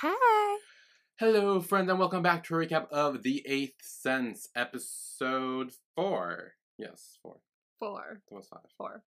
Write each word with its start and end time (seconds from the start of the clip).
Hi. 0.00 0.58
Hello, 1.18 1.60
friends, 1.60 1.88
and 1.90 1.98
welcome 1.98 2.22
back 2.22 2.44
to 2.44 2.54
a 2.54 2.58
recap 2.66 2.88
of 2.90 3.22
The 3.22 3.42
Eighth 3.46 3.80
Sense, 3.82 4.48
episode 4.56 5.72
four. 5.94 6.54
Yes, 6.78 7.18
four. 7.22 7.36
Four. 7.78 8.20
That 8.28 8.34
was 8.34 8.48
five. 8.48 8.60
Four. 8.76 9.02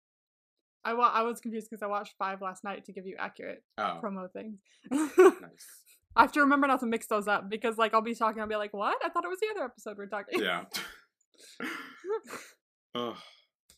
I 0.84 0.94
wa- 0.94 1.12
I 1.14 1.22
was 1.24 1.40
confused 1.40 1.68
because 1.70 1.82
I 1.82 1.88
watched 1.88 2.14
five 2.20 2.42
last 2.42 2.64
night 2.64 2.86
to 2.86 2.92
give 2.94 3.06
you 3.06 3.16
accurate 3.18 3.64
Oh, 3.78 4.00
promo 4.04 4.30
things. 4.32 4.60
nice. 4.92 5.10
I 6.16 6.22
have 6.22 6.32
to 6.34 6.42
remember 6.42 6.68
not 6.68 6.82
to 6.82 6.86
mix 6.86 7.08
those 7.08 7.28
up 7.28 7.50
because 7.50 7.78
like 7.78 7.94
I'll 7.94 8.02
be 8.02 8.14
talking, 8.14 8.42
I'll 8.42 8.48
be 8.48 8.56
like, 8.56 8.74
"What? 8.74 8.98
I 9.04 9.10
thought 9.10 9.24
it 9.26 9.30
was 9.30 9.40
the 9.40 9.48
other 9.56 9.64
episode 9.66 9.98
we're 9.98 10.08
talking." 10.08 10.40
Yeah. 10.42 10.66
Ugh. 12.96 13.16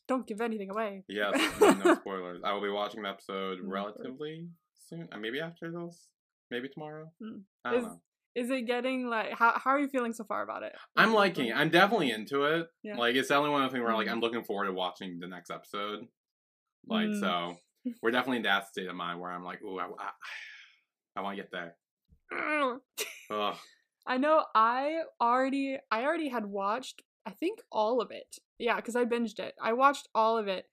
Don't 0.08 0.28
give 0.28 0.42
anything 0.42 0.70
away. 0.72 1.04
Yes, 1.08 1.40
no, 1.62 1.96
spoilers. 1.96 2.42
I 2.44 2.54
will 2.54 2.62
be 2.62 2.70
watching 2.70 3.04
the 3.04 3.10
episode 3.10 3.60
relatively 3.64 4.50
soon. 4.90 5.08
Uh, 5.12 5.18
maybe 5.18 5.40
after 5.40 5.72
this. 5.72 6.08
Maybe 6.56 6.70
tomorrow. 6.70 7.12
Mm. 7.22 7.42
I 7.66 7.72
don't 7.72 7.80
Is- 7.80 7.86
know. 7.86 8.02
Is 8.36 8.50
it 8.50 8.62
getting 8.64 9.08
like 9.10 9.32
how 9.32 9.54
how 9.58 9.72
are 9.72 9.80
you 9.80 9.88
feeling 9.88 10.12
so 10.14 10.24
far 10.26 10.42
about 10.44 10.64
it? 10.64 10.74
I'm 10.98 11.14
liking 11.14 11.48
it. 11.48 11.56
I'm 11.56 11.70
definitely 11.70 12.12
into 12.12 12.44
it. 12.44 12.68
Yeah. 12.84 12.98
Like, 12.98 13.16
it's 13.16 13.30
definitely 13.30 13.52
one 13.52 13.64
of 13.64 13.70
the 13.72 13.76
things 13.76 13.86
where, 13.86 13.94
like, 13.96 14.08
Mhm. 14.08 14.12
I'm 14.12 14.20
looking 14.20 14.44
forward 14.44 14.66
to 14.68 14.74
watching 14.74 15.20
the 15.20 15.28
next 15.28 15.50
episode. 15.52 16.08
Like, 16.86 17.08
Mm. 17.08 17.20
so, 17.22 17.58
we're 18.02 18.12
definitely 18.12 18.38
in 18.38 18.44
that 18.44 18.68
state 18.68 18.88
of 18.88 18.96
mind 18.96 19.20
where 19.22 19.32
I'm 19.32 19.44
like, 19.46 19.62
ooh, 19.64 19.80
I, 19.80 19.86
I, 19.86 20.12
I 21.18 21.22
want 21.22 21.38
to 21.38 21.44
get 21.44 21.52
there. 21.52 21.78
Ugh. 23.30 23.56
I 24.08 24.18
know 24.18 24.46
I 24.54 25.04
already 25.22 25.78
I 25.92 26.04
already 26.04 26.30
had 26.30 26.46
watched 26.46 27.02
I 27.26 27.32
think 27.32 27.60
all 27.72 28.02
of 28.02 28.12
it. 28.12 28.38
Yeah, 28.60 28.80
cuz 28.82 28.96
I 28.96 29.06
binged 29.06 29.40
it. 29.40 29.56
I 29.62 29.74
watched 29.74 30.08
all 30.14 30.38
of 30.38 30.48
it 30.48 30.66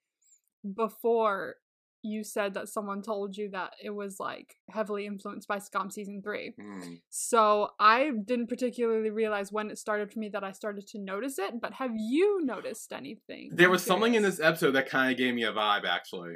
before 0.75 1.55
you 2.03 2.23
said 2.23 2.53
that 2.53 2.67
someone 2.67 3.01
told 3.01 3.37
you 3.37 3.49
that 3.51 3.73
it 3.81 3.89
was 3.91 4.19
like 4.19 4.55
heavily 4.69 5.05
influenced 5.05 5.47
by 5.47 5.57
Skam 5.57 5.91
season 5.91 6.21
3. 6.21 6.53
Mm. 6.59 7.01
So 7.09 7.69
I 7.79 8.11
didn't 8.25 8.47
particularly 8.47 9.09
realize 9.09 9.51
when 9.51 9.69
it 9.71 9.77
started 9.77 10.11
for 10.11 10.19
me 10.19 10.29
that 10.29 10.43
I 10.43 10.51
started 10.51 10.85
to 10.87 10.99
notice 10.99 11.39
it, 11.39 11.53
but 11.61 11.73
have 11.75 11.91
you 11.95 12.43
noticed 12.45 12.91
anything? 12.91 13.51
There 13.53 13.67
I'm 13.67 13.71
was 13.71 13.83
something 13.83 14.15
in 14.15 14.21
this 14.23 14.39
episode 14.39 14.71
that 14.71 14.89
kind 14.89 15.11
of 15.11 15.17
gave 15.17 15.33
me 15.33 15.43
a 15.43 15.53
vibe, 15.53 15.85
actually. 15.85 16.35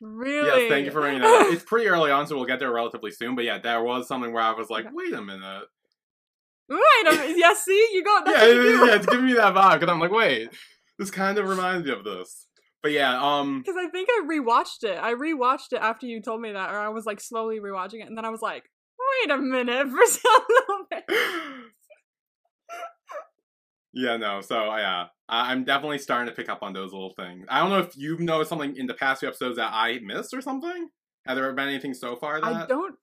Really? 0.00 0.62
Yes, 0.62 0.70
thank 0.70 0.86
you 0.86 0.90
for 0.90 1.02
bringing 1.02 1.20
that 1.20 1.46
up. 1.46 1.52
It's 1.52 1.62
pretty 1.66 1.86
early 1.86 2.10
on, 2.10 2.26
so 2.26 2.36
we'll 2.36 2.46
get 2.46 2.58
there 2.58 2.72
relatively 2.72 3.10
soon. 3.10 3.34
But 3.36 3.44
yeah, 3.44 3.58
there 3.58 3.82
was 3.82 4.08
something 4.08 4.32
where 4.32 4.42
I 4.42 4.52
was 4.52 4.70
like, 4.70 4.86
Okay. 4.86 4.94
wait 4.94 5.12
a 5.12 5.22
minute. 5.22 5.64
Wait 6.68 6.80
a 7.06 7.10
minute. 7.12 7.36
Yeah, 7.38 7.52
see? 7.54 7.88
You 7.92 8.02
got 8.02 8.24
that. 8.24 8.34
yeah, 8.36 8.40
what 8.40 8.54
you 8.54 8.70
yeah, 8.70 8.78
do. 8.78 8.86
yeah, 8.86 8.94
it's 8.96 9.06
giving 9.06 9.26
me 9.26 9.34
that 9.34 9.54
vibe 9.54 9.80
because 9.80 9.92
I'm 9.92 10.00
like, 10.00 10.10
wait, 10.10 10.48
this 10.98 11.10
kind 11.10 11.38
of 11.38 11.46
reminds 11.48 11.86
me 11.86 11.92
of 11.92 12.04
this. 12.04 12.46
But 12.84 12.92
yeah, 12.92 13.18
um, 13.18 13.62
Because 13.62 13.78
I 13.78 13.88
think 13.88 14.10
I 14.10 14.26
rewatched 14.30 14.84
it. 14.84 14.98
I 15.02 15.14
rewatched 15.14 15.72
it 15.72 15.78
after 15.80 16.06
you 16.06 16.20
told 16.20 16.42
me 16.42 16.52
that, 16.52 16.70
or 16.70 16.78
I 16.78 16.90
was 16.90 17.06
like 17.06 17.18
slowly 17.18 17.58
rewatching 17.58 18.02
it, 18.02 18.06
and 18.08 18.16
then 18.16 18.26
I 18.26 18.28
was 18.28 18.42
like, 18.42 18.64
wait 19.26 19.30
a 19.34 19.38
minute 19.38 19.88
for 19.90 20.04
some 20.06 20.42
little 20.50 20.84
bit. 20.90 21.04
yeah, 23.94 24.18
no. 24.18 24.42
So 24.42 24.64
yeah, 24.76 25.06
I- 25.30 25.50
I'm 25.52 25.64
definitely 25.64 25.96
starting 25.96 26.28
to 26.28 26.34
pick 26.36 26.50
up 26.50 26.62
on 26.62 26.74
those 26.74 26.92
little 26.92 27.14
things. 27.16 27.46
I 27.48 27.60
don't 27.60 27.70
know 27.70 27.78
if 27.78 27.96
you've 27.96 28.20
noticed 28.20 28.50
something 28.50 28.76
in 28.76 28.86
the 28.86 28.92
past 28.92 29.20
few 29.20 29.28
episodes 29.30 29.56
that 29.56 29.70
I 29.72 30.00
missed 30.04 30.34
or 30.34 30.42
something. 30.42 30.88
Have 31.26 31.36
there 31.36 31.50
been 31.54 31.68
anything 31.68 31.94
so 31.94 32.16
far 32.16 32.38
that? 32.38 32.46
I 32.46 32.66
don't, 32.66 32.96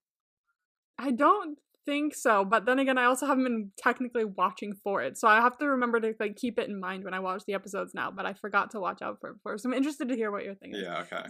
I 1.00 1.10
don't 1.10 1.58
think 1.86 2.16
so. 2.16 2.46
But 2.46 2.66
then 2.66 2.80
again, 2.80 2.98
I 2.98 3.06
also 3.06 3.26
haven't 3.26 3.44
been 3.44 3.72
technically 3.78 4.26
watching 4.26 4.74
for 4.84 5.02
it, 5.02 5.18
so 5.18 5.28
I 5.28 5.42
have 5.42 5.58
to 5.60 5.68
remember 5.68 6.00
to 6.00 6.14
like 6.20 6.36
keep 6.36 6.60
it 6.60 6.70
in 6.70 6.80
mind 6.80 7.04
when 7.04 7.14
I 7.14 7.20
watch 7.20 7.44
the 7.48 7.54
episodes 7.54 7.94
now. 7.94 8.12
But 8.12 8.26
I 8.26 8.34
forgot 8.34 8.72
to 8.72 8.80
watch 8.80 9.02
out 9.02 9.18
for 9.20 9.32
it 9.32 9.34
before, 9.36 9.58
so 9.58 9.70
I'm 9.70 9.74
interested 9.74 10.10
to 10.10 10.16
hear 10.16 10.32
what 10.32 10.44
you're 10.44 10.56
thinking. 10.56 10.82
Yeah. 10.84 11.02
Okay. 11.02 11.24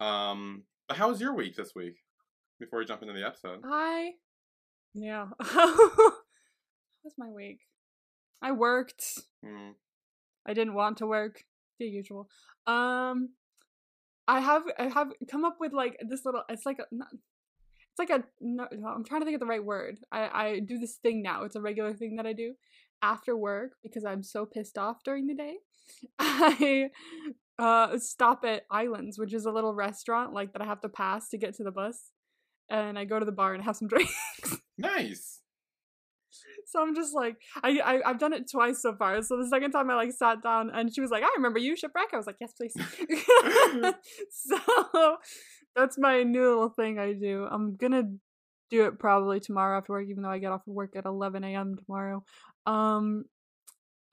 Um, 0.00 0.64
but 0.88 0.96
how 0.96 1.08
was 1.08 1.20
your 1.20 1.34
week 1.34 1.56
this 1.56 1.72
week? 1.74 1.94
Before 2.58 2.78
we 2.78 2.84
jump 2.84 3.02
into 3.02 3.14
the 3.14 3.26
episode. 3.26 3.60
I, 3.64 4.12
yeah. 4.94 5.26
How 5.40 5.66
was 7.02 7.14
my 7.18 7.28
week? 7.28 7.58
I 8.40 8.52
worked. 8.52 9.04
Mm. 9.44 9.72
I 10.46 10.54
didn't 10.54 10.74
want 10.74 10.98
to 10.98 11.06
work. 11.06 11.42
The 11.80 11.86
usual. 11.86 12.28
Um, 12.68 13.30
I 14.28 14.38
have 14.38 14.62
I 14.78 14.84
have 14.84 15.08
come 15.28 15.44
up 15.44 15.56
with 15.58 15.72
like 15.72 15.96
this 16.08 16.24
little. 16.24 16.42
It's 16.48 16.64
like 16.64 16.78
a. 16.78 16.84
not- 16.92 17.08
It's 17.92 17.98
like 17.98 18.10
a. 18.10 18.24
No, 18.40 18.66
I'm 18.72 19.04
trying 19.04 19.20
to 19.20 19.24
think 19.26 19.34
of 19.34 19.40
the 19.40 19.46
right 19.46 19.64
word. 19.64 19.98
I 20.10 20.28
I 20.28 20.58
do 20.60 20.78
this 20.78 20.96
thing 20.96 21.22
now. 21.22 21.44
It's 21.44 21.56
a 21.56 21.60
regular 21.60 21.92
thing 21.92 22.16
that 22.16 22.26
I 22.26 22.32
do 22.32 22.54
after 23.02 23.36
work 23.36 23.72
because 23.82 24.04
I'm 24.04 24.22
so 24.22 24.46
pissed 24.46 24.78
off 24.78 25.02
during 25.04 25.26
the 25.26 25.34
day. 25.34 25.56
I 26.18 26.88
uh 27.58 27.98
stop 27.98 28.44
at 28.46 28.62
Islands, 28.70 29.18
which 29.18 29.34
is 29.34 29.44
a 29.44 29.50
little 29.50 29.74
restaurant 29.74 30.32
like 30.32 30.54
that 30.54 30.62
I 30.62 30.64
have 30.64 30.80
to 30.82 30.88
pass 30.88 31.28
to 31.30 31.38
get 31.38 31.54
to 31.56 31.64
the 31.64 31.70
bus, 31.70 32.12
and 32.70 32.98
I 32.98 33.04
go 33.04 33.18
to 33.18 33.26
the 33.26 33.32
bar 33.32 33.52
and 33.52 33.62
have 33.62 33.76
some 33.76 33.88
drinks. 33.94 34.14
Nice. 34.78 35.40
So 36.66 36.80
I'm 36.80 36.94
just 36.94 37.14
like, 37.14 37.36
I, 37.62 37.78
I 37.84 38.10
I've 38.10 38.18
done 38.18 38.32
it 38.32 38.50
twice 38.50 38.80
so 38.80 38.94
far. 38.94 39.20
So 39.22 39.36
the 39.36 39.48
second 39.48 39.72
time 39.72 39.90
I 39.90 39.94
like 39.96 40.12
sat 40.12 40.42
down 40.42 40.70
and 40.70 40.94
she 40.94 41.02
was 41.02 41.10
like, 41.10 41.22
I 41.22 41.28
remember 41.36 41.58
you, 41.58 41.76
shipwreck. 41.76 42.08
I 42.14 42.16
was 42.16 42.26
like, 42.26 42.36
yes, 42.40 42.54
please. 42.56 42.74
so 44.30 45.18
that's 45.74 45.98
my 45.98 46.22
new 46.22 46.48
little 46.48 46.68
thing 46.68 46.98
I 46.98 47.12
do. 47.12 47.46
I'm 47.50 47.76
gonna 47.76 48.04
do 48.70 48.86
it 48.86 48.98
probably 48.98 49.40
tomorrow 49.40 49.78
after 49.78 49.92
work, 49.92 50.06
even 50.08 50.22
though 50.22 50.30
I 50.30 50.38
get 50.38 50.52
off 50.52 50.66
of 50.66 50.72
work 50.72 50.96
at 50.96 51.04
11 51.04 51.44
a.m. 51.44 51.76
tomorrow. 51.76 52.24
Um, 52.66 53.24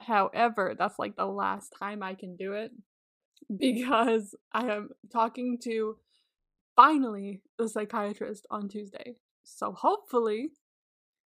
however, 0.01 0.75
that's 0.77 0.99
like 0.99 1.15
the 1.15 1.25
last 1.25 1.73
time 1.79 2.03
I 2.03 2.13
can 2.13 2.35
do 2.35 2.53
it 2.53 2.71
because 3.57 4.35
I 4.53 4.71
am 4.71 4.89
talking 5.11 5.57
to 5.63 5.97
finally 6.75 7.41
the 7.57 7.67
psychiatrist 7.67 8.47
on 8.49 8.69
Tuesday. 8.69 9.15
So 9.43 9.71
hopefully 9.71 10.51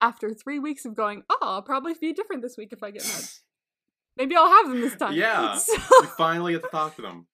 after 0.01 0.35
three 0.35 0.59
weeks 0.59 0.85
of 0.85 0.95
going, 0.95 1.23
oh, 1.31 1.39
I'll 1.41 1.63
probably 1.63 1.95
be 1.99 2.13
different 2.13 2.43
this 2.43 2.57
week 2.57 2.73
if 2.73 2.83
I 2.83 2.91
get 2.91 3.03
meds. 3.03 3.41
Maybe 4.17 4.37
I'll 4.37 4.49
have 4.49 4.69
them 4.69 4.81
this 4.81 4.95
time. 4.97 5.15
Yeah. 5.15 5.59
So, 5.59 5.77
finally 6.17 6.53
get 6.53 6.63
to 6.63 6.69
talk 6.69 6.95
to 6.97 7.03
them. 7.03 7.27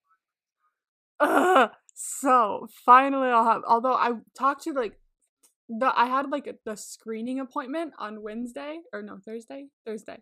uh, 1.21 1.69
so 1.95 2.67
finally 2.85 3.29
I'll 3.29 3.45
have. 3.45 3.63
Although 3.67 3.95
I 3.95 4.13
talked 4.37 4.65
to 4.65 4.73
like 4.73 4.99
the 5.69 5.93
I 5.95 6.07
had 6.07 6.31
like 6.31 6.49
the 6.65 6.77
screening 6.77 7.41
appointment 7.41 7.93
on 7.99 8.23
Wednesday 8.23 8.79
or 8.93 9.03
no 9.03 9.19
Thursday 9.25 9.67
Thursday, 9.87 10.19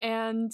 and 0.00 0.50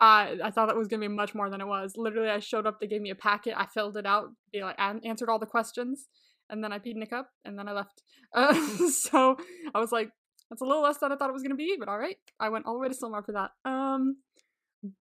I 0.00 0.38
I 0.42 0.50
thought 0.50 0.68
it 0.68 0.76
was 0.76 0.88
gonna 0.88 1.00
be 1.00 1.08
much 1.08 1.34
more 1.34 1.50
than 1.50 1.60
it 1.60 1.66
was. 1.66 1.94
Literally, 1.96 2.30
I 2.30 2.38
showed 2.38 2.66
up. 2.66 2.80
They 2.80 2.86
gave 2.86 3.02
me 3.02 3.10
a 3.10 3.14
packet. 3.14 3.54
I 3.56 3.66
filled 3.66 3.96
it 3.96 4.06
out. 4.06 4.28
They 4.52 4.62
like 4.62 4.76
an- 4.78 5.00
answered 5.04 5.28
all 5.28 5.38
the 5.38 5.46
questions, 5.46 6.06
and 6.50 6.62
then 6.62 6.72
I 6.72 6.78
peed 6.78 6.96
in 6.96 7.02
a 7.02 7.06
cup, 7.06 7.30
and 7.44 7.58
then 7.58 7.68
I 7.68 7.72
left. 7.72 8.02
Uh, 8.34 8.54
so 8.90 9.36
I 9.74 9.78
was 9.80 9.92
like, 9.92 10.10
that's 10.50 10.62
a 10.62 10.64
little 10.64 10.82
less 10.82 10.98
than 10.98 11.12
I 11.12 11.16
thought 11.16 11.30
it 11.30 11.34
was 11.34 11.42
gonna 11.42 11.54
be, 11.56 11.76
but 11.78 11.88
all 11.88 11.98
right. 11.98 12.16
I 12.38 12.48
went 12.48 12.66
all 12.66 12.74
the 12.74 12.80
way 12.80 12.88
to 12.88 12.94
Sylmar 12.94 13.24
for 13.24 13.32
that. 13.32 13.50
Um, 13.64 14.16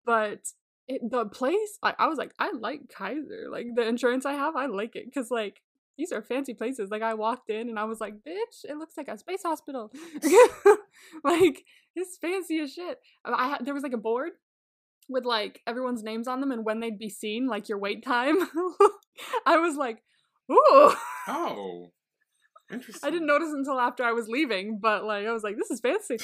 but 0.05 0.39
it, 0.91 1.09
the 1.09 1.25
place, 1.25 1.79
I, 1.81 1.93
I 1.97 2.07
was 2.07 2.17
like, 2.17 2.33
I 2.39 2.51
like 2.51 2.89
Kaiser. 2.89 3.47
Like 3.49 3.67
the 3.75 3.87
insurance 3.87 4.25
I 4.25 4.33
have, 4.33 4.55
I 4.55 4.65
like 4.65 4.95
it 4.95 5.05
because 5.05 5.31
like 5.31 5.61
these 5.97 6.11
are 6.11 6.21
fancy 6.21 6.53
places. 6.53 6.89
Like 6.91 7.01
I 7.01 7.13
walked 7.13 7.49
in 7.49 7.69
and 7.69 7.79
I 7.79 7.85
was 7.85 8.01
like, 8.01 8.15
bitch, 8.15 8.65
it 8.65 8.77
looks 8.77 8.97
like 8.97 9.07
a 9.07 9.17
space 9.17 9.43
hospital. 9.43 9.91
like 11.23 11.63
it's 11.95 12.17
fancy 12.17 12.59
as 12.59 12.73
shit. 12.73 12.99
I 13.23 13.49
had 13.49 13.65
there 13.65 13.73
was 13.73 13.83
like 13.83 13.93
a 13.93 13.97
board 13.97 14.31
with 15.07 15.25
like 15.25 15.61
everyone's 15.65 16.03
names 16.03 16.27
on 16.27 16.41
them 16.41 16.51
and 16.51 16.65
when 16.65 16.79
they'd 16.79 16.99
be 16.99 17.09
seen, 17.09 17.47
like 17.47 17.69
your 17.69 17.77
wait 17.77 18.03
time. 18.03 18.37
I 19.45 19.57
was 19.57 19.75
like, 19.75 20.03
ooh. 20.51 20.93
Oh. 21.27 21.91
Interesting. 22.71 23.01
I 23.07 23.11
didn't 23.11 23.27
notice 23.27 23.51
until 23.51 23.79
after 23.79 24.03
I 24.03 24.11
was 24.11 24.27
leaving, 24.27 24.79
but 24.81 25.05
like 25.05 25.25
I 25.25 25.31
was 25.31 25.43
like, 25.43 25.55
this 25.57 25.71
is 25.71 25.79
fancy. 25.79 26.17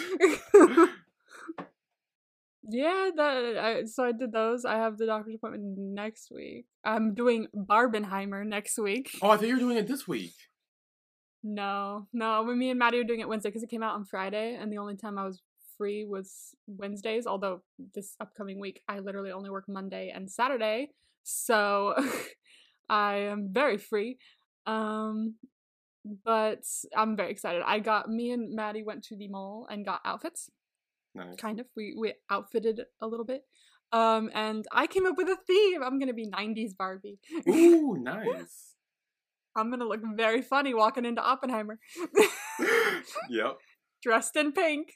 Yeah, 2.69 3.09
that 3.15 3.57
I, 3.57 3.85
so 3.85 4.03
I 4.05 4.11
did 4.11 4.31
those. 4.31 4.65
I 4.65 4.75
have 4.75 4.97
the 4.97 5.05
doctor's 5.05 5.35
appointment 5.35 5.77
next 5.77 6.29
week. 6.31 6.65
I'm 6.83 7.13
doing 7.13 7.47
Barbenheimer 7.55 8.45
next 8.45 8.77
week. 8.77 9.11
Oh, 9.21 9.29
I 9.29 9.37
thought 9.37 9.47
you 9.47 9.55
were 9.55 9.59
doing 9.59 9.77
it 9.77 9.87
this 9.87 10.07
week. 10.07 10.33
No, 11.43 12.07
no. 12.13 12.43
When 12.43 12.57
me 12.59 12.69
and 12.69 12.79
Maddie 12.79 12.99
are 12.99 13.05
doing 13.05 13.21
it 13.21 13.29
Wednesday 13.29 13.49
because 13.49 13.63
it 13.63 13.69
came 13.69 13.83
out 13.83 13.95
on 13.95 14.05
Friday, 14.05 14.57
and 14.59 14.71
the 14.71 14.79
only 14.79 14.97
time 14.97 15.17
I 15.17 15.25
was 15.25 15.41
free 15.77 16.05
was 16.05 16.55
Wednesdays. 16.67 17.25
Although 17.25 17.61
this 17.95 18.15
upcoming 18.19 18.59
week, 18.59 18.81
I 18.87 18.99
literally 18.99 19.31
only 19.31 19.49
work 19.49 19.65
Monday 19.67 20.11
and 20.13 20.29
Saturday, 20.29 20.89
so 21.23 21.95
I 22.89 23.15
am 23.15 23.49
very 23.51 23.77
free. 23.77 24.17
Um, 24.65 25.35
but 26.25 26.63
I'm 26.95 27.15
very 27.15 27.31
excited. 27.31 27.61
I 27.65 27.79
got 27.79 28.09
me 28.09 28.31
and 28.31 28.53
Maddie 28.53 28.83
went 28.83 29.03
to 29.05 29.15
the 29.17 29.27
mall 29.27 29.67
and 29.69 29.85
got 29.85 30.01
outfits. 30.05 30.49
Nice. 31.17 31.35
Kind 31.37 31.59
of, 31.59 31.65
we 31.75 31.95
we 31.97 32.13
outfitted 32.29 32.81
a 33.01 33.07
little 33.07 33.25
bit. 33.25 33.43
Um, 33.91 34.29
and 34.33 34.65
I 34.71 34.87
came 34.87 35.05
up 35.05 35.17
with 35.17 35.29
a 35.29 35.37
theme. 35.47 35.81
I'm 35.83 35.99
gonna 35.99 36.13
be 36.13 36.27
'90s 36.27 36.75
Barbie. 36.77 37.19
Ooh, 37.47 37.97
nice. 38.01 38.75
I'm 39.55 39.71
gonna 39.71 39.85
look 39.85 40.01
very 40.15 40.41
funny 40.41 40.73
walking 40.73 41.05
into 41.05 41.21
Oppenheimer. 41.21 41.79
yep. 43.29 43.57
dressed 44.03 44.35
in 44.35 44.51
pink. 44.51 44.93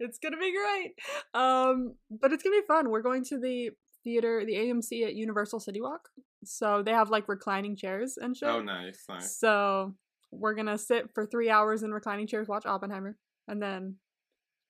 it's 0.00 0.18
gonna 0.18 0.38
be 0.38 0.52
great. 0.52 0.94
Um, 1.34 1.96
but 2.10 2.32
it's 2.32 2.42
gonna 2.42 2.60
be 2.60 2.66
fun. 2.66 2.90
We're 2.90 3.02
going 3.02 3.24
to 3.24 3.38
the 3.38 3.70
theater, 4.02 4.44
the 4.46 4.54
AMC 4.54 5.04
at 5.04 5.14
Universal 5.14 5.60
City 5.60 5.80
Walk. 5.80 6.08
So 6.44 6.82
they 6.82 6.92
have 6.92 7.10
like 7.10 7.28
reclining 7.28 7.76
chairs 7.76 8.16
and 8.16 8.36
shit. 8.36 8.48
Oh, 8.48 8.62
nice, 8.62 9.04
nice. 9.08 9.36
So 9.38 9.94
we're 10.30 10.54
gonna 10.54 10.78
sit 10.78 11.10
for 11.12 11.26
three 11.26 11.50
hours 11.50 11.82
in 11.82 11.92
reclining 11.92 12.26
chairs, 12.26 12.48
watch 12.48 12.66
Oppenheimer, 12.66 13.18
and 13.48 13.60
then 13.60 13.96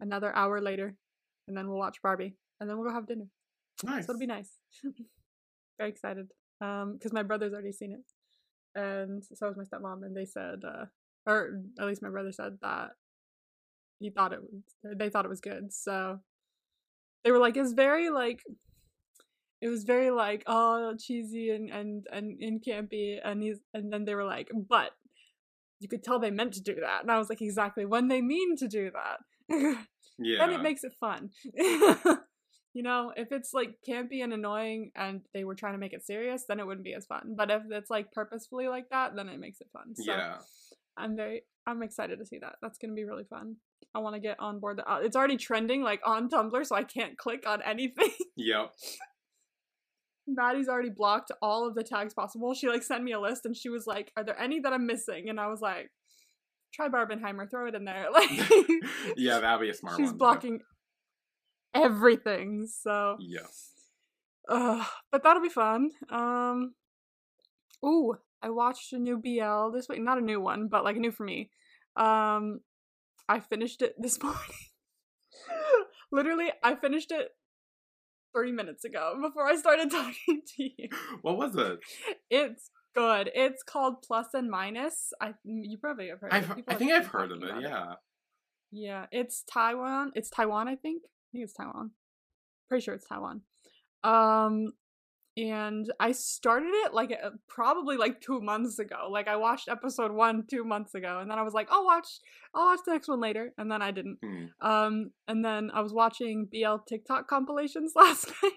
another 0.01 0.35
hour 0.35 0.61
later, 0.61 0.97
and 1.49 1.57
then 1.57 1.69
we'll 1.69 1.79
watch 1.79 2.03
Barbie, 2.03 2.37
and 2.61 2.69
then 2.69 2.77
we'll 2.77 2.89
go 2.89 2.95
have 2.95 3.07
dinner. 3.07 3.27
Nice. 3.85 4.07
So 4.07 4.13
it'll 4.13 4.21
be 4.21 4.27
nice. 4.27 4.51
Very 5.79 5.91
excited. 5.91 6.29
Um, 6.61 6.95
because 6.95 7.13
my 7.13 7.23
brother's 7.23 7.53
already 7.53 7.73
seen 7.73 7.93
it, 7.93 8.81
and 8.81 9.23
so 9.25 9.49
was 9.49 9.57
my 9.57 9.65
stepmom, 9.65 10.05
and 10.05 10.17
they 10.17 10.25
said, 10.25 10.61
uh, 10.67 10.87
or 11.27 11.61
at 11.79 11.87
least 11.87 12.03
my 12.03 12.09
brother 12.09 12.33
said 12.33 12.59
that 12.63 12.91
he 13.99 14.11
thought 14.11 14.33
it 14.33 14.41
was, 14.41 14.97
they 14.97 15.11
thought 15.11 15.25
it 15.25 15.31
was 15.31 15.41
good. 15.41 15.73
So 15.73 16.21
they 17.25 17.31
were 17.31 17.39
like, 17.39 17.57
it's 17.57 17.73
very 17.73 18.09
like, 18.11 18.41
it 19.61 19.69
was 19.69 19.85
very 19.85 20.11
like, 20.11 20.45
oh, 20.47 20.95
cheesy 20.99 21.51
and 21.51 21.71
and 21.71 22.07
and, 22.11 22.41
and 22.41 22.65
campy, 22.67 23.19
and 23.23 23.43
he's, 23.43 23.59
and 23.75 23.93
then 23.93 24.05
they 24.05 24.15
were 24.15 24.25
like, 24.25 24.49
but 24.69 24.93
you 25.79 25.89
could 25.89 26.03
tell 26.03 26.19
they 26.19 26.31
meant 26.31 26.55
to 26.55 26.63
do 26.63 26.77
that, 26.77 27.03
and 27.03 27.11
I 27.11 27.19
was 27.19 27.29
like, 27.29 27.43
exactly 27.43 27.85
when 27.85 28.09
they 28.09 28.23
mean 28.23 28.57
to 28.57 28.69
do 28.69 28.91
that. 28.93 29.19
Yeah. 29.49 29.77
then 30.19 30.53
it 30.53 30.63
makes 30.63 30.85
it 30.85 30.93
fun. 30.99 31.31
you 32.75 32.83
know, 32.83 33.13
if 33.17 33.33
it's 33.33 33.53
like 33.55 33.79
campy 33.89 34.23
and 34.23 34.33
annoying 34.33 34.91
and 34.95 35.23
they 35.35 35.45
were 35.45 35.55
trying 35.55 35.75
to 35.75 35.79
make 35.79 35.93
it 35.93 36.05
serious, 36.05 36.45
then 36.49 36.61
it 36.61 36.67
wouldn't 36.67 36.85
be 36.85 36.95
as 36.95 37.07
fun. 37.07 37.35
But 37.37 37.51
if 37.51 37.63
it's 37.71 37.91
like 37.91 38.13
purposefully 38.13 38.69
like 38.69 38.91
that, 38.91 39.17
then 39.17 39.29
it 39.29 39.41
makes 39.41 39.61
it 39.61 39.69
fun. 39.73 39.95
So 39.95 40.13
yeah. 40.13 40.37
I'm 40.97 41.17
very 41.17 41.43
I'm 41.67 41.83
excited 41.83 42.19
to 42.19 42.27
see 42.27 42.39
that. 42.39 42.57
That's 42.63 42.79
going 42.79 42.91
to 42.91 42.95
be 42.95 43.05
really 43.05 43.25
fun. 43.25 43.57
I 43.95 43.99
want 43.99 44.15
to 44.15 44.21
get 44.21 44.39
on 44.39 44.61
board. 44.61 44.79
The, 44.79 44.91
uh, 44.91 44.99
it's 44.99 45.17
already 45.17 45.37
trending 45.37 45.83
like 45.83 46.01
on 46.05 46.29
Tumblr, 46.29 46.65
so 46.67 46.77
I 46.77 46.85
can't 46.85 47.19
click 47.19 47.45
on 47.47 47.63
anything. 47.63 48.13
Yep. 48.37 48.73
Maddie's 50.29 50.69
already 50.69 50.91
blocked 50.91 51.33
all 51.41 51.67
of 51.67 51.75
the 51.75 51.83
tags 51.83 52.13
possible. 52.13 52.53
She 52.55 52.69
like 52.69 52.83
sent 52.83 53.03
me 53.05 53.13
a 53.13 53.21
list 53.21 53.45
and 53.45 53.57
she 53.57 53.69
was 53.69 53.87
like, 53.87 54.13
"Are 54.17 54.25
there 54.25 54.39
any 54.39 54.61
that 54.61 54.73
I'm 54.73 54.87
missing?" 54.87 55.29
And 55.29 55.41
I 55.41 55.47
was 55.47 55.61
like, 55.61 55.91
"Try 56.73 56.89
Barbenheimer, 56.89 57.51
throw 57.51 57.67
it 57.69 57.75
in 57.75 57.85
there." 57.85 58.07
Like 58.13 58.31
yeah, 59.17 59.41
that'd 59.41 59.61
be 59.61 59.71
a 59.71 59.75
smart 59.75 59.97
she's 59.97 60.09
one. 60.11 60.19
blocking 60.19 60.61
everything. 61.75 62.67
So, 62.67 63.17
Yes. 63.21 63.71
uh, 64.49 64.85
but 65.13 65.23
that'll 65.23 65.43
be 65.43 65.49
fun. 65.49 65.91
Um, 66.11 66.75
ooh, 67.85 68.17
I 68.43 68.51
watched 68.51 68.93
a 68.93 68.99
new 68.99 69.19
BL 69.19 69.71
this 69.77 69.89
week. 69.89 70.01
Not 70.01 70.19
a 70.19 70.23
new 70.23 70.41
one, 70.41 70.69
but 70.69 70.85
like 70.85 70.97
new 70.97 71.13
for 71.13 71.25
me. 71.25 71.51
Um, 71.97 72.61
I 73.29 73.41
finished 73.41 73.83
it 73.83 73.95
this 73.99 74.23
morning. 74.23 74.41
Literally, 76.13 76.53
I 76.63 76.77
finished 76.77 77.11
it 77.11 77.29
three 78.35 78.53
minutes 78.53 78.85
ago 78.85 79.19
before 79.21 79.47
I 79.47 79.57
started 79.57 79.91
talking 79.91 80.43
to 80.57 80.63
you. 80.63 80.89
What 81.23 81.37
was 81.37 81.57
it? 81.57 81.81
It's 82.31 82.71
good. 82.97 83.31
It's 83.35 83.63
called 83.63 84.03
Plus 84.03 84.29
and 84.35 84.51
Minus. 84.51 85.13
I 85.21 85.35
you 85.45 85.79
probably 85.79 86.09
have 86.09 86.21
heard. 86.21 86.33
I've, 86.33 86.51
of 86.51 86.59
it. 86.59 86.65
I 86.69 86.75
think 86.75 86.93
I've 86.93 87.07
heard 87.07 87.33
of 87.33 87.43
it. 87.43 87.55
Yeah. 87.61 87.95
Yeah, 88.73 89.07
it's 89.13 89.43
Taiwan. 89.45 90.13
It's 90.15 90.31
Taiwan, 90.31 90.69
I 90.69 90.77
think. 90.77 91.03
I 91.05 91.29
think 91.33 91.45
it's 91.45 91.55
Taiwan. 91.55 91.93
Pretty 92.69 92.85
sure 92.85 92.95
it's 92.95 93.07
Taiwan. 93.07 93.43
Um 94.03 94.73
and 95.39 95.93
I 96.01 96.13
started 96.13 96.71
it 96.73 96.95
like 96.95 97.13
uh, 97.13 97.31
probably 97.47 97.99
like 97.99 98.23
2 98.23 98.41
months 98.41 98.79
ago. 98.79 99.09
Like 99.11 99.29
I 99.29 99.37
watched 99.37 99.69
episode 99.69 100.11
1 100.11 100.47
2 100.51 100.65
months 100.65 100.95
ago 100.95 101.19
and 101.21 101.31
then 101.31 101.39
I 101.39 101.43
was 101.43 101.55
like, 101.55 101.69
"I'll 101.71 101.85
watch 101.85 102.09
I'll 102.55 102.67
watch 102.67 102.81
the 102.87 102.93
next 102.93 103.09
one 103.09 103.21
later." 103.21 103.53
And 103.59 103.71
then 103.71 103.83
I 103.83 103.91
didn't. 103.91 104.19
Hmm. 104.23 104.47
Um 104.61 105.11
and 105.29 105.45
then 105.45 105.71
I 105.73 105.81
was 105.81 105.93
watching 105.93 106.49
BL 106.51 106.77
TikTok 106.89 107.29
compilations 107.29 107.93
last 107.97 108.33
night. 108.43 108.53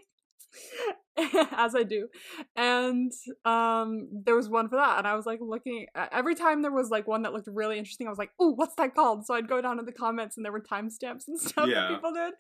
As 1.52 1.76
I 1.76 1.84
do. 1.84 2.08
And 2.56 3.12
um 3.46 4.08
there 4.26 4.36
was 4.36 4.50
one 4.50 4.70
for 4.70 4.76
that 4.78 4.98
and 5.00 5.08
I 5.08 5.16
was 5.16 5.26
like 5.26 5.40
looking 5.42 5.88
every 6.12 6.36
time 6.36 6.62
there 6.62 6.72
was 6.72 6.90
like 6.90 7.08
one 7.08 7.24
that 7.24 7.34
looked 7.34 7.48
really 7.52 7.78
interesting, 7.78 8.08
I 8.08 8.10
was 8.10 8.20
like, 8.20 8.32
"Oh, 8.40 8.52
what's 8.52 8.76
that 8.76 8.96
called?" 8.96 9.26
So 9.26 9.34
I'd 9.34 9.48
go 9.50 9.62
down 9.62 9.78
to 9.78 9.84
the 9.84 9.92
comments 9.92 10.38
and 10.38 10.46
there 10.46 10.52
were 10.52 10.62
timestamps 10.62 11.28
and 11.28 11.40
stuff 11.50 11.68
Yeah. 11.68 11.82
that 11.82 11.90
people 11.96 12.14
did. 12.14 12.34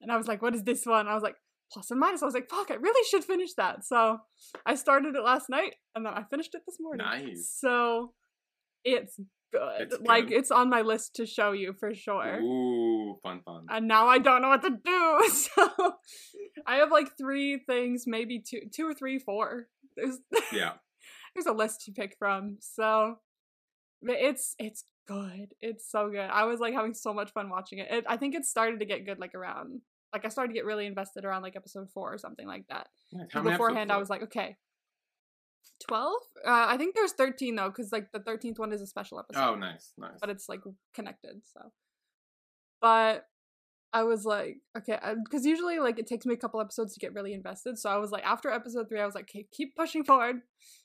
And 0.00 0.12
I 0.12 0.16
was 0.16 0.28
like, 0.28 0.42
"What 0.42 0.54
is 0.54 0.62
this 0.64 0.84
one?" 0.86 1.08
I 1.08 1.14
was 1.14 1.22
like, 1.22 1.36
"Plus 1.72 1.90
and 1.90 1.98
minus." 2.00 2.22
I 2.22 2.26
was 2.26 2.34
like, 2.34 2.48
"Fuck, 2.50 2.70
I 2.70 2.74
really 2.74 3.04
should 3.08 3.24
finish 3.24 3.54
that." 3.54 3.84
So 3.84 4.18
I 4.64 4.74
started 4.74 5.14
it 5.16 5.22
last 5.22 5.48
night 5.48 5.74
and 5.94 6.04
then 6.04 6.12
I 6.14 6.22
finished 6.24 6.54
it 6.54 6.62
this 6.66 6.76
morning. 6.80 7.06
Nice. 7.06 7.50
So 7.58 8.12
it's 8.84 9.18
good. 9.52 9.92
It's 9.92 9.96
like 10.00 10.28
good. 10.28 10.38
it's 10.38 10.50
on 10.50 10.70
my 10.70 10.82
list 10.82 11.14
to 11.16 11.26
show 11.26 11.52
you 11.52 11.72
for 11.72 11.94
sure 11.94 12.40
Ooh, 12.40 13.16
fun, 13.22 13.40
fun. 13.44 13.66
and 13.68 13.88
now 13.88 14.06
I 14.08 14.18
don't 14.18 14.42
know 14.42 14.48
what 14.48 14.62
to 14.62 14.70
do. 14.70 15.20
So 15.56 15.94
I 16.66 16.76
have 16.76 16.90
like 16.90 17.16
three 17.18 17.58
things, 17.66 18.04
maybe 18.06 18.40
two, 18.40 18.62
two 18.74 18.86
or 18.86 18.94
three, 18.94 19.18
four. 19.18 19.68
There's 19.96 20.18
Yeah. 20.52 20.72
there's 21.34 21.46
a 21.46 21.52
list 21.52 21.82
to 21.86 21.92
pick 21.92 22.16
from. 22.18 22.58
So 22.60 23.16
it's 24.02 24.54
it's 24.58 24.84
good. 25.06 25.54
It's 25.60 25.90
so 25.90 26.10
good. 26.10 26.28
I 26.30 26.44
was 26.44 26.60
like 26.60 26.74
having 26.74 26.94
so 26.94 27.12
much 27.12 27.32
fun 27.32 27.48
watching 27.50 27.78
it. 27.78 27.88
it. 27.90 28.04
I 28.08 28.16
think 28.16 28.34
it 28.34 28.44
started 28.44 28.80
to 28.80 28.86
get 28.86 29.06
good 29.06 29.18
like 29.18 29.34
around 29.34 29.80
like 30.12 30.24
I 30.24 30.28
started 30.28 30.52
to 30.52 30.54
get 30.54 30.64
really 30.64 30.86
invested 30.86 31.24
around 31.24 31.42
like 31.42 31.56
episode 31.56 31.90
four 31.92 32.12
or 32.12 32.18
something 32.18 32.46
like 32.46 32.64
that. 32.68 32.88
Many 33.12 33.50
beforehand, 33.50 33.92
I 33.92 33.98
was 33.98 34.08
like, 34.08 34.22
okay. 34.22 34.56
12? 35.88 36.14
Uh, 36.46 36.66
I 36.68 36.76
think 36.76 36.94
there's 36.94 37.12
13 37.12 37.54
though, 37.56 37.68
because 37.68 37.92
like 37.92 38.12
the 38.12 38.20
13th 38.20 38.58
one 38.58 38.72
is 38.72 38.80
a 38.80 38.86
special 38.86 39.18
episode 39.18 39.40
Oh, 39.42 39.54
nice, 39.54 39.92
nice. 39.98 40.18
but 40.20 40.30
it's 40.30 40.48
like 40.48 40.60
connected 40.94 41.42
so 41.44 41.72
but 42.80 43.24
i 43.92 44.02
was 44.02 44.24
like 44.24 44.56
okay 44.76 44.98
because 45.24 45.46
usually 45.46 45.78
like 45.78 45.98
it 45.98 46.06
takes 46.06 46.26
me 46.26 46.34
a 46.34 46.36
couple 46.36 46.60
episodes 46.60 46.92
to 46.92 47.00
get 47.00 47.14
really 47.14 47.32
invested 47.32 47.78
so 47.78 47.88
i 47.88 47.96
was 47.96 48.10
like 48.10 48.24
after 48.24 48.50
episode 48.50 48.86
three 48.88 49.00
i 49.00 49.06
was 49.06 49.14
like 49.14 49.24
okay, 49.30 49.46
keep 49.52 49.74
pushing 49.74 50.04
forward 50.04 50.36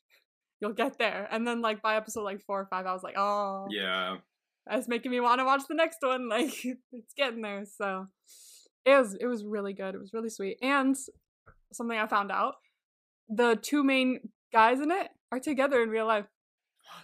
you'll 0.62 0.74
get 0.74 0.98
there 0.98 1.27
and 1.31 1.45
then 1.45 1.62
like 1.62 1.81
by 1.81 1.95
episode 1.98 2.24
like 2.24 2.39
four 2.42 2.62
or 2.62 2.66
five 2.68 2.86
i 2.86 2.94
was 2.94 3.04
like 3.04 3.18
oh 3.18 3.66
yeah. 3.69 4.18
it's 4.69 4.88
making 4.88 5.12
me 5.12 5.19
want 5.19 5.39
to 5.39 5.45
watch 5.45 5.63
the 5.68 5.75
next 5.75 5.98
one 6.01 6.30
like 6.38 6.54
it's 6.63 7.13
getting 7.18 7.42
there 7.42 7.66
so 7.66 8.07
it 8.86 8.98
was 8.98 9.16
it 9.19 9.25
was 9.25 9.44
really 9.44 9.74
good 9.74 9.94
it 9.95 10.00
was 10.00 10.13
really 10.13 10.30
sweet 10.30 10.57
and 10.62 10.95
something 11.74 11.98
i 11.98 12.07
found 12.07 12.31
out 12.31 12.56
the 13.27 13.57
two 13.62 13.84
main 13.84 14.30
guys 14.51 14.80
in 14.80 14.92
it 14.92 15.07
are 15.31 15.39
together 15.39 15.81
in 15.81 15.89
real 15.89 16.06
life 16.07 16.25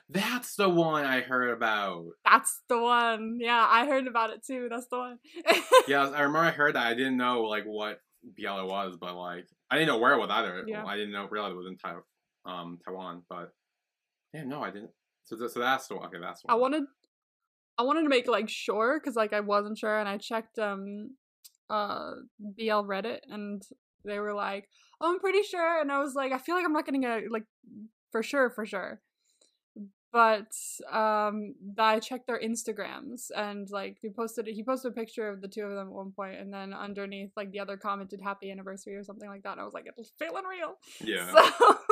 That's 0.09 0.55
the 0.55 0.69
one 0.69 1.05
I 1.05 1.21
heard 1.21 1.49
about. 1.55 2.05
that's 2.25 2.61
the 2.69 2.79
one 2.79 3.37
yeah 3.39 3.65
i 3.69 3.85
heard 3.85 4.07
about 4.07 4.31
it 4.31 4.43
too 4.45 4.67
that's 4.69 4.87
the 4.87 4.97
one 4.97 5.19
Yeah, 5.87 6.03
I 6.09 6.21
remember 6.21 6.39
I 6.39 6.51
heard 6.51 6.75
that. 6.75 6.85
I 6.87 6.93
didn't 6.93 7.15
know 7.17 7.43
like 7.43 7.63
what 7.63 8.01
BL 8.35 8.59
it 8.59 8.65
was, 8.67 8.97
but 8.99 9.15
like 9.15 9.45
I 9.71 9.75
didn't 9.77 9.87
know 9.87 9.99
where 9.99 10.13
it 10.13 10.19
was 10.19 10.29
either. 10.29 10.65
Yeah. 10.67 10.83
I 10.85 10.97
didn't 10.97 11.13
know 11.13 11.27
realize 11.29 11.53
it 11.53 11.55
was 11.55 11.67
in 11.67 11.77
um 12.45 12.79
Taiwan, 12.83 13.23
but 13.29 13.53
yeah, 14.33 14.43
no, 14.43 14.61
I 14.61 14.71
didn't. 14.71 14.91
So, 15.23 15.37
so 15.47 15.59
that's 15.61 15.87
the 15.87 15.95
one. 15.95 16.07
Okay, 16.07 16.17
that's 16.19 16.41
the 16.41 16.51
I 16.51 16.55
wanted 16.55 16.83
I 17.77 17.83
wanted 17.83 18.03
to 18.03 18.09
make 18.09 18.27
like 18.27 18.49
sure 18.49 18.99
because 18.99 19.15
like 19.15 19.31
I 19.31 19.39
wasn't 19.39 19.77
sure 19.77 19.97
and 19.97 20.09
I 20.09 20.17
checked 20.17 20.59
um 20.59 21.11
uh 21.69 22.11
BL 22.39 22.83
Reddit 22.83 23.19
and 23.29 23.61
they 24.05 24.19
were 24.19 24.33
like, 24.33 24.69
oh, 25.01 25.13
I'm 25.13 25.19
pretty 25.19 25.43
sure 25.43 25.81
and 25.81 25.91
I 25.91 25.99
was 25.99 26.15
like, 26.15 26.31
I 26.31 26.37
feel 26.37 26.55
like 26.55 26.65
I'm 26.65 26.73
not 26.73 26.85
getting 26.85 27.05
a 27.05 27.21
like 27.29 27.45
for 28.11 28.23
sure, 28.23 28.49
for 28.49 28.65
sure. 28.65 29.01
But 30.11 30.51
um 30.91 31.55
I 31.77 31.99
checked 31.99 32.27
their 32.27 32.39
Instagrams 32.39 33.29
and 33.35 33.69
like 33.69 33.97
they 34.01 34.09
posted 34.09 34.47
he 34.47 34.63
posted 34.63 34.91
a 34.91 34.95
picture 34.95 35.27
of 35.27 35.41
the 35.41 35.47
two 35.47 35.63
of 35.63 35.71
them 35.71 35.87
at 35.87 35.93
one 35.93 36.11
point 36.11 36.39
and 36.39 36.53
then 36.53 36.73
underneath 36.73 37.31
like 37.35 37.51
the 37.51 37.59
other 37.59 37.77
commented 37.77 38.21
happy 38.21 38.49
anniversary 38.49 38.95
or 38.95 39.03
something 39.03 39.29
like 39.29 39.43
that 39.43 39.53
and 39.53 39.61
I 39.61 39.65
was 39.65 39.73
like, 39.73 39.85
it's 39.85 40.11
feeling 40.17 40.45
real. 40.45 40.75
Yeah. 41.01 41.31
So 41.31 41.77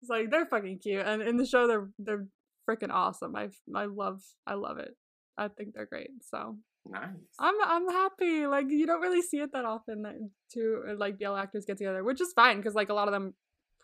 it's 0.00 0.10
like 0.10 0.30
they're 0.30 0.46
fucking 0.46 0.78
cute, 0.78 1.04
and 1.04 1.22
in 1.22 1.36
the 1.36 1.46
show 1.46 1.66
they're 1.66 1.90
they're 1.98 2.26
freaking 2.68 2.92
awesome. 2.92 3.36
I 3.36 3.48
I 3.74 3.84
love 3.86 4.22
I 4.46 4.54
love 4.54 4.78
it. 4.78 4.96
I 5.36 5.48
think 5.48 5.74
they're 5.74 5.86
great. 5.86 6.10
So 6.22 6.56
nice. 6.88 7.10
I'm 7.38 7.54
I'm 7.62 7.88
happy. 7.88 8.46
Like 8.46 8.66
you 8.68 8.86
don't 8.86 9.00
really 9.00 9.22
see 9.22 9.38
it 9.38 9.52
that 9.52 9.64
often 9.64 10.02
that 10.02 10.14
two 10.52 10.82
uh, 10.88 10.94
like 10.96 11.18
BL 11.18 11.36
actors 11.36 11.64
get 11.64 11.78
together, 11.78 12.04
which 12.04 12.20
is 12.20 12.32
fine 12.34 12.58
because 12.58 12.74
like 12.74 12.88
a 12.88 12.94
lot 12.94 13.08
of 13.08 13.12
them 13.12 13.34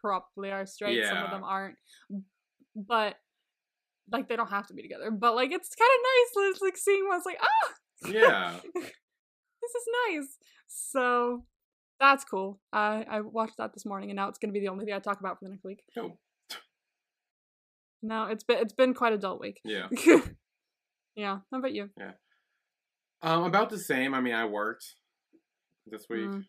probably 0.00 0.50
are 0.50 0.66
straight. 0.66 1.04
Some 1.04 1.18
of 1.18 1.30
them 1.30 1.44
aren't, 1.44 1.76
but 2.74 3.16
like 4.10 4.28
they 4.28 4.36
don't 4.36 4.50
have 4.50 4.66
to 4.68 4.74
be 4.74 4.82
together. 4.82 5.10
But 5.10 5.34
like 5.34 5.50
it's 5.52 5.74
kind 5.74 5.90
of 5.94 6.44
nice. 6.44 6.52
It's 6.52 6.62
like 6.62 6.76
seeing 6.76 7.06
what's 7.08 7.26
like 7.26 7.38
ah 7.40 7.74
yeah. 8.08 8.54
this 8.74 8.84
is 9.74 9.86
nice. 10.08 10.38
So 10.68 11.44
that's 11.98 12.24
cool. 12.24 12.60
I 12.72 13.04
I 13.08 13.20
watched 13.20 13.56
that 13.58 13.72
this 13.72 13.86
morning, 13.86 14.10
and 14.10 14.16
now 14.16 14.28
it's 14.28 14.38
gonna 14.38 14.52
be 14.52 14.60
the 14.60 14.68
only 14.68 14.84
thing 14.84 14.94
I 14.94 14.98
talk 14.98 15.20
about 15.20 15.38
for 15.38 15.44
the 15.44 15.50
next 15.50 15.64
week. 15.64 15.82
Cool. 15.96 16.18
No, 18.02 18.24
it's 18.24 18.44
been 18.44 18.58
it's 18.58 18.72
been 18.72 18.94
quite 18.94 19.12
a 19.12 19.18
dull 19.18 19.38
week. 19.38 19.60
Yeah. 19.64 19.88
yeah. 21.16 21.38
How 21.50 21.58
about 21.58 21.72
you? 21.72 21.90
Um, 23.22 23.44
about 23.44 23.70
the 23.70 23.78
same. 23.78 24.14
I 24.14 24.20
mean, 24.20 24.34
I 24.34 24.44
worked 24.44 24.84
this 25.86 26.06
week, 26.08 26.26
Mm. 26.28 26.44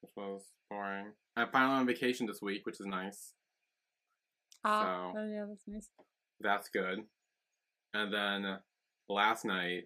which 0.00 0.12
was 0.16 0.42
boring. 0.68 1.12
I'm 1.36 1.50
finally 1.50 1.78
on 1.80 1.86
vacation 1.86 2.26
this 2.26 2.40
week, 2.42 2.66
which 2.66 2.80
is 2.80 2.86
nice. 2.86 3.34
Ah, 4.64 5.12
So- 5.12 5.18
oh 5.18 5.26
yeah, 5.26 5.46
that's 5.48 5.66
nice. 5.66 5.88
That's 6.40 6.68
good. 6.68 7.08
And 7.94 8.12
then 8.12 8.62
last 9.08 9.44
night, 9.44 9.84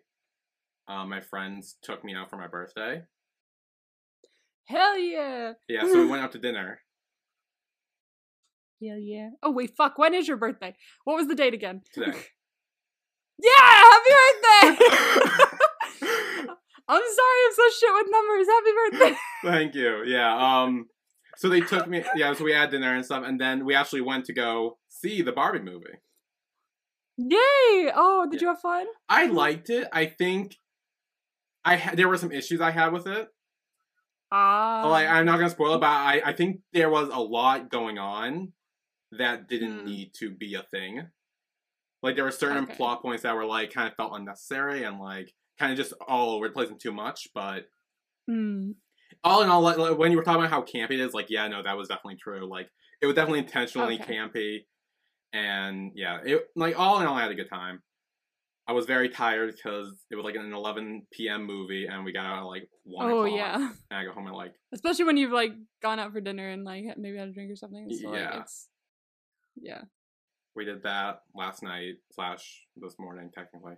uh, 0.89 1.05
my 1.07 1.21
friends 1.21 1.79
took 1.83 2.05
me 2.05 2.15
out 2.15 2.29
for 2.31 2.37
my 2.37 2.49
birthday. 2.49 3.07
Hell 4.67 4.99
yeah! 4.99 5.55
Yeah, 5.69 5.83
so 5.83 6.01
we 6.03 6.07
went 6.07 6.23
out 6.25 6.33
to 6.33 6.39
dinner. 6.39 6.81
Hell 8.83 8.99
yeah. 8.99 9.31
Oh 9.43 9.51
wait, 9.51 9.75
fuck. 9.77 9.97
When 9.99 10.15
is 10.15 10.27
your 10.29 10.37
birthday? 10.37 10.77
What 11.05 11.17
was 11.17 11.29
the 11.29 11.35
date 11.35 11.55
again? 11.55 11.83
Today. 11.93 12.19
Yeah, 13.37 13.51
happy 13.59 14.11
birthday! 14.79 14.85
I'm 16.89 17.01
sorry, 17.03 17.41
I'm 17.47 17.55
so 17.55 17.71
shit 17.79 17.95
with 17.95 18.07
numbers. 18.11 18.47
Happy 18.49 18.71
birthday. 19.13 19.19
Thank 19.45 19.75
you. 19.75 20.05
Yeah. 20.05 20.63
Um. 20.63 20.87
So 21.37 21.49
they 21.49 21.61
took 21.61 21.89
me. 21.89 22.05
Yeah. 22.15 22.33
So 22.35 22.45
we 22.45 22.53
had 22.53 22.71
dinner 22.71 22.95
and 22.95 23.05
stuff, 23.05 23.25
and 23.27 23.41
then 23.41 23.65
we 23.65 23.75
actually 23.75 24.03
went 24.03 24.25
to 24.27 24.33
go 24.33 24.79
see 24.89 25.23
the 25.23 25.33
Barbie 25.33 25.61
movie. 25.61 25.99
Yay! 27.17 27.91
Oh, 27.95 28.27
did 28.31 28.41
you 28.41 28.49
have 28.49 28.61
fun? 28.61 28.87
I 29.09 29.27
liked 29.27 29.71
it. 29.71 29.89
I 29.93 30.07
think 30.07 30.57
I 31.65 31.77
ha- 31.77 31.93
there 31.95 32.09
were 32.09 32.17
some 32.19 32.33
issues 32.33 32.61
I 32.61 32.71
had 32.73 32.93
with 32.93 33.07
it. 33.07 33.29
Ah. 34.33 34.89
like 34.89 35.07
I'm 35.07 35.27
not 35.27 35.37
gonna 35.39 35.51
spoil 35.51 35.75
it, 35.75 35.81
but 35.81 35.87
I 35.87 36.21
I 36.25 36.33
think 36.33 36.61
there 36.73 36.91
was 36.91 37.09
a 37.09 37.21
lot 37.21 37.71
going 37.71 37.99
on 37.99 38.53
that 39.13 39.49
didn't 39.49 39.81
Hmm. 39.81 39.85
need 39.87 40.13
to 40.19 40.31
be 40.31 40.55
a 40.55 40.63
thing. 40.63 41.09
Like 42.03 42.17
there 42.17 42.25
were 42.25 42.33
certain 42.33 42.65
Okay. 42.65 42.75
plot 42.75 43.01
points 43.01 43.23
that 43.23 43.37
were 43.37 43.45
like 43.47 43.73
kind 43.73 43.87
of 43.89 43.95
felt 43.95 44.17
unnecessary 44.17 44.83
and 44.83 44.99
like 44.99 45.33
kind 45.59 45.73
of 45.73 45.79
just 45.79 45.93
all 46.07 46.31
over 46.31 46.49
the 46.49 46.55
place 46.55 46.69
and 46.71 46.81
too 46.81 46.93
much. 46.93 47.29
But 47.35 47.67
Hmm. 48.27 48.73
all 49.23 49.43
in 49.43 49.49
all, 49.51 49.61
like, 49.61 49.99
when 49.99 50.11
you 50.11 50.17
were 50.17 50.25
talking 50.25 50.41
about 50.41 50.51
how 50.51 50.63
campy 50.63 50.93
it 50.93 51.01
is, 51.01 51.13
like 51.15 51.31
yeah, 51.31 51.47
no, 51.49 51.63
that 51.63 51.77
was 51.77 51.89
definitely 51.89 52.17
true. 52.17 52.47
Like 52.49 52.69
it 53.03 53.07
was 53.07 53.15
definitely 53.15 53.41
intentionally 53.41 54.01
Okay. 54.01 54.17
campy, 54.17 54.59
and 55.33 55.93
yeah, 55.95 56.21
it 56.25 56.47
like 56.57 56.79
all 56.79 57.01
in 57.01 57.07
all, 57.07 57.15
I 57.17 57.23
had 57.23 57.31
a 57.31 57.35
good 57.35 57.51
time. 57.51 57.83
I 58.67 58.73
was 58.73 58.87
very 58.87 59.11
tired 59.11 59.55
because 59.55 60.07
it 60.11 60.17
was 60.17 60.25
like 60.25 60.37
an 60.37 60.51
11 60.55 61.07
p.m. 61.13 61.45
movie, 61.45 61.87
and 61.87 62.03
we 62.03 62.13
got 62.13 62.25
out 62.25 62.39
at 62.39 62.43
like 62.47 62.67
one 62.85 63.11
Oh 63.11 63.25
o'clock. 63.27 63.37
yeah. 63.39 63.57
and 63.91 63.99
I 63.99 64.05
got 64.07 64.15
home 64.15 64.27
at 64.27 64.33
like 64.33 64.55
Especially 64.73 65.05
when 65.05 65.19
you've 65.19 65.33
like 65.33 65.53
gone 65.83 65.99
out 65.99 66.13
for 66.13 66.21
dinner 66.23 66.49
and 66.49 66.65
like 66.65 66.85
maybe 66.97 67.19
had 67.19 67.29
a 67.29 67.33
drink 67.33 67.51
or 67.53 67.57
something. 67.57 67.93
So, 67.93 68.09
like, 68.09 68.21
Yeah. 68.21 68.41
it's 68.41 68.69
yeah. 69.61 69.83
we 70.57 70.65
did 70.65 70.83
that 70.85 71.21
last 71.35 71.63
night 71.63 71.97
slash 72.13 72.65
this 72.77 72.99
morning 72.99 73.31
technically. 73.35 73.75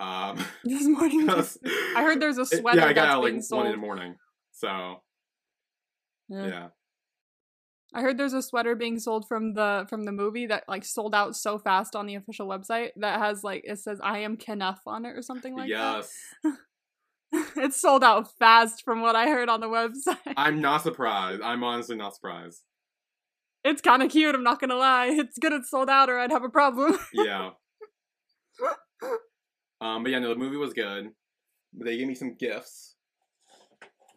Um, 0.00 0.44
This 0.64 0.86
morning. 0.86 1.26
'cause 1.28 1.58
I 1.96 2.02
heard 2.02 2.20
there's 2.20 2.38
a 2.38 2.42
it- 2.42 2.58
sweater 2.60 2.78
yeah, 2.80 2.86
I 2.86 2.92
got 2.92 3.08
out 3.08 3.22
like 3.22 3.32
being 3.32 3.42
one 3.50 3.66
in 3.66 3.72
the 3.72 3.76
sold. 3.76 3.80
morning. 3.80 4.14
So 4.52 5.02
Yeah. 6.28 6.46
yeah, 6.46 6.68
I 7.94 8.02
heard 8.02 8.18
there's 8.18 8.32
a 8.34 8.42
sweater 8.42 8.74
being 8.74 8.98
sold 8.98 9.26
from 9.26 9.54
the 9.54 9.86
from 9.88 10.04
the 10.04 10.12
movie 10.12 10.46
that 10.46 10.64
like 10.68 10.84
sold 10.84 11.14
out 11.14 11.34
so 11.36 11.58
fast 11.58 11.96
on 11.96 12.06
the 12.06 12.14
official 12.16 12.46
website 12.46 12.90
that 12.96 13.18
has 13.18 13.42
like 13.42 13.62
it 13.64 13.78
says 13.78 13.98
I 14.02 14.18
am 14.18 14.36
Kenough 14.36 14.80
on 14.86 15.04
it 15.04 15.16
or 15.16 15.22
something 15.22 15.56
like 15.56 15.68
that. 15.70 16.04
yes, 16.04 16.12
that. 17.32 17.46
it's 17.56 17.80
sold 17.80 18.04
out 18.04 18.28
fast 18.38 18.82
from 18.84 19.00
what 19.00 19.16
I 19.16 19.26
heard 19.28 19.48
on 19.48 19.60
the 19.60 19.68
website. 19.68 20.34
I'm 20.36 20.60
not 20.60 20.82
surprised. 20.82 21.42
I'm 21.42 21.64
honestly 21.64 21.96
not 21.96 22.14
surprised. 22.14 22.62
it's 23.64 23.82
kind 23.82 24.02
of 24.02 24.10
cute, 24.10 24.34
I'm 24.34 24.44
not 24.44 24.60
going 24.60 24.70
to 24.70 24.76
lie. 24.76 25.06
It's 25.06 25.38
good 25.38 25.52
it's 25.52 25.70
sold 25.70 25.90
out 25.90 26.08
or 26.08 26.18
I'd 26.18 26.30
have 26.30 26.44
a 26.44 26.48
problem. 26.48 26.98
Yeah. 27.12 27.50
Um, 29.80 30.02
but 30.02 30.12
yeah, 30.12 30.18
no, 30.18 30.30
the 30.30 30.36
movie 30.36 30.56
was 30.56 30.72
good. 30.72 31.10
They 31.72 31.98
gave 31.98 32.08
me 32.08 32.14
some 32.14 32.34
gifts. 32.34 32.96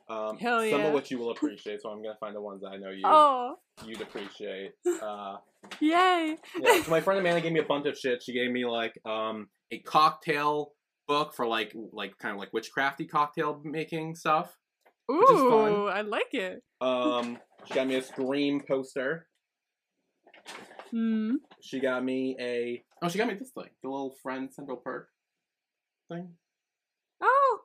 Um, 0.10 0.38
Hell 0.38 0.70
Some 0.70 0.82
of 0.82 0.94
which 0.94 1.10
you 1.10 1.20
will 1.20 1.32
appreciate, 1.32 1.82
so 1.82 1.90
I'm 1.90 2.02
gonna 2.02 2.18
find 2.20 2.36
the 2.36 2.42
ones 2.42 2.62
that 2.62 2.70
I 2.70 2.78
know 2.78 2.90
you 2.90 3.02
oh, 3.06 3.56
you'd 3.86 4.02
appreciate. 4.02 4.74
Uh, 5.02 5.38
yay. 5.80 6.36
yeah, 6.60 6.82
so 6.84 6.92
my 6.92 7.00
friend 7.00 7.20
Amanda 7.20 7.40
gave 7.42 7.52
me 7.52 7.60
a 7.60 7.66
bunch 7.66 7.86
of 7.86 7.98
shit. 7.98 8.22
She 8.22 8.34
gave 8.34 8.52
me 8.52 8.66
like 8.66 9.00
um 9.06 9.48
a 9.72 9.80
cocktail 9.80 10.74
book 11.08 11.34
for 11.34 11.48
like 11.48 11.74
like 11.94 12.18
kind 12.18 12.34
of 12.34 12.40
like 12.40 12.52
witchcrafty 12.52 13.10
cocktail 13.10 13.62
making 13.64 14.16
stuff. 14.16 14.58
Ooh, 15.10 15.88
I 15.88 16.02
like 16.02 16.34
it. 16.34 16.62
Um, 16.82 17.38
she 17.66 17.74
got 17.74 17.88
me 17.88 17.96
a 17.96 18.02
Scream 18.02 18.62
poster. 18.68 19.28
Hmm. 20.90 21.36
She 21.62 21.80
got 21.80 22.04
me 22.04 22.36
a 22.40 22.84
oh, 23.02 23.08
she 23.08 23.18
got 23.18 23.28
me 23.28 23.36
this 23.36 23.52
thing, 23.52 23.70
the 23.82 23.90
little 23.90 24.16
friend 24.22 24.52
Central 24.54 24.78
Perk 24.78 25.08
thing. 26.16 26.30
Oh. 27.22 27.60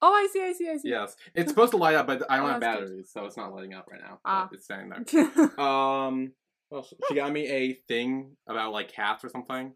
Oh, 0.00 0.12
I 0.12 0.28
see, 0.32 0.42
I 0.42 0.52
see, 0.52 0.68
I 0.70 0.76
see. 0.76 0.88
Yes, 0.90 1.16
it's 1.34 1.50
supposed 1.50 1.72
to 1.72 1.76
light 1.76 1.96
up, 1.96 2.06
but 2.06 2.22
I 2.30 2.36
don't 2.36 2.46
Oh, 2.46 2.52
have 2.52 2.60
that's 2.60 2.76
good. 2.78 2.84
batteries, 2.86 3.10
so 3.12 3.24
it's 3.24 3.36
not 3.36 3.52
lighting 3.52 3.74
up 3.74 3.86
right 3.90 4.00
now. 4.00 4.20
Ah. 4.24 4.48
It's 4.52 4.64
staying 4.64 4.90
there. 4.90 5.58
Um, 5.58 6.32
well, 6.70 6.86
she- 7.08 7.14
got 7.14 7.32
me 7.32 7.46
a 7.48 7.72
thing 7.88 8.36
about 8.48 8.72
like 8.72 8.92
cats 8.92 9.24
or 9.24 9.28
something. 9.28 9.72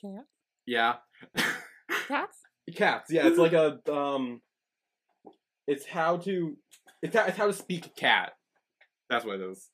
Cat? 0.00 0.24
Yeah, 0.66 0.94
Cats? 2.08 2.38
cats. 2.74 3.10
Yeah, 3.12 3.26
it's 3.26 3.38
like 3.38 3.52
a 3.52 3.78
um, 3.92 4.40
it's 5.66 5.84
how 5.86 6.16
to 6.18 6.56
it's 7.02 7.14
how, 7.14 7.24
it's 7.26 7.36
how 7.36 7.46
to 7.46 7.52
speak 7.52 7.86
a 7.86 7.90
cat. 7.90 8.32
That's 9.08 9.24
what 9.24 9.40
it 9.40 9.42
is. 9.50 9.68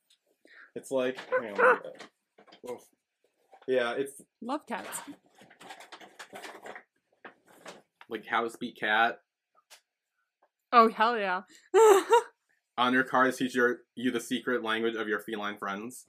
It's 0.74 0.90
like 0.90 1.16
hang 1.30 1.50
on, 1.52 1.56
let 1.56 1.74
me 1.74 1.80
get 1.82 2.02
it. 2.02 2.70
Oof. 2.70 2.80
yeah, 3.68 3.92
it's 3.92 4.20
Love 4.42 4.66
cats. 4.66 5.00
Like 8.08 8.26
how 8.26 8.42
to 8.44 8.50
speak 8.50 8.76
cat. 8.78 9.20
Oh, 10.72 10.88
hell 10.88 11.18
yeah. 11.18 11.42
On 12.78 12.92
your 12.92 13.04
cards, 13.04 13.38
teach 13.38 13.54
your, 13.54 13.78
you 13.94 14.10
the 14.10 14.20
secret 14.20 14.62
language 14.62 14.94
of 14.96 15.08
your 15.08 15.20
feline 15.20 15.56
friends. 15.56 16.04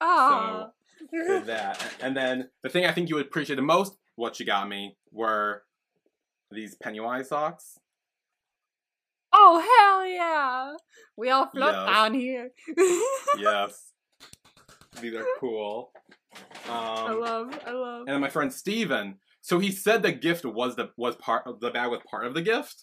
oh. 0.00 0.70
Did 1.12 1.44
that, 1.44 1.86
and 2.00 2.16
then 2.16 2.48
the 2.62 2.70
thing 2.70 2.86
I 2.86 2.90
think 2.92 3.10
you 3.10 3.16
would 3.16 3.26
appreciate 3.26 3.56
the 3.56 3.62
most, 3.62 3.96
what 4.16 4.40
you 4.40 4.46
got 4.46 4.66
me, 4.66 4.96
were 5.12 5.62
these 6.50 6.74
Pennywise 6.74 7.28
socks. 7.28 7.78
oh, 9.32 9.58
hell 9.60 10.06
yeah. 10.06 10.72
We 11.16 11.28
all 11.30 11.46
float 11.50 11.74
Yes. 11.74 11.86
down 11.86 12.14
here. 12.14 12.50
yes, 13.38 13.92
these 15.02 15.14
are 15.14 15.26
cool. 15.38 15.92
Um, 16.66 16.70
I 16.70 17.12
love, 17.12 17.60
I 17.66 17.70
love. 17.72 18.00
and 18.00 18.08
then 18.08 18.20
my 18.22 18.30
friend 18.30 18.50
Steven, 18.52 19.16
so 19.46 19.60
he 19.60 19.70
said 19.70 20.02
the 20.02 20.10
gift 20.10 20.44
was 20.44 20.74
the 20.74 20.90
was 20.96 21.14
part 21.14 21.46
of 21.46 21.60
the 21.60 21.70
bag 21.70 21.88
was 21.88 22.00
part 22.10 22.26
of 22.26 22.34
the 22.34 22.42
gift. 22.42 22.82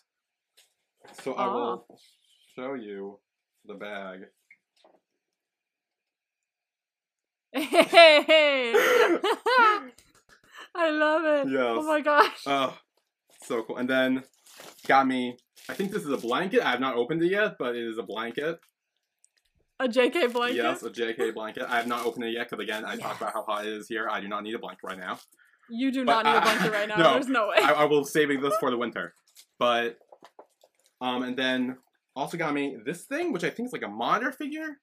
So 1.21 1.33
I 1.33 1.47
will 1.47 1.85
ah. 1.91 1.95
show 2.55 2.75
you 2.75 3.19
the 3.65 3.73
bag. 3.73 4.21
Hey, 7.51 8.71
I 10.73 10.89
love 10.89 11.25
it. 11.25 11.53
Oh 11.53 11.83
my 11.85 11.99
gosh. 11.99 12.43
Oh, 12.45 12.77
so 13.41 13.63
cool. 13.63 13.75
And 13.75 13.89
then 13.89 14.23
got 14.87 15.05
me. 15.05 15.35
I 15.67 15.73
think 15.73 15.91
this 15.91 16.03
is 16.03 16.11
a 16.11 16.17
blanket. 16.17 16.61
I 16.65 16.71
have 16.71 16.79
not 16.79 16.95
opened 16.95 17.23
it 17.23 17.31
yet, 17.31 17.57
but 17.59 17.75
it 17.75 17.85
is 17.85 17.97
a 17.97 18.03
blanket. 18.03 18.61
a 19.81 19.89
JK 19.89 20.31
blanket. 20.31 20.55
Yes, 20.55 20.81
a 20.81 20.89
JK 20.89 21.33
blanket. 21.33 21.65
I 21.67 21.75
have 21.75 21.87
not 21.87 22.05
opened 22.05 22.23
it 22.23 22.31
yet 22.31 22.49
because 22.49 22.63
again, 22.63 22.85
I 22.85 22.95
talked 22.95 23.19
about 23.19 23.33
how 23.33 23.43
hot 23.43 23.65
it 23.65 23.73
is 23.73 23.89
here. 23.89 24.07
I 24.09 24.21
do 24.21 24.29
not 24.29 24.43
need 24.43 24.55
a 24.55 24.59
blanket 24.59 24.85
right 24.85 24.97
now. 24.97 25.19
You 25.69 25.91
do 25.91 26.05
But 26.05 26.23
not 26.23 26.25
need 26.25 26.31
a 26.31 26.37
I- 26.37 26.43
blanket 26.43 26.71
right 26.73 26.87
now. 26.89 26.95
no, 26.97 27.13
There's 27.13 27.27
no 27.27 27.47
way. 27.49 27.57
I, 27.63 27.71
I 27.73 27.85
will 27.85 28.03
saving 28.03 28.41
this 28.41 28.55
for 28.59 28.69
the 28.71 28.77
winter. 28.77 29.13
But 29.59 29.97
um, 31.01 31.23
and 31.23 31.37
then 31.37 31.77
also 32.15 32.37
got 32.37 32.53
me 32.53 32.77
this 32.85 33.03
thing, 33.05 33.31
which 33.33 33.43
I 33.43 33.49
think 33.49 33.67
is 33.67 33.73
like 33.73 33.83
a 33.83 33.87
monitor 33.87 34.31
figure, 34.31 34.79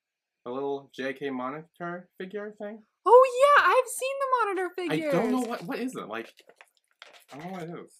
a 0.47 0.51
little 0.51 0.91
JK 0.99 1.31
monitor 1.33 2.09
figure 2.19 2.55
thing. 2.61 2.83
oh 3.07 3.25
yeah, 3.59 3.65
I've 3.67 3.89
seen 3.89 4.17
the 4.21 4.27
monitor 4.39 4.75
figures. 4.75 5.15
I 5.15 5.17
don't 5.17 5.31
know 5.33 5.49
what 5.49 5.63
what 5.65 5.79
is 5.79 5.95
it 5.95 6.09
like. 6.09 6.33
I 7.33 7.37
don't 7.39 7.47
know 7.47 7.53
what 7.53 7.63
it 7.63 7.71
is. 7.71 7.93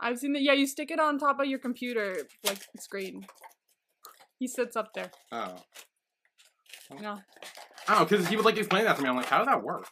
I've 0.00 0.18
seen 0.18 0.32
that. 0.34 0.42
Yeah, 0.42 0.52
you 0.52 0.66
stick 0.66 0.90
it 0.90 0.98
on 1.00 1.18
top 1.18 1.40
of 1.40 1.46
your 1.46 1.58
computer, 1.58 2.16
like 2.44 2.58
screen. 2.78 3.26
He 4.38 4.48
sits 4.48 4.76
up 4.76 4.92
there. 4.94 5.10
Oh, 5.32 5.54
No, 7.00 7.20
oh, 7.88 8.04
because 8.04 8.28
he 8.28 8.36
would 8.36 8.44
like 8.44 8.58
explain 8.58 8.84
that 8.84 8.96
to 8.96 9.02
me. 9.02 9.08
I'm 9.08 9.16
like, 9.16 9.26
how 9.26 9.38
does 9.38 9.46
that 9.46 9.62
work? 9.62 9.86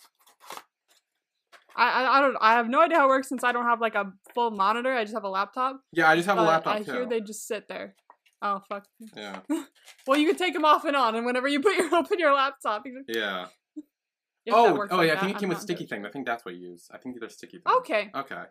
I, 1.76 1.88
I 2.04 2.18
I 2.18 2.20
don't. 2.20 2.36
I 2.40 2.52
have 2.54 2.68
no 2.68 2.80
idea 2.80 2.98
how 2.98 3.06
it 3.06 3.08
works 3.08 3.28
since 3.28 3.44
I 3.44 3.52
don't 3.52 3.64
have 3.64 3.80
like 3.80 3.94
a 3.94 4.12
full 4.34 4.50
monitor. 4.50 4.92
I 4.92 5.04
just 5.04 5.14
have 5.14 5.24
a 5.24 5.28
laptop. 5.28 5.80
Yeah, 5.92 6.08
I 6.08 6.16
just 6.16 6.28
have 6.28 6.38
a 6.38 6.42
laptop 6.42 6.76
I 6.76 6.82
too. 6.82 6.92
hear 6.92 7.06
they 7.06 7.20
just 7.20 7.46
sit 7.46 7.68
there. 7.68 7.94
Oh 8.42 8.60
fuck. 8.68 8.84
Yeah, 9.16 9.40
Well, 10.06 10.18
you 10.18 10.26
can 10.28 10.36
take 10.36 10.52
them 10.52 10.64
off 10.64 10.84
and 10.84 10.96
on, 10.96 11.14
and 11.14 11.24
whenever 11.24 11.48
you 11.48 11.60
put 11.60 11.76
your 11.76 11.94
open 11.94 12.18
your 12.18 12.34
laptop, 12.34 12.82
you 12.84 12.92
can, 12.92 13.04
yeah. 13.08 13.46
oh, 14.50 14.86
oh 14.90 14.96
like 14.96 15.08
yeah. 15.08 15.14
I 15.14 15.16
think 15.18 15.30
it 15.30 15.34
I'm 15.34 15.40
came 15.40 15.48
with 15.48 15.60
sticky 15.60 15.84
entirely 15.84 16.02
things. 16.02 16.08
I 16.08 16.12
think 16.12 16.26
that's 16.26 16.44
what 16.44 16.54
you 16.56 16.70
use. 16.70 16.88
I 16.92 16.98
think 16.98 17.20
they're 17.20 17.28
sticky 17.28 17.58
things. 17.58 17.76
Okay, 17.78 18.10
Okay. 18.14 18.42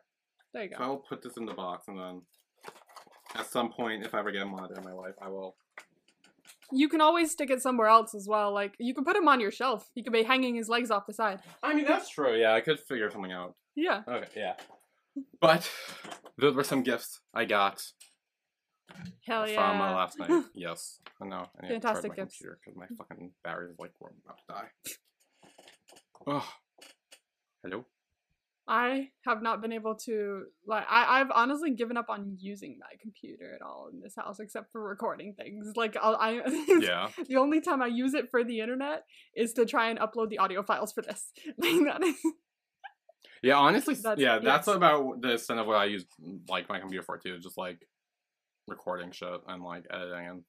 there 0.54 0.64
you 0.64 0.70
So 0.72 0.78
go. 0.78 0.84
I'll 0.84 0.98
put 0.98 1.22
this 1.22 1.36
in 1.38 1.46
the 1.46 1.54
box 1.54 1.88
and 1.90 2.00
then 2.00 2.22
at 3.36 3.48
some 3.48 3.72
point, 3.72 4.06
if 4.06 4.14
I 4.14 4.20
ever 4.20 4.32
get 4.32 4.42
a 4.42 4.46
monitor 4.46 4.76
in 4.78 4.84
my 4.84 4.94
life, 4.94 5.16
I 5.22 5.28
will. 5.30 5.56
You 6.74 6.90
can 6.90 7.02
always 7.02 7.32
stick 7.32 7.50
it 7.50 7.62
somewhere 7.62 7.88
else 7.88 8.16
as 8.16 8.28
well. 8.28 8.54
Like 8.54 8.76
you 8.80 8.94
can 8.94 9.04
put 9.04 9.16
him 9.16 9.28
on 9.28 9.40
your 9.40 9.52
shelf. 9.52 9.90
You 9.96 10.04
could 10.04 10.14
be 10.14 10.24
hanging 10.24 10.56
his 10.56 10.70
legs 10.70 10.92
off 10.92 11.06
the 11.08 11.14
side. 11.14 11.40
I 11.62 11.74
mean, 11.74 11.86
that's 11.86 12.10
true. 12.10 12.36
Yeah, 12.36 12.54
I 12.54 12.62
could 12.62 12.80
figure 12.80 13.10
something 13.12 13.32
out. 13.32 13.56
Yeah. 13.76 14.02
Okay, 14.08 14.28
yeah. 14.36 14.54
But 15.40 15.70
those 16.38 16.56
were 16.56 16.64
some 16.64 16.84
gifts 16.84 17.20
I 17.34 17.46
got 17.46 17.84
Hell 19.26 19.46
from 19.46 19.54
yeah. 19.54 19.92
uh, 19.92 19.96
last 19.96 20.20
night. 20.20 20.44
yes. 20.54 21.00
I 21.22 21.28
know. 21.28 21.46
I 21.62 21.68
need 21.68 21.68
to 21.68 21.80
charge 21.80 21.82
Fantastic 21.84 22.16
gifts. 22.16 22.38
because 22.40 22.76
my 22.76 22.88
fucking 22.98 23.32
battery 23.44 23.70
is 23.72 23.76
like 23.80 23.92
we're 24.00 24.10
about 24.26 24.38
to 24.38 24.54
die. 24.54 24.70
Oh. 26.28 26.54
Hello. 27.64 27.86
I 28.74 29.10
have 29.26 29.42
not 29.42 29.62
been 29.62 29.74
able 29.74 29.96
to 30.06 30.44
like 30.66 30.86
I, 30.90 31.20
I've 31.20 31.30
honestly 31.36 31.72
given 31.72 31.98
up 31.98 32.06
on 32.10 32.38
using 32.40 32.78
my 32.80 32.96
computer 33.02 33.54
at 33.54 33.62
all 33.62 33.90
in 33.92 34.00
this 34.00 34.16
house 34.16 34.40
except 34.40 34.72
for 34.72 34.82
recording 34.82 35.34
things. 35.34 35.74
Like 35.76 35.98
I'll, 36.02 36.16
I 36.16 36.40
Yeah. 36.80 37.10
the 37.28 37.36
only 37.36 37.60
time 37.60 37.82
I 37.82 37.88
use 37.88 38.14
it 38.14 38.32
for 38.32 38.46
the 38.46 38.62
internet 38.62 39.04
is 39.36 39.52
to 39.54 39.66
try 39.66 39.90
and 39.90 40.00
upload 40.00 40.30
the 40.30 40.38
audio 40.38 40.64
files 40.64 40.94
for 40.94 41.02
this. 41.02 41.32
Like 41.58 41.84
that 41.86 42.02
is 42.02 42.16
Yeah, 43.44 43.58
honestly, 43.58 43.96
That's- 43.96 44.20
yeah, 44.20 44.40
that's 44.40 44.68
yes. 44.68 44.76
about 44.78 45.22
the 45.22 45.34
extent 45.34 45.60
of 45.60 45.68
what 45.68 45.76
I 45.76 45.86
use 45.86 46.06
like 46.48 46.70
my 46.70 46.80
computer 46.80 47.04
for 47.04 47.18
too. 47.18 47.40
Just 47.40 47.58
like 47.58 47.86
recording 48.70 49.12
shit 49.12 49.42
and 49.48 49.64
like 49.64 49.86
editing 49.92 50.28
and 50.28 50.44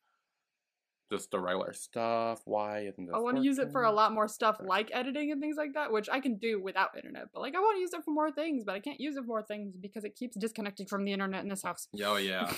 just 1.13 1.31
the 1.31 1.39
regular 1.39 1.73
stuff. 1.73 2.41
Why 2.47 2.81
isn't 2.81 3.07
this? 3.07 3.15
I 3.15 3.19
want 3.19 3.37
to 3.37 3.43
use 3.43 3.59
it 3.59 3.71
for 3.71 3.85
a 3.85 3.93
lot 3.93 4.13
more 4.13 4.27
stuff 4.27 4.57
like 4.65 4.91
editing 4.93 5.31
and 5.31 5.41
things 5.41 5.57
like 5.57 5.75
that, 5.75 5.93
which 5.93 6.09
I 6.11 6.21
can 6.21 6.39
do 6.39 6.61
without 6.61 6.97
internet. 6.97 7.27
But 7.33 7.41
like 7.41 7.55
I 7.55 7.61
want 7.61 7.77
to 7.77 7.81
use 7.81 7.93
it 7.93 8.03
for 8.05 8.11
more 8.13 8.33
things, 8.33 8.65
but 8.65 8.75
I 8.75 8.81
can't 8.81 8.99
use 8.99 9.17
it 9.17 9.21
for 9.21 9.27
more 9.27 9.43
things 9.43 9.75
because 9.81 10.05
it 10.05 10.17
keeps 10.17 10.37
disconnecting 10.37 10.87
from 10.87 11.05
the 11.05 11.13
internet 11.13 11.43
in 11.43 11.49
this 11.49 11.63
house. 11.63 11.89
Oh 12.03 12.17
yeah. 12.17 12.51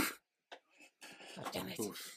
Damn 1.52 1.68
it. 1.68 1.80
Oof. 1.80 2.12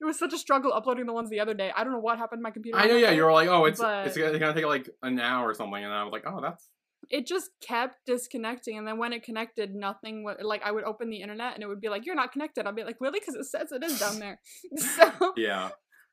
It 0.00 0.04
was 0.04 0.18
such 0.18 0.32
a 0.32 0.38
struggle 0.38 0.72
uploading 0.72 1.06
the 1.06 1.12
ones 1.12 1.30
the 1.30 1.40
other 1.40 1.54
day. 1.54 1.72
I 1.74 1.84
don't 1.84 1.92
know 1.92 2.00
what 2.00 2.18
happened 2.18 2.40
to 2.40 2.42
my 2.42 2.50
computer. 2.50 2.78
I 2.78 2.86
know. 2.86 2.96
Yeah, 2.96 3.12
you 3.12 3.24
were 3.24 3.32
like, 3.32 3.48
oh, 3.48 3.64
it's 3.66 3.80
but- 3.80 4.06
it's 4.06 4.16
gonna 4.16 4.54
take 4.54 4.66
like 4.66 4.88
an 5.02 5.18
hour 5.20 5.48
or 5.48 5.54
something, 5.54 5.82
and 5.82 5.92
I 5.92 6.02
was 6.02 6.12
like, 6.12 6.24
oh, 6.26 6.40
that's 6.40 6.68
it 7.10 7.26
just 7.26 7.50
kept 7.66 7.96
disconnecting 8.06 8.76
and 8.78 8.86
then 8.86 8.98
when 8.98 9.12
it 9.12 9.22
connected 9.22 9.74
nothing 9.74 10.24
was 10.24 10.36
like 10.42 10.62
i 10.64 10.70
would 10.70 10.84
open 10.84 11.10
the 11.10 11.20
internet 11.20 11.54
and 11.54 11.62
it 11.62 11.66
would 11.66 11.80
be 11.80 11.88
like 11.88 12.04
you're 12.06 12.14
not 12.14 12.32
connected 12.32 12.66
i'd 12.66 12.74
be 12.76 12.84
like 12.84 12.96
really 13.00 13.18
because 13.20 13.34
it 13.34 13.44
says 13.44 13.72
it 13.72 13.82
is 13.84 13.98
down 13.98 14.18
there 14.20 14.40
so 14.76 15.32
yeah, 15.36 15.68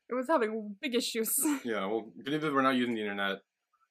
it 0.09 0.13
was 0.13 0.27
having 0.27 0.75
big 0.81 0.95
issues 0.95 1.33
yeah. 1.63 1.85
Well, 1.85 2.11
news 2.25 2.43
we're 2.43 2.61
not 2.61 2.75
using 2.75 2.95
the 2.95 3.01
internet, 3.01 3.37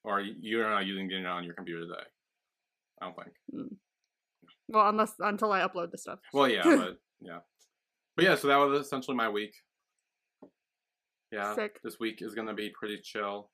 or 0.05 0.21
you're 0.21 0.69
not 0.69 0.85
using 0.87 1.09
the 1.09 1.17
internet 1.17 1.33
on 1.37 1.45
your 1.45 1.55
computer 1.55 1.83
today. 1.83 2.07
I 3.01 3.07
don't 3.07 3.17
think. 3.17 3.35
Hmm. 3.53 3.75
well 4.69 4.89
unless 4.89 5.15
until 5.19 5.53
i 5.53 5.61
upload 5.61 5.91
the 5.91 5.99
stuff 5.99 6.21
Well, 6.33 6.49
yeah, 6.49 6.63
but 6.65 6.99
yeah, 7.21 7.39
but 8.17 8.25
yeah. 8.25 8.35
So 8.37 8.49
that 8.49 8.57
was 8.57 8.81
essentially 8.81 9.17
my 9.17 9.29
week. 9.29 9.55
Yeah, 11.33 11.55
Sick. 11.55 11.81
this 11.83 11.99
week 11.99 12.19
is 12.21 12.35
gonna 12.35 12.55
be 12.55 12.71
pretty 12.79 13.01
chill. 13.03 13.51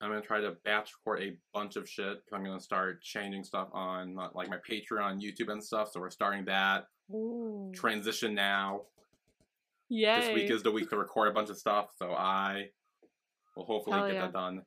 I'm 0.00 0.10
gonna 0.10 0.20
try 0.20 0.40
to 0.40 0.52
batch 0.64 0.92
record 1.04 1.22
a 1.22 1.36
bunch 1.52 1.76
of 1.76 1.88
shit. 1.88 2.18
I'm 2.32 2.44
gonna 2.44 2.60
start 2.60 3.02
changing 3.02 3.42
stuff 3.44 3.68
on 3.72 4.14
like 4.34 4.48
my 4.48 4.58
Patreon, 4.58 5.20
YouTube, 5.20 5.50
and 5.50 5.62
stuff. 5.62 5.90
So 5.92 6.00
we're 6.00 6.10
starting 6.10 6.44
that 6.44 6.84
Ooh. 7.10 7.72
transition 7.74 8.34
now. 8.34 8.82
Yeah. 9.88 10.20
This 10.20 10.34
week 10.34 10.50
is 10.50 10.62
the 10.62 10.70
week 10.70 10.90
to 10.90 10.96
record 10.96 11.28
a 11.28 11.32
bunch 11.32 11.50
of 11.50 11.56
stuff. 11.58 11.86
So 11.96 12.12
I 12.12 12.66
will 13.56 13.64
hopefully 13.64 13.96
Hell 13.96 14.06
get 14.06 14.14
yeah. 14.14 14.20
that 14.22 14.32
done. 14.32 14.62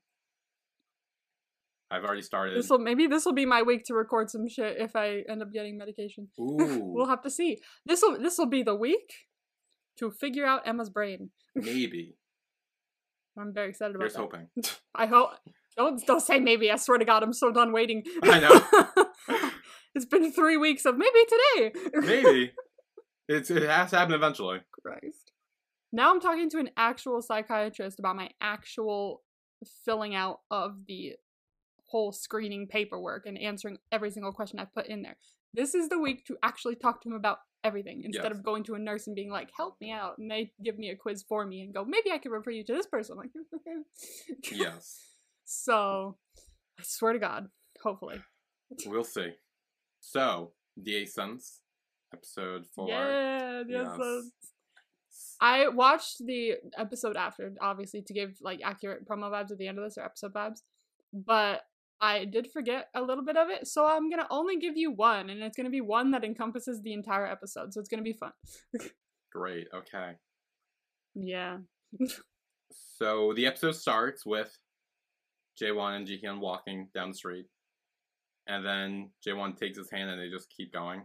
I've 1.92 2.06
already 2.06 2.22
started. 2.22 2.58
this 2.58 2.70
will 2.70 2.80
maybe 2.80 3.08
this 3.08 3.26
will 3.26 3.34
be 3.34 3.46
my 3.46 3.62
week 3.62 3.84
to 3.86 3.94
record 3.94 4.30
some 4.30 4.48
shit 4.48 4.78
if 4.80 4.96
i 4.96 5.24
end 5.28 5.42
up 5.42 5.52
getting 5.52 5.78
medication 5.78 6.30
Ooh, 6.40 6.80
we'll 6.94 7.08
have 7.08 7.22
to 7.24 7.30
see 7.30 7.58
this 7.86 8.02
will 8.02 8.18
this 8.18 8.38
will 8.38 8.46
be 8.48 8.64
the 8.64 8.76
week 8.76 9.12
to 10.00 10.10
figure 10.10 10.46
out 10.46 10.66
emma's 10.66 10.90
brain 10.90 11.32
maybe. 11.56 12.16
I'm 13.40 13.54
very 13.54 13.70
excited 13.70 13.96
about 13.96 14.04
Here's 14.04 14.14
that 14.14 14.20
hoping. 14.20 14.48
i 14.96 15.06
hope 15.06 15.30
don't 15.78 16.06
don't 16.06 16.22
say 16.22 16.40
maybe 16.40 16.70
i 16.72 16.76
swear 16.76 16.98
to 16.98 17.06
god 17.06 17.24
i'm 17.24 17.34
so 17.34 17.52
done 17.52 17.72
waiting 17.72 18.04
I 18.24 18.40
know 18.40 19.50
it's 19.96 20.06
been 20.06 20.32
three 20.32 20.58
weeks 20.58 20.86
of 20.86 20.98
maybe 20.98 21.20
today 21.28 21.72
Maybe. 21.96 22.52
It's 23.30 23.50
it 23.50 23.64
has 23.64 23.92
to 23.92 23.98
happen 23.98 24.14
eventually. 24.14 24.60
Christ. 24.84 25.32
Now 25.94 26.12
I'm 26.12 26.20
talking 26.20 26.50
to 26.50 26.60
an 26.60 26.70
actual 26.76 27.22
psychiatrist 27.22 27.98
about 27.98 28.18
my 28.18 28.32
actual 28.42 29.22
filling 29.86 30.14
out 30.16 30.40
of 30.50 30.86
the 30.88 31.14
whole 31.86 32.12
screening 32.12 32.68
paperwork 32.68 33.26
and 33.26 33.38
answering 33.38 33.78
every 33.90 34.12
single 34.12 34.34
question 34.34 34.60
I 34.60 34.66
put 34.66 34.88
in 34.88 35.02
there. 35.02 35.16
This 35.54 35.74
is 35.76 35.88
the 35.88 36.00
week 36.00 36.26
to 36.26 36.36
actually 36.44 36.76
talk 36.76 37.02
to 37.04 37.10
him 37.10 37.16
about 37.16 37.38
everything 37.63 38.03
instead 38.03 38.24
Yes. 38.32 38.38
of 38.38 38.44
going 38.44 38.63
to 38.65 38.75
a 38.75 38.80
nurse 38.80 39.08
and 39.08 39.15
being 39.15 39.30
like, 39.32 39.50
help 39.56 39.80
me 39.80 39.91
out. 39.91 40.18
And 40.18 40.30
they 40.30 40.51
give 40.63 40.77
me 40.77 40.89
a 40.89 40.96
quiz 40.96 41.24
for 41.27 41.46
me 41.46 41.62
and 41.62 41.74
go, 41.74 41.86
maybe 41.86 42.12
I 42.12 42.18
could 42.18 42.32
refer 42.32 42.51
you 42.51 42.63
to 42.65 42.74
this 42.74 42.88
person. 42.88 43.18
I'm 43.18 43.30
like, 43.65 43.86
Yes. 44.51 45.00
So, 45.46 46.18
I 46.80 46.84
swear 46.84 47.13
to 47.13 47.20
God, 47.20 47.48
hopefully. 47.84 48.22
We'll 48.86 49.03
see. 49.03 49.34
So, 50.00 50.54
The 50.78 50.95
Eighth 50.95 51.17
episode 52.13 52.65
four. 52.74 52.88
Yeah, 52.89 53.63
yes. 53.67 53.88
Yes. 54.00 54.32
I 55.41 55.67
watched 55.69 56.17
the 56.26 56.54
episode 56.78 57.17
after, 57.17 57.54
obviously, 57.62 58.02
to 58.04 58.13
give 58.13 58.38
like 58.41 58.62
accurate 58.63 59.08
promo 59.08 59.32
vibes 59.32 59.52
at 59.52 59.58
the 59.58 59.67
end 59.67 59.78
of 59.78 59.84
this 59.84 59.97
or 59.97 60.04
episode 60.06 60.34
vibes. 60.34 60.62
But 61.13 61.62
I 62.02 62.26
did 62.26 62.52
forget 62.52 62.88
a 62.96 63.02
little 63.02 63.24
bit 63.24 63.38
of 63.38 63.50
it, 63.50 63.68
so 63.68 63.86
I'm 63.86 64.10
gonna 64.10 64.28
only 64.32 64.58
give 64.58 64.76
you 64.76 64.92
one, 64.92 65.30
and 65.30 65.42
it's 65.44 65.56
gonna 65.56 65.70
be 65.70 65.82
one 65.82 66.12
that 66.12 66.24
encompasses 66.24 66.82
the 66.82 66.94
entire 66.94 67.28
episode, 67.28 67.74
so 67.74 67.80
it's 67.80 67.90
gonna 67.90 68.02
be 68.02 68.14
fun. 68.14 68.32
Great. 69.32 69.68
Okay. 69.74 70.14
Yeah. 71.16 71.58
So 72.98 73.34
the 73.36 73.48
episode 73.48 73.76
starts 73.76 74.26
with 74.26 74.56
Jaewon 75.60 75.98
and 75.98 76.08
Jihyun 76.08 76.40
walking 76.40 76.88
down 76.94 77.10
the 77.10 77.16
street, 77.16 77.48
and 78.48 78.66
then 78.66 79.10
Jaewon 79.28 79.58
takes 79.58 79.78
his 79.78 79.90
hand 79.92 80.10
and 80.10 80.22
they 80.22 80.30
just 80.30 80.50
keep 80.56 80.72
going, 80.72 81.02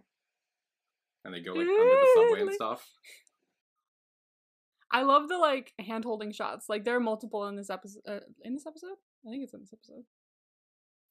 and 1.24 1.34
they 1.34 1.40
go 1.40 1.52
like 1.52 1.66
under 1.66 1.72
the 1.72 2.08
subway 2.14 2.40
and 2.42 2.52
stuff. 2.54 2.86
I 4.92 5.02
love 5.02 5.28
the 5.28 5.38
like 5.38 5.72
hand 5.80 6.04
holding 6.04 6.32
shots. 6.32 6.66
Like 6.68 6.84
there 6.84 6.96
are 6.96 7.00
multiple 7.00 7.48
in 7.48 7.56
this 7.56 7.70
episode. 7.70 8.02
Uh, 8.06 8.20
in 8.42 8.54
this 8.54 8.66
episode, 8.66 8.96
I 9.26 9.30
think 9.30 9.42
it's 9.42 9.54
in 9.54 9.60
this 9.60 9.72
episode. 9.72 10.04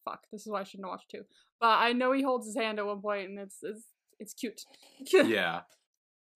Fuck, 0.06 0.22
this 0.32 0.42
is 0.46 0.52
why 0.52 0.62
I 0.62 0.64
shouldn't 0.64 0.86
have 0.86 0.92
watched 0.92 1.10
two. 1.12 1.24
But 1.60 1.68
I 1.80 1.92
know 1.94 2.12
he 2.14 2.22
holds 2.22 2.46
his 2.46 2.56
hand 2.56 2.80
at 2.80 2.86
one 2.86 3.02
point, 3.02 3.30
and 3.30 3.40
it's 3.40 3.58
it's 3.64 3.84
it's 4.20 4.34
cute. 4.34 4.62
Yeah. 5.28 5.62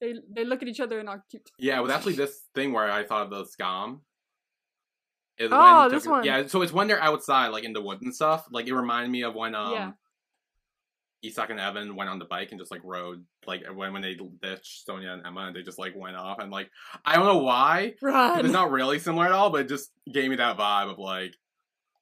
they 0.01 0.15
they 0.35 0.43
look 0.43 0.61
at 0.61 0.67
each 0.67 0.79
other 0.79 0.99
and 0.99 1.07
are 1.07 1.23
cute. 1.29 1.49
Yeah, 1.59 1.79
well, 1.81 1.91
actually, 1.91 2.13
this 2.15 2.41
thing 2.55 2.73
where 2.73 2.89
I 2.91 3.03
thought 3.05 3.23
of 3.25 3.29
the 3.29 3.43
scam. 3.45 3.99
Is 5.37 5.49
Oh, 5.53 5.87
this 5.89 6.03
took- 6.03 6.11
one. 6.11 6.23
Yeah, 6.25 6.47
so 6.47 6.61
it's 6.61 6.73
when 6.73 6.87
they're 6.87 7.01
outside, 7.01 7.49
like 7.49 7.63
in 7.63 7.71
the 7.73 7.81
woods 7.81 8.01
and 8.03 8.13
stuff. 8.13 8.47
Like 8.51 8.67
it 8.67 8.73
reminded 8.75 9.09
me 9.11 9.23
of 9.23 9.35
when 9.35 9.55
um, 9.55 9.71
Yeah. 9.73 9.91
Isak 11.21 11.49
and 11.49 11.59
Even 11.59 11.95
went 11.97 12.09
on 12.09 12.17
the 12.19 12.25
bike 12.25 12.51
and 12.51 12.59
just 12.59 12.71
like 12.71 12.81
rode, 12.83 13.23
like 13.45 13.63
when 13.73 13.91
when 13.93 14.01
they 14.01 14.15
ditched 14.41 14.87
Sonja 14.87 15.13
and 15.13 15.25
Emma 15.25 15.41
and 15.47 15.55
they 15.55 15.61
just 15.63 15.77
like 15.77 15.93
went 15.95 16.15
off 16.15 16.39
and 16.39 16.49
like 16.49 16.69
I 17.05 17.15
don't 17.15 17.25
know 17.25 17.39
why. 17.39 17.93
Run. 18.01 18.39
It's 18.45 18.53
not 18.53 18.71
really 18.71 18.99
similar 18.99 19.25
at 19.25 19.33
all, 19.33 19.49
but 19.49 19.61
it 19.61 19.67
just 19.69 19.91
gave 20.11 20.29
me 20.29 20.37
that 20.37 20.57
vibe 20.57 20.89
of 20.91 20.97
like 20.97 21.35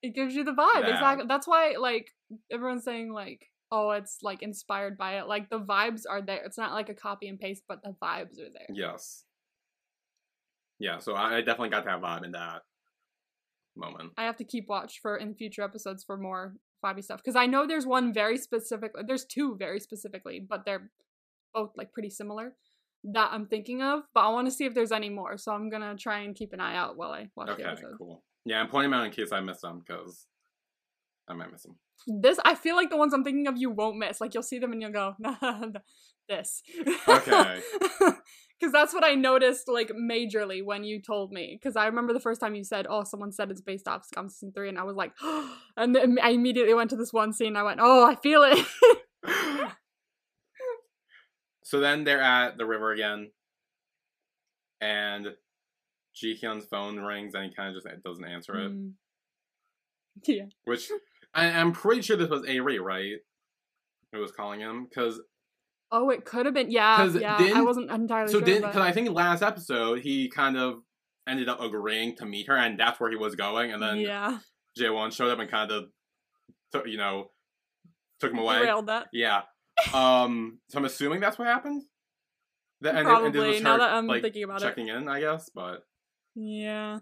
it 0.01 0.13
gives 0.15 0.35
you 0.35 0.43
the 0.43 0.51
vibe 0.51 0.81
Yeah. 0.83 0.93
exactly. 0.93 1.25
That's 1.27 1.47
why 1.47 1.75
like 1.79 2.11
everyone's 2.51 2.83
saying 2.83 3.11
like 3.11 3.47
oh 3.71 3.91
it's 3.91 4.19
like 4.21 4.41
inspired 4.41 4.97
by 4.97 5.19
it. 5.19 5.27
Like 5.27 5.49
the 5.49 5.59
vibes 5.59 6.03
are 6.09 6.21
there. 6.21 6.43
It's 6.45 6.57
not 6.57 6.73
like 6.73 6.89
a 6.89 6.93
copy 6.93 7.27
and 7.27 7.39
paste, 7.39 7.63
but 7.67 7.81
the 7.83 7.95
vibes 8.01 8.39
are 8.39 8.49
there. 8.53 8.67
yes, 8.73 9.25
yeah. 10.79 10.99
So 10.99 11.15
I 11.15 11.39
definitely 11.41 11.69
got 11.69 11.85
that 11.85 12.01
vibe 12.01 12.23
in 12.25 12.31
that 12.33 12.61
moment. 13.75 14.11
I 14.17 14.23
have 14.25 14.37
to 14.37 14.43
keep 14.43 14.67
watch 14.69 14.99
for 15.01 15.17
in 15.17 15.33
future 15.35 15.63
episodes 15.63 16.03
for 16.03 16.17
more 16.17 16.55
vibey 16.85 17.03
stuff 17.03 17.19
because 17.23 17.35
I 17.35 17.45
know 17.47 17.65
there's 17.67 17.85
one 17.85 18.13
very 18.13 18.37
specific. 18.37 18.91
There's 19.05 19.25
two 19.25 19.55
very 19.57 19.79
specifically, 19.79 20.39
but 20.47 20.63
they're 20.65 20.89
both 21.53 21.71
like 21.75 21.91
pretty 21.93 22.09
similar 22.09 22.53
that 23.03 23.29
I'm 23.31 23.47
thinking 23.47 23.81
of. 23.81 24.03
But 24.13 24.21
I 24.21 24.29
want 24.29 24.47
to 24.47 24.51
see 24.51 24.65
if 24.65 24.73
there's 24.73 24.91
any 24.91 25.09
more, 25.09 25.37
so 25.37 25.51
I'm 25.51 25.69
gonna 25.69 25.95
try 25.95 26.19
and 26.19 26.35
keep 26.35 26.53
an 26.53 26.59
eye 26.59 26.75
out 26.75 26.97
while 26.97 27.11
I 27.11 27.29
watch 27.35 27.47
the 27.47 27.53
Okay, 27.53 27.63
episode. 27.63 27.95
cool. 27.97 28.23
Yeah, 28.47 28.61
I'm 28.61 28.69
pointing 28.69 28.91
them 28.91 28.99
out 28.99 29.05
in 29.05 29.11
case 29.11 29.33
I 29.33 29.41
miss 29.41 29.59
them 29.59 29.83
because 29.85 30.25
I 31.27 31.33
might 31.33 31.51
miss 31.51 31.63
them. 31.63 31.75
This 32.07 32.39
I 32.45 32.55
feel 32.55 32.77
like 32.77 32.89
the 32.89 32.97
ones 32.97 33.13
I'm 33.13 33.23
thinking 33.23 33.47
of 33.47 33.57
you 33.57 33.69
won't 33.69 33.97
miss. 33.97 34.21
Like 34.21 34.33
you'll 34.33 34.43
see 34.43 34.57
them 34.57 34.71
and 34.71 34.81
you'll 34.81 34.91
go, 34.91 35.15
nah, 35.19 35.65
this. 36.27 36.61
Okay. 37.07 37.61
Because 38.59 38.73
that's 38.73 38.91
what 38.91 39.03
I 39.03 39.13
noticed 39.13 39.67
like 39.67 39.89
majorly 39.89 40.65
when 40.65 40.83
you 40.83 40.99
told 40.99 41.31
me. 41.31 41.59
Because 41.61 41.75
I 41.75 41.85
remember 41.85 42.11
the 42.11 42.19
first 42.19 42.41
time 42.41 42.55
you 42.55 42.63
said, 42.63 42.87
"Oh, 42.89 43.03
someone 43.03 43.31
said 43.31 43.51
it's 43.51 43.61
based 43.61 43.87
off 43.87 44.07
Skam 44.09 44.31
season 44.31 44.51
3 44.51 44.69
and 44.69 44.79
I 44.79 44.83
was 44.83 44.95
like, 44.95 45.11
and 45.77 45.95
then 45.95 46.17
I 46.23 46.29
immediately 46.29 46.73
went 46.73 46.89
to 46.89 46.95
this 46.95 47.13
one 47.13 47.33
scene. 47.33 47.55
I 47.55 47.61
went, 47.61 47.79
"Oh, 47.79 48.03
I 48.03 48.15
feel 48.15 48.41
it." 48.41 48.65
so 51.63 51.79
then 51.79 52.03
they're 52.03 52.19
at 52.19 52.57
the 52.57 52.65
river 52.65 52.91
again, 52.91 53.29
and 54.81 55.35
Jihyun's 56.23 56.65
phone 56.65 56.97
rings 56.99 57.33
and 57.35 57.45
he 57.45 57.53
kind 57.55 57.69
of 57.69 57.75
just 57.81 57.87
doesn't 58.03 58.25
answer 58.25 58.55
it. 58.55 58.71
Mm. 58.71 58.91
Yeah. 60.25 60.45
Which 60.65 60.89
I, 61.33 61.45
I'm 61.47 61.71
pretty 61.73 62.01
sure 62.01 62.17
this 62.17 62.29
was 62.29 62.43
Ari, 62.47 62.79
right? 62.79 63.17
Who 64.13 64.19
was 64.19 64.31
calling 64.31 64.59
him? 64.59 64.87
Because 64.89 65.19
Oh, 65.91 66.09
it 66.09 66.25
could 66.25 66.45
have 66.45 66.53
been. 66.55 66.69
Yeah. 66.69 67.05
Yeah. 67.13 67.37
I 67.55 67.61
wasn't 67.61 67.89
entirely 67.91 68.31
so 68.31 68.39
sure. 68.39 68.61
but- 68.61 68.67
because 68.67 68.81
I 68.81 68.91
think 68.91 69.09
last 69.09 69.41
episode 69.41 69.99
he 70.01 70.29
kind 70.29 70.57
of 70.57 70.79
ended 71.27 71.47
up 71.49 71.61
agreeing 71.61 72.15
to 72.17 72.25
meet 72.25 72.47
her, 72.47 72.57
and 72.57 72.79
that's 72.79 72.99
where 72.99 73.09
he 73.09 73.15
was 73.17 73.35
going, 73.35 73.71
and 73.71 73.81
then 73.81 73.97
yeah. 73.97 74.39
Jaewon 74.79 75.13
showed 75.13 75.29
up 75.29 75.39
and 75.39 75.49
kind 75.49 75.71
of, 75.71 75.85
took, 76.71 76.87
you 76.87 76.97
know, 76.97 77.31
took 78.19 78.31
him 78.31 78.39
away. 78.39 78.59
Derailed 78.59 78.87
that. 78.87 79.07
Yeah. 79.13 79.41
Um. 79.93 80.59
So 80.69 80.79
I'm 80.79 80.85
assuming 80.85 81.19
that's 81.19 81.37
what 81.37 81.47
happened. 81.47 81.83
That 82.81 82.89
and, 82.91 83.07
and 83.07 83.07
Probably, 83.07 83.59
now 83.59 83.77
that 83.77 83.91
I'm 83.91 84.05
like, 84.05 84.21
thinking 84.21 84.43
about 84.43 84.61
it. 84.61 84.65
checking 84.65 84.87
in, 84.87 85.07
I 85.09 85.19
guess. 85.19 85.49
But 85.49 85.81
Yeah. 86.39 86.99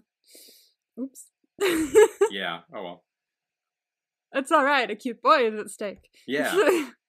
Oops. 0.98 1.26
yeah. 2.32 2.60
Oh 2.74 2.84
well. 2.84 3.04
It's 4.34 4.52
all 4.52 4.64
right. 4.64 4.90
A 4.90 4.96
cute 4.96 5.22
boy 5.22 5.48
is 5.48 5.60
at 5.60 5.70
stake. 5.70 6.10
Yeah. 6.26 6.90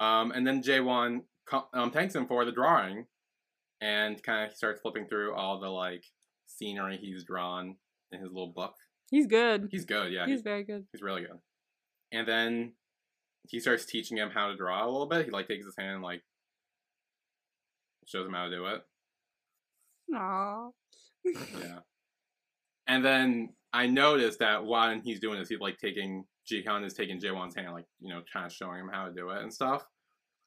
Um, 0.00 0.30
and 0.30 0.46
then 0.46 0.62
Jaewon 0.62 1.22
um, 1.74 1.90
thanks 1.90 2.14
him 2.14 2.28
for 2.28 2.44
the 2.44 2.52
drawing, 2.52 3.06
and 3.80 4.22
kind 4.22 4.48
of 4.48 4.56
starts 4.56 4.80
flipping 4.80 5.08
through 5.08 5.34
all 5.34 5.58
the 5.58 5.68
like 5.68 6.04
scenery 6.46 6.98
he's 6.98 7.24
drawn 7.24 7.74
in 8.12 8.20
his 8.20 8.28
little 8.28 8.52
book. 8.54 8.74
He's 9.10 9.26
good. 9.26 9.68
He's 9.72 9.84
good, 9.84 10.12
yeah. 10.12 10.26
He's 10.26 10.34
He's, 10.34 10.42
very 10.42 10.62
good. 10.62 10.84
he's 10.92 11.02
really 11.02 11.22
good. 11.22 11.38
And 12.12 12.28
then 12.28 12.74
he 13.48 13.58
starts 13.58 13.86
teaching 13.86 14.16
him 14.18 14.30
how 14.30 14.46
to 14.48 14.56
draw 14.56 14.84
a 14.84 14.86
little 14.90 15.08
bit. 15.08 15.24
He 15.24 15.32
like 15.32 15.48
takes 15.48 15.66
his 15.66 15.74
hand 15.76 15.94
and 15.94 16.02
like 16.02 16.22
shows 18.06 18.24
him 18.26 18.34
how 18.34 18.44
to 18.44 18.50
do 18.50 18.66
it. 18.66 18.82
Aww. 20.14 20.70
Yeah. 21.60 21.78
And 22.90 23.04
then 23.04 23.50
I 23.74 23.86
noticed 23.86 24.38
that 24.38 24.64
while 24.64 24.98
he's 25.04 25.20
doing 25.20 25.38
this, 25.38 25.50
he's 25.50 25.60
like 25.60 25.76
taking 25.76 26.24
Jihyun 26.50 26.86
is 26.86 26.94
taking 26.94 27.20
Jaewon's 27.20 27.54
hand, 27.54 27.72
like 27.74 27.84
you 28.00 28.08
know, 28.08 28.22
kind 28.32 28.46
of 28.46 28.52
showing 28.52 28.80
him 28.80 28.88
how 28.90 29.04
to 29.04 29.12
do 29.12 29.28
it 29.28 29.42
and 29.42 29.52
stuff. 29.52 29.84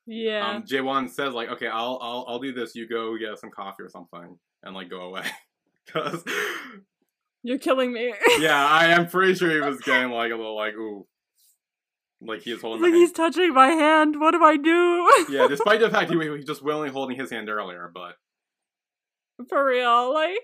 Yeah. 0.07 0.49
Um, 0.55 0.63
Jaewon 0.63 1.07
says 1.07 1.33
like, 1.35 1.49
"Okay, 1.49 1.67
I'll 1.67 1.99
I'll 2.01 2.25
I'll 2.27 2.39
do 2.39 2.51
this. 2.51 2.73
You 2.73 2.87
go 2.87 3.15
get 3.19 3.37
some 3.37 3.51
coffee 3.51 3.83
or 3.83 3.89
something, 3.89 4.39
and 4.63 4.75
like 4.75 4.89
go 4.89 5.01
away." 5.01 5.25
Because 5.85 6.23
You're 7.43 7.57
killing 7.59 7.91
me. 7.91 8.13
yeah, 8.39 8.65
I 8.67 8.87
am 8.87 9.07
pretty 9.07 9.35
sure 9.35 9.49
he 9.51 9.59
was 9.59 9.79
getting 9.81 10.09
like 10.11 10.31
a 10.31 10.35
little 10.35 10.55
like 10.55 10.73
ooh, 10.75 11.05
like 12.21 12.41
he 12.41 12.53
was 12.53 12.61
holding. 12.61 12.81
like 12.81 12.91
my 12.91 12.97
he's 12.97 13.09
hand. 13.09 13.15
touching 13.15 13.53
my 13.53 13.67
hand. 13.67 14.19
What 14.19 14.31
do 14.31 14.43
I 14.43 14.57
do? 14.57 15.09
yeah, 15.29 15.47
despite 15.47 15.79
the 15.79 15.89
fact 15.89 16.09
he 16.11 16.15
was 16.15 16.45
just 16.45 16.63
willingly 16.63 16.89
holding 16.89 17.17
his 17.17 17.29
hand 17.31 17.49
earlier, 17.49 17.91
but 17.93 18.15
For 19.49 19.65
real. 19.65 20.13
Like, 20.13 20.37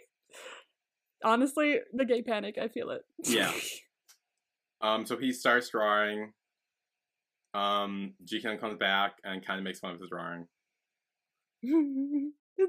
honestly, 1.24 1.80
the 1.94 2.06
gay 2.06 2.22
panic. 2.22 2.58
I 2.62 2.68
feel 2.68 2.90
it. 2.90 3.02
Yeah. 3.24 3.52
um, 4.82 5.06
so 5.06 5.18
he 5.18 5.32
starts 5.32 5.70
drawing. 5.70 6.34
Um, 7.54 8.14
Jihyun 8.26 8.60
comes 8.60 8.78
back 8.78 9.14
and 9.24 9.46
kind 9.46 9.60
of 9.60 9.64
makes 9.64 9.80
fun 9.80 9.94
of 9.94 10.00
his 10.00 10.10
drawing. 10.10 10.48
The, 12.60 12.68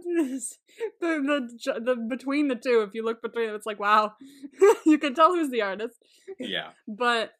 the 1.01 1.81
the 1.81 1.97
between 1.97 2.49
the 2.49 2.55
two, 2.55 2.85
if 2.87 2.93
you 2.93 3.03
look 3.03 3.23
between 3.23 3.47
them, 3.47 3.57
it's 3.57 3.65
like 3.65 3.81
wow, 3.81 4.13
you 4.85 4.99
can 4.99 5.15
tell 5.15 5.35
who's 5.35 5.51
the 5.51 5.63
artist. 5.63 5.97
Yeah, 6.39 6.73
But 6.87 7.33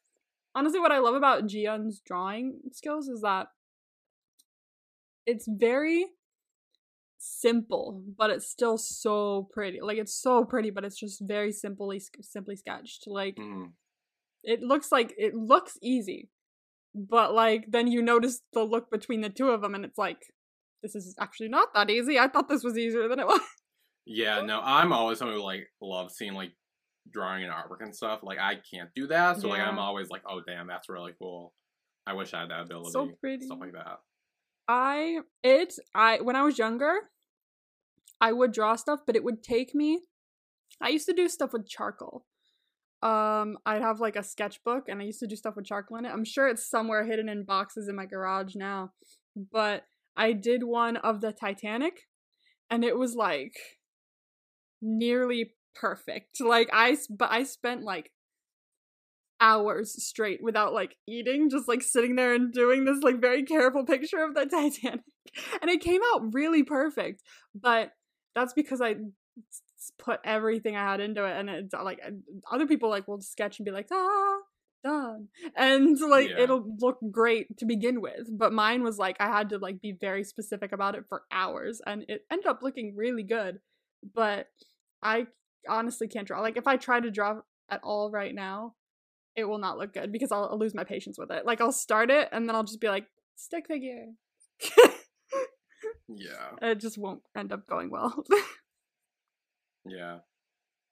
honestly, 0.55 0.79
what 0.79 0.91
I 0.91 0.97
love 0.97 1.13
about 1.13 1.43
Jihyun's 1.43 2.01
drawing 2.03 2.59
skills 2.71 3.07
is 3.07 3.21
that 3.21 3.49
it's 5.27 5.47
very 5.47 6.07
simple, 7.19 8.01
but 8.17 8.29
it's 8.29 8.49
still 8.49 8.77
so 8.77 9.49
pretty. 9.53 9.79
Like 9.81 9.97
it's 9.97 10.13
so 10.19 10.43
pretty, 10.45 10.69
but 10.71 10.83
it's 10.85 10.99
just 10.99 11.21
very 11.25 11.51
simply 11.51 12.01
simply 12.21 12.55
sketched. 12.55 13.03
Like 13.07 13.35
Mhm. 13.35 13.73
it 14.43 14.61
looks 14.61 14.91
like 14.91 15.13
it 15.17 15.35
looks 15.35 15.77
easy, 15.81 16.29
but 16.95 17.33
like 17.33 17.65
then 17.69 17.87
you 17.87 18.01
notice 18.01 18.41
the 18.53 18.63
look 18.63 18.89
between 18.89 19.21
the 19.21 19.29
two 19.29 19.49
of 19.49 19.61
them, 19.61 19.75
and 19.75 19.83
it's 19.85 19.97
like 19.97 20.33
this 20.81 20.95
is 20.95 21.13
actually 21.19 21.49
not 21.49 21.73
that 21.73 21.89
easy. 21.89 22.17
I 22.17 22.29
thought 22.29 22.47
this 22.47 22.63
was 22.63 22.77
easier 22.77 23.07
than 23.09 23.19
it 23.19 23.27
was. 23.33 23.41
yeah. 24.05 24.41
No, 24.41 24.61
I'm 24.63 24.93
always 24.93 25.17
someone 25.19 25.35
who 25.37 25.43
like 25.43 25.67
loves 25.81 26.15
seeing 26.15 26.33
like 26.33 26.53
drawing 27.11 27.43
and 27.43 27.51
artwork 27.51 27.81
and 27.81 27.93
stuff. 27.95 28.21
Like 28.23 28.39
I 28.39 28.55
can't 28.73 28.89
do 28.95 29.07
that, 29.07 29.39
so 29.41 29.49
like 29.49 29.61
I'm 29.61 29.77
always 29.79 30.09
like, 30.09 30.21
oh 30.27 30.41
damn, 30.47 30.67
that's 30.67 30.87
really 30.89 31.13
cool. 31.19 31.53
I 32.07 32.13
wish 32.13 32.33
I 32.33 32.39
had 32.41 32.49
that 32.49 32.61
ability. 32.61 32.91
So 32.91 33.09
pretty. 33.19 33.45
Stuff 33.45 33.59
like 33.59 33.73
that. 33.73 33.99
I 34.69 35.21
it 35.43 35.73
I 35.95 36.21
when 36.21 36.35
I 36.35 36.43
was 36.43 36.59
younger, 36.59 36.93
I 38.21 38.31
would 38.31 38.51
draw 38.51 38.75
stuff, 38.75 38.99
but 39.05 39.15
it 39.15 39.23
would 39.23 39.41
take 39.41 39.73
me. 39.73 40.01
I 40.79 40.89
used 40.89 41.07
to 41.07 41.13
do 41.13 41.27
stuff 41.27 41.53
with 41.53 41.67
charcoal. 41.67 42.25
Um, 43.01 43.57
I'd 43.65 43.81
have 43.81 43.99
like 43.99 44.15
a 44.15 44.23
sketchbook, 44.23 44.87
and 44.87 45.01
I 45.01 45.05
used 45.05 45.19
to 45.21 45.27
do 45.27 45.35
stuff 45.35 45.55
with 45.55 45.65
charcoal 45.65 45.97
in 45.97 46.05
it. 46.05 46.11
I'm 46.13 46.23
sure 46.23 46.47
it's 46.47 46.69
somewhere 46.69 47.03
hidden 47.03 47.29
in 47.29 47.45
boxes 47.45 47.87
in 47.87 47.95
my 47.95 48.05
garage 48.05 48.55
now, 48.55 48.91
but 49.51 49.85
I 50.15 50.33
did 50.33 50.63
one 50.63 50.97
of 50.97 51.19
the 51.19 51.31
Titanic, 51.33 52.01
and 52.69 52.83
it 52.83 52.95
was 52.95 53.15
like 53.15 53.55
nearly 54.83 55.55
perfect. 55.73 56.39
Like 56.41 56.69
I 56.71 56.95
but 57.09 57.31
I 57.31 57.41
spent 57.43 57.81
like 57.81 58.11
hours 59.41 60.03
straight 60.05 60.41
without 60.43 60.73
like 60.73 60.95
eating, 61.07 61.49
just 61.49 61.67
like 61.67 61.81
sitting 61.81 62.15
there 62.15 62.33
and 62.33 62.51
doing 62.51 62.85
this 62.85 63.01
like 63.01 63.21
very 63.21 63.43
careful 63.43 63.85
picture 63.85 64.23
of 64.23 64.33
the 64.33 64.45
Titanic. 64.51 65.01
And 65.61 65.69
it 65.69 65.81
came 65.81 66.01
out 66.13 66.33
really 66.33 66.63
perfect. 66.63 67.21
But 67.55 67.91
that's 68.35 68.53
because 68.53 68.81
I 68.81 68.95
put 69.97 70.19
everything 70.23 70.75
I 70.75 70.83
had 70.91 70.99
into 70.99 71.25
it 71.25 71.37
and 71.37 71.49
it's 71.49 71.73
like 71.73 71.99
other 72.51 72.67
people 72.67 72.89
like 72.89 73.07
will 73.07 73.21
sketch 73.21 73.59
and 73.59 73.65
be 73.65 73.71
like, 73.71 73.87
ah, 73.91 74.37
done. 74.83 75.27
And 75.55 75.97
like 75.99 76.29
Yeah. 76.29 76.39
it'll 76.41 76.65
look 76.79 76.97
great 77.11 77.57
to 77.57 77.65
begin 77.65 78.01
with. 78.01 78.27
But 78.31 78.53
mine 78.53 78.83
was 78.83 78.97
like 78.97 79.17
I 79.19 79.27
had 79.27 79.49
to 79.49 79.57
like 79.57 79.81
be 79.81 79.95
very 79.99 80.23
specific 80.23 80.71
about 80.71 80.95
it 80.95 81.05
for 81.07 81.23
hours 81.31 81.81
and 81.85 82.03
it 82.07 82.21
ended 82.31 82.47
up 82.47 82.59
looking 82.61 82.95
really 82.95 83.23
good. 83.23 83.59
But 84.13 84.47
I 85.01 85.27
honestly 85.67 86.07
can't 86.07 86.27
draw. 86.27 86.41
Like 86.41 86.57
if 86.57 86.67
I 86.67 86.77
try 86.77 86.99
to 86.99 87.11
draw 87.11 87.41
at 87.69 87.81
all 87.83 88.09
right 88.11 88.33
now, 88.33 88.73
it 89.39 89.47
will 89.47 89.57
not 89.57 89.77
look 89.77 89.93
good 89.93 90.11
because 90.11 90.31
I'll, 90.31 90.49
I'll 90.51 90.59
lose 90.59 90.75
my 90.75 90.83
patience 90.83 91.17
with 91.17 91.31
it. 91.31 91.45
Like 91.45 91.61
I'll 91.61 91.71
start 91.71 92.11
it 92.11 92.29
and 92.31 92.47
then 92.47 92.55
I'll 92.55 92.63
just 92.63 92.81
be 92.81 92.89
like 92.89 93.05
stick 93.35 93.67
figure. 93.67 94.05
Yeah, 96.09 96.55
it 96.61 96.79
just 96.79 96.97
won't 96.97 97.21
end 97.37 97.53
up 97.53 97.67
going 97.67 97.91
well. 97.91 98.23
yeah. 99.85 100.19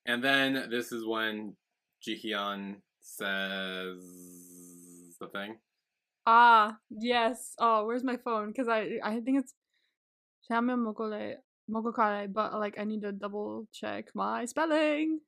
And 0.06 0.24
then 0.24 0.68
this 0.70 0.92
is 0.92 1.06
when 1.06 1.56
Jihyun 2.08 2.76
says 3.02 3.98
the 5.20 5.28
thing. 5.34 5.58
ah, 6.28 6.78
yes. 6.90 7.54
Oh, 7.60 7.86
where's 7.86 8.04
my 8.04 8.18
phone? 8.18 8.50
Because 8.50 8.68
I 8.68 9.00
I 9.04 9.20
think 9.22 9.40
it's 9.40 9.54
Shame 10.48 10.68
Mogole 10.68 11.38
Mogokare, 11.70 12.32
but 12.32 12.54
like 12.60 12.78
I 12.80 12.84
need 12.84 13.02
to 13.02 13.12
double 13.12 13.68
check 13.74 14.10
my 14.14 14.46
spelling. 14.46 15.20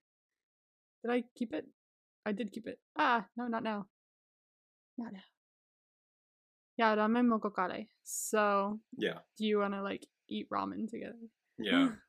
Did 1.03 1.11
I 1.11 1.23
keep 1.35 1.53
it? 1.53 1.65
I 2.25 2.31
did 2.31 2.51
keep 2.51 2.67
it. 2.67 2.79
Ah, 2.97 3.25
no, 3.37 3.47
not 3.47 3.63
now. 3.63 3.87
Not 4.97 5.13
now. 5.13 5.19
Yeah, 6.77 6.95
ramen 6.95 7.27
mogokare. 7.27 7.87
So, 8.03 8.79
Yeah, 8.97 9.19
do 9.37 9.45
you 9.45 9.59
want 9.59 9.73
to 9.73 9.81
like 9.81 10.05
eat 10.29 10.47
ramen 10.49 10.89
together? 10.89 11.27
yeah. 11.57 11.89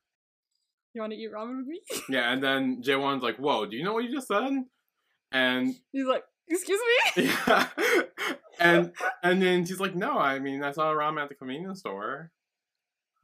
You 0.92 1.03
want 1.03 1.12
to 1.12 1.18
eat 1.18 1.31
ramen 1.33 1.59
with 1.59 1.66
me? 1.68 1.81
Yeah, 2.09 2.33
and 2.33 2.42
then 2.42 2.83
Jaewon's 2.83 3.23
like, 3.23 3.37
"Whoa, 3.37 3.64
do 3.66 3.77
you 3.77 3.85
know 3.85 3.92
what 3.94 4.03
you 4.05 4.12
just 4.12 4.27
said?" 4.27 4.51
And 5.31 5.75
He's 5.92 6.07
like, 6.07 6.25
excuse 6.49 6.81
me? 7.16 7.31
yeah, 7.31 7.68
and 8.59 8.92
and 9.23 9.40
then 9.40 9.64
she's 9.64 9.79
like, 9.79 9.94
"No, 9.94 10.18
I 10.18 10.40
mean 10.40 10.64
I 10.64 10.73
saw 10.73 10.92
ramen 10.92 11.23
at 11.23 11.29
the 11.29 11.37
convenience 11.37 11.79
store. 11.81 12.33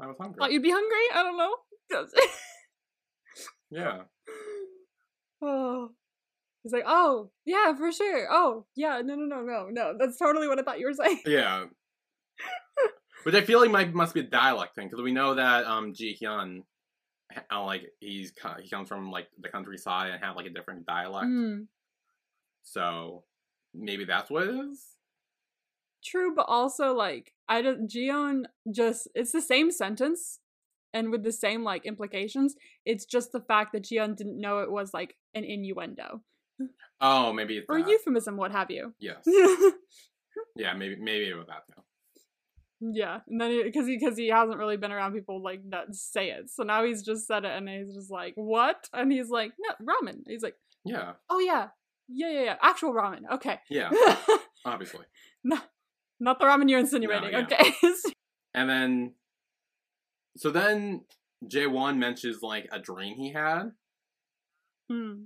I 0.00 0.06
was 0.06 0.16
hungry." 0.20 0.38
Thought 0.38 0.52
you'd 0.52 0.62
be 0.62 0.70
hungry? 0.70 1.06
I 1.12 1.22
don't 1.24 1.36
know. 1.38 1.56
yeah, 3.70 4.02
oh. 5.42 5.90
He's 6.66 6.72
like, 6.72 6.82
oh, 6.84 7.30
yeah, 7.44 7.76
for 7.76 7.92
sure. 7.92 8.26
Oh, 8.28 8.66
yeah, 8.74 9.00
no, 9.04 9.14
no, 9.14 9.24
no, 9.24 9.42
no, 9.42 9.68
no. 9.70 9.94
That's 9.96 10.18
totally 10.18 10.48
what 10.48 10.58
I 10.58 10.62
thought 10.62 10.80
you 10.80 10.86
were 10.86 10.92
saying. 11.04 11.20
yeah. 11.24 11.66
Which 13.22 13.36
I 13.36 13.42
feel 13.42 13.60
like 13.60 13.70
might 13.70 13.94
must 13.94 14.14
be 14.14 14.20
a 14.20 14.24
dialect 14.24 14.74
thing 14.74 14.88
because 14.88 15.00
we 15.02 15.12
know 15.12 15.34
that 15.34 15.64
um 15.64 15.94
Ji 15.94 16.16
Hyun, 16.20 16.62
uh, 17.52 17.64
like 17.64 17.84
he's 18.00 18.32
he 18.60 18.68
comes 18.68 18.88
from 18.88 19.12
like 19.12 19.28
the 19.40 19.48
countryside 19.48 20.10
and 20.10 20.22
have 20.24 20.34
like 20.34 20.46
a 20.46 20.50
different 20.50 20.86
dialect, 20.86 21.26
Mm, 21.26 21.66
so 22.64 23.22
maybe 23.72 24.04
that's 24.04 24.28
what 24.28 24.48
it 24.48 24.54
is. 24.54 24.84
true, 26.04 26.34
but 26.34 26.46
also, 26.48 26.94
like, 26.94 27.32
I 27.48 27.62
don't, 27.62 27.88
Gion 27.90 28.44
just, 28.72 29.08
it's 29.14 29.32
the 29.32 29.40
same 29.42 29.70
sentence 29.72 30.38
and 30.94 31.10
with 31.10 31.24
the 31.24 31.32
same, 31.32 31.64
like, 31.64 31.84
implications. 31.84 32.54
It's 32.84 33.04
just 33.04 33.32
the 33.32 33.40
fact 33.40 33.72
that 33.72 33.82
Gion 33.84 34.16
didn't 34.16 34.40
know 34.40 34.60
it 34.60 34.70
was, 34.70 34.94
like, 34.94 35.16
an 35.34 35.42
innuendo 35.44 36.22
Oh, 37.00 37.32
maybe 37.32 37.58
it's 37.58 37.66
or 37.68 37.78
that. 37.80 37.88
euphemism, 37.88 38.36
what 38.36 38.52
have 38.52 38.70
you. 38.70 38.94
Yes. 38.98 39.24
Yeah, 40.54 40.74
maybe 40.74 40.96
maybe 40.96 41.28
it 41.30 41.34
was 41.34 41.46
that 41.46 41.66
too. 41.66 41.82
Yeah, 42.94 43.20
and 43.26 43.40
then 43.40 43.62
because 43.64 43.86
he 43.86 43.96
because 43.98 44.18
he 44.18 44.28
hasn't 44.28 44.58
really 44.58 44.76
been 44.76 44.92
around 44.92 45.14
people 45.14 45.42
like 45.42 45.60
that 45.70 45.94
say 45.94 46.28
it, 46.30 46.50
so 46.50 46.62
now 46.62 46.84
he's 46.84 47.02
just 47.02 47.26
said 47.26 47.44
it, 47.46 47.52
and 47.56 47.66
he's 47.68 47.94
just 47.94 48.10
like, 48.10 48.34
"What?" 48.36 48.86
And 48.92 49.10
he's 49.10 49.30
like, 49.30 49.52
"No, 49.58 49.72
ramen." 49.82 50.20
He's 50.26 50.42
like, 50.42 50.54
Yeah, 50.84 51.12
"Oh 51.30 51.38
yeah, 51.40 51.68
yeah, 52.08 52.30
yeah, 52.30 52.42
yeah, 52.42 52.56
actual 52.60 52.92
ramen." 52.92 53.22
Okay, 53.32 53.58
yeah, 53.70 53.90
obviously. 54.66 55.06
No, 55.42 55.58
not 56.20 56.38
the 56.38 56.44
ramen 56.44 56.68
you're 56.68 56.80
insinuating. 56.80 57.30
yeah. 57.32 57.40
Okay, 57.40 57.72
And 58.54 58.68
then, 58.68 59.12
so 60.36 60.50
then 60.50 61.04
Jaewon 61.46 61.96
mentions 61.96 62.42
like 62.42 62.68
a 62.72 62.78
dream 62.78 63.16
he 63.16 63.32
had. 63.32 63.72
Hmm. 64.90 65.24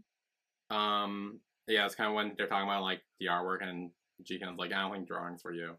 Um, 0.70 1.40
yeah, 1.66 1.86
it's 1.86 1.94
kind 1.94 2.08
of 2.08 2.14
when 2.14 2.32
they're 2.36 2.46
talking 2.46 2.68
about 2.68 2.82
like 2.82 3.00
the 3.18 3.26
artwork, 3.26 3.62
and 3.62 3.90
Jihyun's 4.24 4.58
like, 4.58 4.72
I 4.72 4.80
don't 4.82 4.92
think 4.92 5.08
drawings 5.08 5.42
for 5.42 5.52
you. 5.52 5.76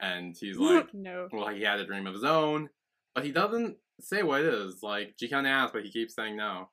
And 0.00 0.36
he's 0.38 0.56
like, 0.58 0.92
no. 0.94 1.28
well, 1.32 1.48
he 1.48 1.62
had 1.62 1.80
a 1.80 1.86
dream 1.86 2.06
of 2.06 2.14
his 2.14 2.24
own, 2.24 2.68
but 3.14 3.24
he 3.24 3.32
doesn't 3.32 3.76
say 4.00 4.22
what 4.22 4.42
it 4.42 4.52
is. 4.52 4.82
Like, 4.82 5.16
Jihyun 5.20 5.46
asks, 5.46 5.72
but 5.72 5.82
he 5.84 5.90
keeps 5.90 6.14
saying 6.14 6.36
no. 6.36 6.68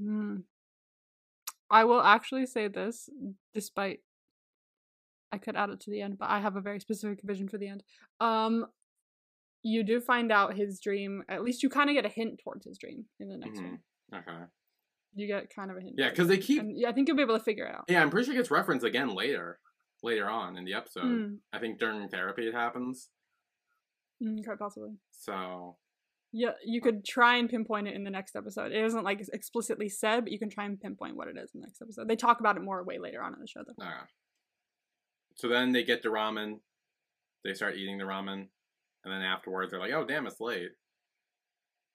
Hmm. 0.00 0.36
I 1.70 1.84
will 1.84 2.02
actually 2.02 2.44
say 2.46 2.68
this, 2.68 3.08
despite 3.54 4.00
I 5.30 5.38
could 5.38 5.56
add 5.56 5.70
it 5.70 5.80
to 5.80 5.90
the 5.90 6.02
end, 6.02 6.18
but 6.18 6.28
I 6.28 6.40
have 6.40 6.56
a 6.56 6.60
very 6.60 6.80
specific 6.80 7.20
vision 7.22 7.48
for 7.48 7.56
the 7.56 7.68
end. 7.68 7.82
Um, 8.20 8.66
you 9.62 9.82
do 9.82 10.00
find 10.00 10.30
out 10.30 10.54
his 10.54 10.80
dream. 10.80 11.22
At 11.30 11.42
least 11.42 11.62
you 11.62 11.70
kind 11.70 11.88
of 11.88 11.94
get 11.94 12.04
a 12.04 12.10
hint 12.10 12.40
towards 12.44 12.66
his 12.66 12.76
dream 12.76 13.06
in 13.20 13.28
the 13.28 13.38
next 13.38 13.58
Mhm. 13.60 13.64
one. 13.64 13.80
Okay. 14.14 14.44
You 15.14 15.26
get 15.26 15.54
kind 15.54 15.70
of 15.70 15.76
a 15.76 15.80
hint. 15.80 15.94
Yeah, 15.98 16.10
because 16.10 16.28
they 16.28 16.38
keep. 16.38 16.60
And 16.60 16.78
yeah, 16.78 16.88
I 16.88 16.92
think 16.92 17.08
you'll 17.08 17.16
be 17.16 17.22
able 17.22 17.38
to 17.38 17.44
figure 17.44 17.66
it 17.66 17.74
out. 17.74 17.84
Yeah, 17.88 18.00
I'm 18.02 18.10
pretty 18.10 18.26
sure 18.26 18.34
it 18.34 18.38
gets 18.38 18.50
referenced 18.50 18.84
again 18.84 19.14
later, 19.14 19.58
later 20.02 20.28
on 20.28 20.56
in 20.56 20.64
the 20.64 20.74
episode. 20.74 21.04
Mm, 21.04 21.36
I 21.52 21.58
think 21.58 21.78
during 21.78 22.08
therapy 22.08 22.46
it 22.48 22.54
happens. 22.54 23.10
mm, 24.22 24.42
quite 24.44 24.58
possibly. 24.58 24.92
So 25.10 25.76
Yeah, 26.32 26.52
you 26.64 26.80
could 26.80 27.04
try 27.04 27.36
and 27.36 27.50
pinpoint 27.50 27.88
it 27.88 27.94
in 27.94 28.04
the 28.04 28.10
next 28.10 28.34
episode. 28.36 28.72
It 28.72 28.82
isn't 28.84 29.04
like 29.04 29.20
explicitly 29.32 29.90
said, 29.90 30.24
but 30.24 30.32
you 30.32 30.38
can 30.38 30.48
try 30.48 30.64
and 30.64 30.80
pinpoint 30.80 31.16
what 31.16 31.28
it 31.28 31.36
is 31.36 31.50
in 31.54 31.60
the 31.60 31.66
next 31.66 31.82
episode. 31.82 32.08
They 32.08 32.16
talk 32.16 32.40
about 32.40 32.56
it 32.56 32.62
more 32.62 32.82
way 32.82 32.98
later 32.98 33.22
on 33.22 33.34
in 33.34 33.40
the 33.40 33.46
show, 33.46 33.60
though. 33.66 33.84
Okay. 33.84 33.92
So 35.36 35.48
then 35.48 35.72
they 35.72 35.82
get 35.84 36.02
the 36.02 36.08
ramen. 36.08 36.60
They 37.44 37.52
start 37.54 37.76
eating 37.76 37.98
the 37.98 38.04
ramen. 38.04 38.46
And 39.04 39.12
then 39.12 39.22
afterwards, 39.22 39.70
they're 39.72 39.80
like, 39.80 39.92
oh, 39.92 40.06
damn, 40.06 40.26
it's 40.26 40.40
late. 40.40 40.70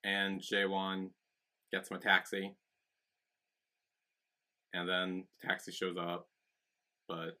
And 0.04 0.40
Jaewon 0.40 1.10
gets 1.72 1.90
him 1.90 1.96
a 1.96 2.00
taxi. 2.00 2.54
And 4.74 4.88
then 4.88 5.24
the 5.42 5.48
taxi 5.48 5.72
shows 5.72 5.96
up. 5.98 6.26
But 7.08 7.38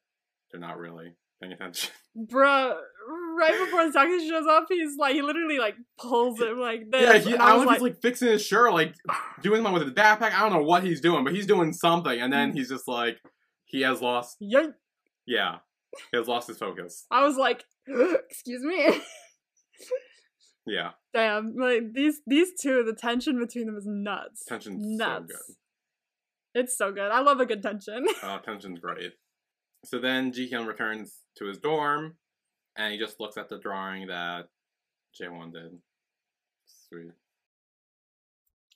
they're 0.50 0.60
not 0.60 0.78
really 0.78 1.12
paying 1.40 1.52
attention. 1.52 1.90
Bruh, 2.18 2.74
right 3.38 3.58
before 3.64 3.86
the 3.86 3.92
taxi 3.92 4.28
shows 4.28 4.46
up, 4.48 4.64
he's 4.68 4.96
like, 4.98 5.14
he 5.14 5.22
literally 5.22 5.58
like 5.58 5.76
pulls 6.00 6.40
him 6.40 6.58
like 6.58 6.90
this. 6.90 7.02
yeah, 7.02 7.18
he, 7.18 7.36
I, 7.36 7.50
I 7.50 7.54
was 7.54 7.66
like, 7.66 7.76
he's 7.76 7.82
like 7.82 8.00
fixing 8.02 8.28
his 8.28 8.44
shirt, 8.44 8.72
like 8.72 8.94
doing 9.42 9.58
something 9.62 9.74
with 9.74 9.82
his 9.82 9.92
backpack. 9.92 10.32
I 10.32 10.40
don't 10.40 10.52
know 10.52 10.62
what 10.66 10.82
he's 10.84 11.00
doing, 11.00 11.22
but 11.22 11.34
he's 11.34 11.46
doing 11.46 11.72
something. 11.72 12.18
And 12.20 12.32
then 12.32 12.52
he's 12.54 12.70
just 12.70 12.88
like, 12.88 13.18
he 13.66 13.82
has 13.82 14.00
lost, 14.00 14.36
Yeah. 14.40 14.68
yeah, 15.26 15.56
he 16.10 16.16
has 16.16 16.26
lost 16.26 16.48
his 16.48 16.56
focus. 16.58 17.04
I 17.10 17.22
was 17.24 17.36
like, 17.36 17.64
excuse 17.86 18.62
me. 18.62 19.00
Yeah, 20.66 20.90
Damn, 21.14 21.56
like 21.56 21.94
these 21.94 22.20
these 22.26 22.48
two, 22.60 22.84
the 22.84 22.92
tension 22.92 23.38
between 23.38 23.64
them 23.66 23.76
is 23.76 23.86
nuts. 23.86 24.44
tension's 24.44 24.76
nuts. 24.98 25.32
so 25.32 25.38
good. 25.46 25.56
It's 26.54 26.76
so 26.76 26.92
good. 26.92 27.10
I 27.10 27.20
love 27.20 27.40
a 27.40 27.46
good 27.46 27.62
tension. 27.62 28.06
Uh, 28.22 28.38
tension's 28.44 28.78
great. 28.80 29.12
So 29.84 29.98
then 29.98 30.32
Ji-hyun 30.32 30.66
returns 30.66 31.18
to 31.38 31.46
his 31.46 31.58
dorm, 31.58 32.16
and 32.76 32.92
he 32.92 32.98
just 32.98 33.20
looks 33.20 33.36
at 33.36 33.48
the 33.48 33.58
drawing 33.58 34.08
that 34.08 34.48
Jaewon 35.20 35.52
did. 35.52 35.78
Sweet. 36.88 37.12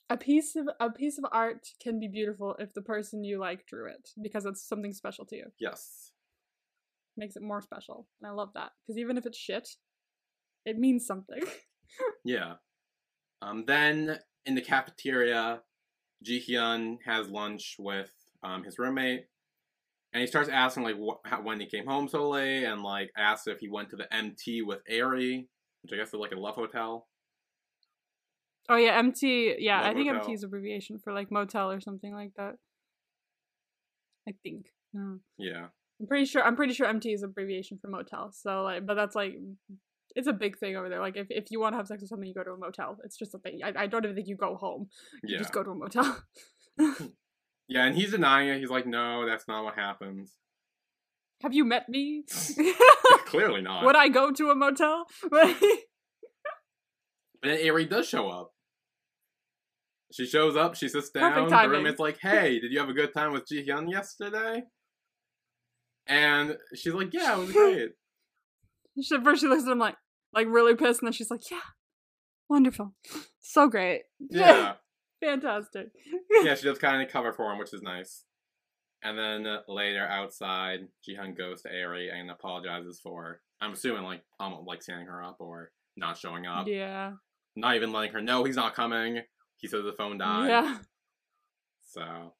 a 0.09 0.17
piece 0.17 0.55
of 0.55 0.67
a 0.79 0.91
piece 0.91 1.17
of 1.17 1.25
art 1.31 1.67
can 1.81 1.99
be 1.99 2.07
beautiful 2.07 2.55
if 2.59 2.73
the 2.73 2.81
person 2.81 3.23
you 3.23 3.39
like 3.39 3.65
drew 3.65 3.87
it 3.89 4.09
because 4.21 4.45
it's 4.45 4.67
something 4.67 4.93
special 4.93 5.25
to 5.25 5.35
you. 5.35 5.45
Yes. 5.59 6.11
Makes 7.17 7.35
it 7.35 7.43
more 7.43 7.61
special, 7.61 8.07
and 8.21 8.29
I 8.29 8.33
love 8.33 8.49
that 8.55 8.71
because 8.85 8.97
even 8.99 9.17
if 9.17 9.25
it's 9.25 9.37
shit, 9.37 9.67
it 10.65 10.77
means 10.77 11.05
something. 11.05 11.41
Yeah. 12.25 12.53
Um, 13.43 13.65
then 13.67 14.17
in 14.47 14.55
the 14.55 14.61
cafeteria, 14.61 15.61
Ji-hyun 16.23 16.97
has 17.05 17.27
lunch 17.29 17.75
with 17.77 18.11
um, 18.43 18.63
his 18.63 18.79
roommate, 18.79 19.25
and 20.13 20.21
he 20.21 20.27
starts 20.27 20.49
asking 20.49 20.83
like 20.83 20.95
wh- 20.95 21.27
how, 21.27 21.41
when 21.41 21.59
he 21.59 21.65
came 21.65 21.85
home 21.85 22.07
so 22.07 22.29
late, 22.29 22.63
and 22.63 22.81
like 22.83 23.11
asks 23.17 23.47
if 23.47 23.59
he 23.59 23.69
went 23.69 23.89
to 23.89 23.95
the 23.95 24.11
MT 24.13 24.61
with 24.63 24.79
Aerie, 24.87 25.47
which 25.81 25.93
I 25.93 25.97
guess 25.97 26.07
is 26.09 26.13
like 26.15 26.31
a 26.31 26.39
love 26.39 26.55
hotel. 26.55 27.07
oh 28.69 28.75
yeah, 28.77 28.97
MT. 28.97 29.55
Yeah, 29.59 29.81
I 29.81 29.93
think 29.93 30.07
motel. 30.07 30.21
MT 30.21 30.33
is 30.33 30.43
abbreviation 30.43 30.99
for 30.99 31.13
like 31.13 31.31
motel 31.31 31.71
or 31.71 31.81
something 31.81 32.13
like 32.13 32.31
that. 32.37 32.55
I 34.27 34.33
think. 34.43 34.67
No. 34.93 35.19
Yeah. 35.37 35.67
I'm 35.99 36.07
pretty 36.07 36.25
sure. 36.25 36.43
I'm 36.43 36.55
pretty 36.55 36.73
sure 36.73 36.87
MT 36.87 37.11
is 37.13 37.23
abbreviation 37.23 37.77
for 37.81 37.89
motel. 37.89 38.31
So 38.31 38.63
like, 38.63 38.85
but 38.85 38.95
that's 38.95 39.15
like, 39.15 39.33
it's 40.15 40.27
a 40.27 40.33
big 40.33 40.57
thing 40.57 40.75
over 40.75 40.89
there. 40.89 40.99
Like, 40.99 41.15
if, 41.17 41.27
if 41.29 41.45
you 41.51 41.59
want 41.59 41.73
to 41.73 41.77
have 41.77 41.87
sex 41.87 42.01
with 42.01 42.09
someone, 42.09 42.27
you 42.27 42.33
go 42.33 42.43
to 42.43 42.51
a 42.51 42.57
motel. 42.57 42.97
It's 43.03 43.17
just 43.17 43.33
a 43.33 43.37
thing. 43.39 43.59
I, 43.63 43.73
I 43.83 43.87
don't 43.87 44.03
even 44.03 44.15
think 44.15 44.27
you 44.27 44.35
go 44.35 44.55
home. 44.55 44.87
You 45.23 45.33
Yeah. 45.35 45.39
just 45.39 45.53
go 45.53 45.63
to 45.63 45.71
a 45.71 45.75
motel. 45.75 46.17
Yeah, 47.69 47.85
and 47.85 47.95
he's 47.95 48.11
denying 48.11 48.49
it. 48.49 48.59
He's 48.59 48.69
like, 48.69 48.85
no, 48.85 49.25
that's 49.25 49.47
not 49.47 49.63
what 49.63 49.75
happens. 49.75 50.33
have 51.41 51.53
you 51.53 51.63
met 51.63 51.87
me? 51.87 52.25
Clearly 53.25 53.61
not. 53.69 53.85
Would 53.85 53.95
I 53.95 54.09
go 54.09 54.31
to 54.31 54.49
a 54.49 54.55
motel? 54.55 55.05
But 55.31 55.55
then 57.41 57.57
Aerie 57.61 57.85
does 57.85 58.07
show 58.07 58.29
up. 58.29 58.51
She 60.11 60.25
shows 60.25 60.55
up, 60.57 60.75
she 60.75 60.89
sits 60.89 61.09
down, 61.09 61.47
the 61.49 61.69
roommate's 61.69 61.99
like, 61.99 62.19
hey, 62.21 62.59
did 62.59 62.71
you 62.71 62.79
have 62.79 62.89
a 62.89 62.93
good 62.93 63.13
time 63.13 63.31
with 63.31 63.47
Ji 63.47 63.65
Hyun 63.65 63.89
yesterday? 63.89 64.63
And 66.05 66.57
she's 66.75 66.93
like, 66.93 67.13
yeah, 67.13 67.35
it 67.35 67.39
was 67.39 67.51
great. 67.51 67.89
she, 69.01 69.17
first 69.23 69.41
she 69.41 69.47
looks 69.47 69.63
at 69.63 69.71
him 69.71 69.79
like, 69.79 69.95
like 70.33 70.47
really 70.47 70.75
pissed, 70.75 71.01
and 71.01 71.07
then 71.07 71.13
she's 71.13 71.31
like, 71.31 71.49
yeah, 71.51 71.59
wonderful, 72.49 72.93
so 73.41 73.67
great, 73.67 74.03
yeah. 74.29 74.73
fantastic. 75.23 75.87
Yeah, 76.43 76.55
she 76.55 76.63
does 76.63 76.77
kind 76.79 77.01
of 77.01 77.09
cover 77.11 77.31
for 77.33 77.51
him, 77.51 77.57
which 77.59 77.73
is 77.73 77.81
nice. 77.81 78.23
And 79.05 79.17
then 79.17 79.45
uh, 79.45 79.59
later 79.67 80.05
outside, 80.07 80.87
Ji 81.03 81.17
Hyun 81.17 81.37
goes 81.37 81.61
to 81.63 81.69
Aerie 81.71 82.09
and 82.09 82.31
apologizes 82.31 83.01
for, 83.03 83.41
I'm 83.59 83.73
assuming, 83.73 84.03
like, 84.03 84.21
um, 84.39 84.63
like 84.65 84.81
standing 84.81 85.07
her 85.07 85.21
up 85.21 85.37
or 85.39 85.71
not 85.97 86.17
showing 86.17 86.45
up. 86.45 86.67
yeah, 86.67 87.11
Not 87.57 87.75
even 87.75 87.91
letting 87.91 88.13
her 88.13 88.21
know 88.21 88.45
he's 88.45 88.55
not 88.55 88.73
coming. 88.75 89.19
He 89.57 89.67
says 89.67 89.83
the 89.83 89.91
phone 89.91 90.19
died. 90.19 90.47
yeah. 90.47 90.77
So. 91.89 92.33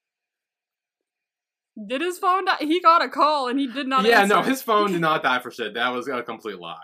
Did 1.87 2.01
his 2.01 2.17
phone 2.17 2.45
die? 2.45 2.57
He 2.61 2.79
got 2.79 3.03
a 3.03 3.09
call 3.09 3.47
and 3.49 3.59
he 3.59 3.67
did 3.67 3.87
not. 3.87 4.05
yeah, 4.05 4.21
answer. 4.21 4.35
no, 4.35 4.41
his 4.41 4.61
phone 4.61 4.91
did 4.91 5.01
not 5.01 5.21
die 5.23 5.39
for 5.39 5.51
shit. 5.51 5.73
That 5.73 5.89
was 5.89 6.07
a 6.07 6.23
complete 6.23 6.59
lie. 6.59 6.77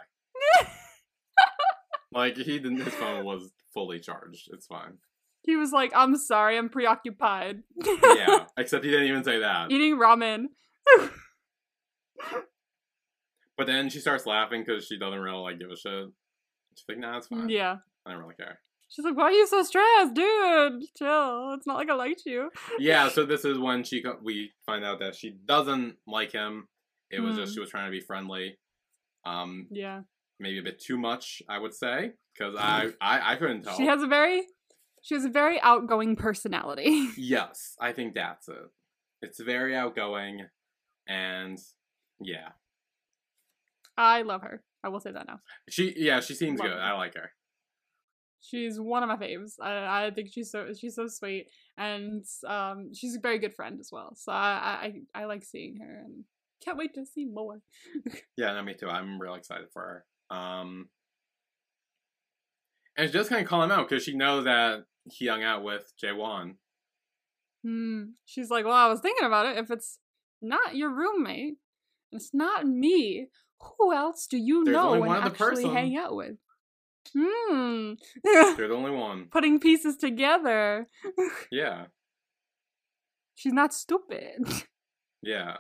Like 2.12 2.36
he 2.38 2.60
didn't. 2.60 2.82
His 2.82 2.94
phone 2.96 3.24
was 3.26 3.52
fully 3.74 4.00
charged. 4.00 4.50
It's 4.52 4.66
fine. 4.66 4.98
He 5.44 5.56
was 5.56 5.72
like, 5.72 5.92
"I'm 5.96 6.16
sorry, 6.18 6.58
I'm 6.58 6.70
preoccupied." 6.70 7.64
Yeah, 7.86 8.46
except 8.58 8.84
he 8.84 8.92
didn't 8.92 9.08
even 9.08 9.24
say 9.24 9.40
that. 9.40 9.72
Eating 9.72 9.98
ramen. 9.98 10.46
But 13.58 13.68
then 13.68 13.90
she 13.90 14.00
starts 14.00 14.26
laughing 14.26 14.64
because 14.66 14.86
she 14.88 14.98
doesn't 14.98 15.20
really 15.20 15.38
like 15.38 15.60
give 15.60 15.70
a 15.70 15.76
shit. 15.76 16.08
She's 16.76 16.86
like, 16.88 16.98
"Nah, 16.98 17.18
it's 17.18 17.28
fine. 17.28 17.50
Yeah. 17.50 17.78
I 18.06 18.12
don't 18.12 18.20
really 18.22 18.36
care." 18.36 18.60
She's 18.88 19.04
like, 19.04 19.18
"Why 19.18 19.26
are 19.26 19.32
you 19.32 19.46
so 19.48 19.62
stressed, 19.64 20.14
dude? 20.14 20.84
Chill. 20.98 21.54
It's 21.56 21.68
not 21.68 21.76
like 21.76 21.90
I 21.90 21.94
liked 21.94 22.24
you." 22.26 22.52
Yeah. 22.80 23.10
So 23.14 23.26
this 23.26 23.44
is 23.44 23.60
when 23.60 23.84
she 23.84 24.02
we 24.24 24.52
find 24.66 24.86
out 24.86 25.00
that 25.00 25.16
she 25.16 25.32
doesn't 25.46 25.98
like 26.08 26.32
him. 26.32 26.70
It 27.12 27.20
was 27.20 27.36
just 27.36 27.52
Hmm. 27.52 27.54
she 27.56 27.60
was 27.60 27.70
trying 27.70 27.86
to 27.88 27.92
be 27.92 28.00
friendly. 28.00 28.58
Um, 29.26 29.68
Yeah. 29.72 30.02
Maybe 30.40 30.60
a 30.60 30.64
bit 30.64 30.80
too 30.80 30.98
much, 30.98 31.42
I 31.50 31.60
would 31.60 31.74
say, 31.74 32.14
because 32.34 32.56
I, 32.58 32.90
I 33.02 33.34
I 33.34 33.36
couldn't 33.36 33.64
tell. 33.64 33.76
She 33.78 33.86
has 33.86 34.02
a 34.02 34.08
very, 34.08 34.44
she 35.02 35.16
has 35.16 35.26
a 35.26 35.30
very 35.30 35.60
outgoing 35.62 36.16
personality. 36.16 37.10
Yes, 37.18 37.76
I 37.80 37.92
think 37.94 38.16
that's 38.16 38.48
it. 38.48 38.56
It's 39.22 39.40
very 39.40 39.76
outgoing, 39.76 40.46
and 41.08 41.58
yeah, 42.22 42.50
I 43.98 44.22
love 44.22 44.42
her. 44.44 44.64
I 44.84 44.88
will 44.90 45.02
say 45.02 45.12
that 45.12 45.28
now. 45.28 45.42
she 45.70 45.94
yeah 45.98 46.22
she 46.22 46.34
seems 46.34 46.60
Love 46.60 46.70
good. 46.70 46.78
her. 46.78 46.82
I 46.82 46.94
like 46.94 47.16
her. 47.16 47.32
She's 48.42 48.80
one 48.80 49.04
of 49.04 49.10
my 49.10 49.18
faves. 49.18 49.56
I, 49.62 50.06
I 50.06 50.12
think 50.12 50.30
she's 50.32 50.50
so 50.50 50.68
she's 50.74 50.96
so 50.96 51.08
sweet, 51.08 51.48
and 51.78 52.24
um, 52.48 52.94
she's 52.94 53.16
a 53.16 53.20
very 53.20 53.38
good 53.40 53.54
friend 53.54 53.78
as 53.82 53.90
well. 53.92 54.16
So 54.16 54.32
I 54.32 54.94
I, 55.16 55.22
I 55.22 55.26
like 55.26 55.44
seeing 55.44 55.78
her, 55.82 56.02
and 56.06 56.24
can't 56.64 56.78
wait 56.78 56.94
to 56.96 57.06
see 57.06 57.26
more. 57.26 57.60
Yeah, 58.38 58.54
no, 58.54 58.64
me 58.64 58.74
too. 58.74 58.88
I'm 58.88 59.20
real 59.22 59.34
excited 59.36 59.68
for 59.74 59.82
her. 59.82 60.06
Um, 60.30 60.90
and 62.98 63.08
she 63.10 63.14
just 63.14 63.30
kind 63.30 63.42
of 63.42 63.48
call 63.48 63.64
him 63.64 63.72
out 63.72 63.90
because 63.90 64.04
she 64.04 64.16
knows 64.16 64.46
that 64.46 64.84
he 65.06 65.28
hung 65.28 65.44
out 65.44 65.64
with 65.64 65.92
Jaewon. 66.02 66.56
Hmm. 67.64 68.04
She's 68.26 68.50
like, 68.50 68.66
well, 68.66 68.74
I 68.74 68.88
was 68.88 69.00
thinking 69.00 69.26
about 69.26 69.46
it. 69.46 69.58
If 69.58 69.72
it's 69.72 70.00
not 70.42 70.76
your 70.76 70.90
roommate, 70.94 71.56
it's 72.12 72.34
not 72.34 72.66
me. 72.66 73.28
Who 73.78 73.94
else 73.94 74.28
do 74.28 74.38
you 74.38 74.64
There's 74.64 74.74
know 74.76 74.94
and 75.04 75.12
actually 75.12 75.64
person. 75.64 75.74
hang 75.74 75.98
out 75.98 76.16
with? 76.16 76.38
Hmm. 77.18 77.94
The 78.24 78.70
only 78.72 78.92
one. 78.92 79.28
Putting 79.32 79.60
pieces 79.60 79.98
together. 79.98 80.88
Yeah, 81.52 81.86
She's 83.40 83.54
not 83.54 83.74
stupid. 83.74 84.66
yeah. 85.22 85.60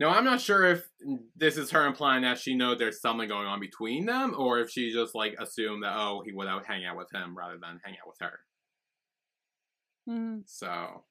No, 0.00 0.10
I'm 0.10 0.24
not 0.24 0.40
sure 0.40 0.64
if 0.64 0.88
this 1.36 1.56
is 1.56 1.70
her 1.72 1.84
implying 1.86 2.22
that 2.22 2.38
she 2.38 2.54
knows 2.54 2.78
there's 2.78 3.00
something 3.00 3.28
going 3.28 3.48
on 3.48 3.58
between 3.58 4.06
them, 4.06 4.34
or 4.38 4.60
if 4.60 4.70
she 4.70 4.92
just 4.92 5.14
like 5.14 5.34
assumed 5.40 5.82
that 5.82 5.94
oh 5.96 6.22
he 6.24 6.32
would 6.32 6.46
out 6.46 6.66
hang 6.66 6.84
out 6.84 6.96
with 6.96 7.10
him 7.12 7.36
rather 7.36 7.58
than 7.60 7.80
hang 7.82 7.94
out 7.94 8.06
with 8.06 8.18
her. 8.20 8.38
Hmm. 10.06 10.38
So 10.46 11.04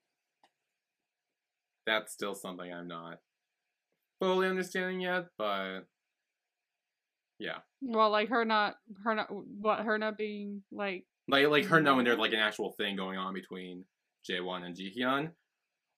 that's 1.86 2.14
still 2.14 2.34
something 2.34 2.72
I'm 2.72 2.88
not 2.88 3.20
fully 4.20 4.48
understanding 4.48 5.02
yet, 5.02 5.26
but 5.38 5.82
yeah. 7.40 7.60
Well, 7.82 8.10
like 8.10 8.30
her 8.30 8.46
not, 8.46 8.76
her 9.04 9.16
not, 9.16 9.28
what 9.30 9.80
her 9.80 9.98
not 9.98 10.18
being 10.18 10.64
like. 10.72 11.06
Like 11.28 11.48
like 11.48 11.66
her 11.66 11.82
knowing 11.82 12.06
there's 12.06 12.18
like 12.18 12.34
an 12.34 12.40
actual 12.40 12.72
thing 12.72 12.96
going 12.96 13.18
on 13.18 13.34
between 13.34 13.84
Jaewon 14.30 14.64
and 14.64 14.76
Jihyun. 14.76 15.32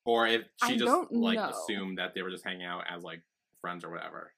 Or 0.06 0.28
if 0.28 0.42
she 0.64 0.74
I 0.74 0.78
just 0.78 1.12
like 1.12 1.38
know. 1.38 1.50
assumed 1.50 1.98
that 1.98 2.14
they 2.16 2.22
were 2.22 2.32
just 2.32 2.46
hanging 2.46 2.66
out 2.66 2.84
as 2.90 3.04
like 3.04 3.22
friends 3.62 3.84
or 3.84 3.92
whatever. 3.92 4.34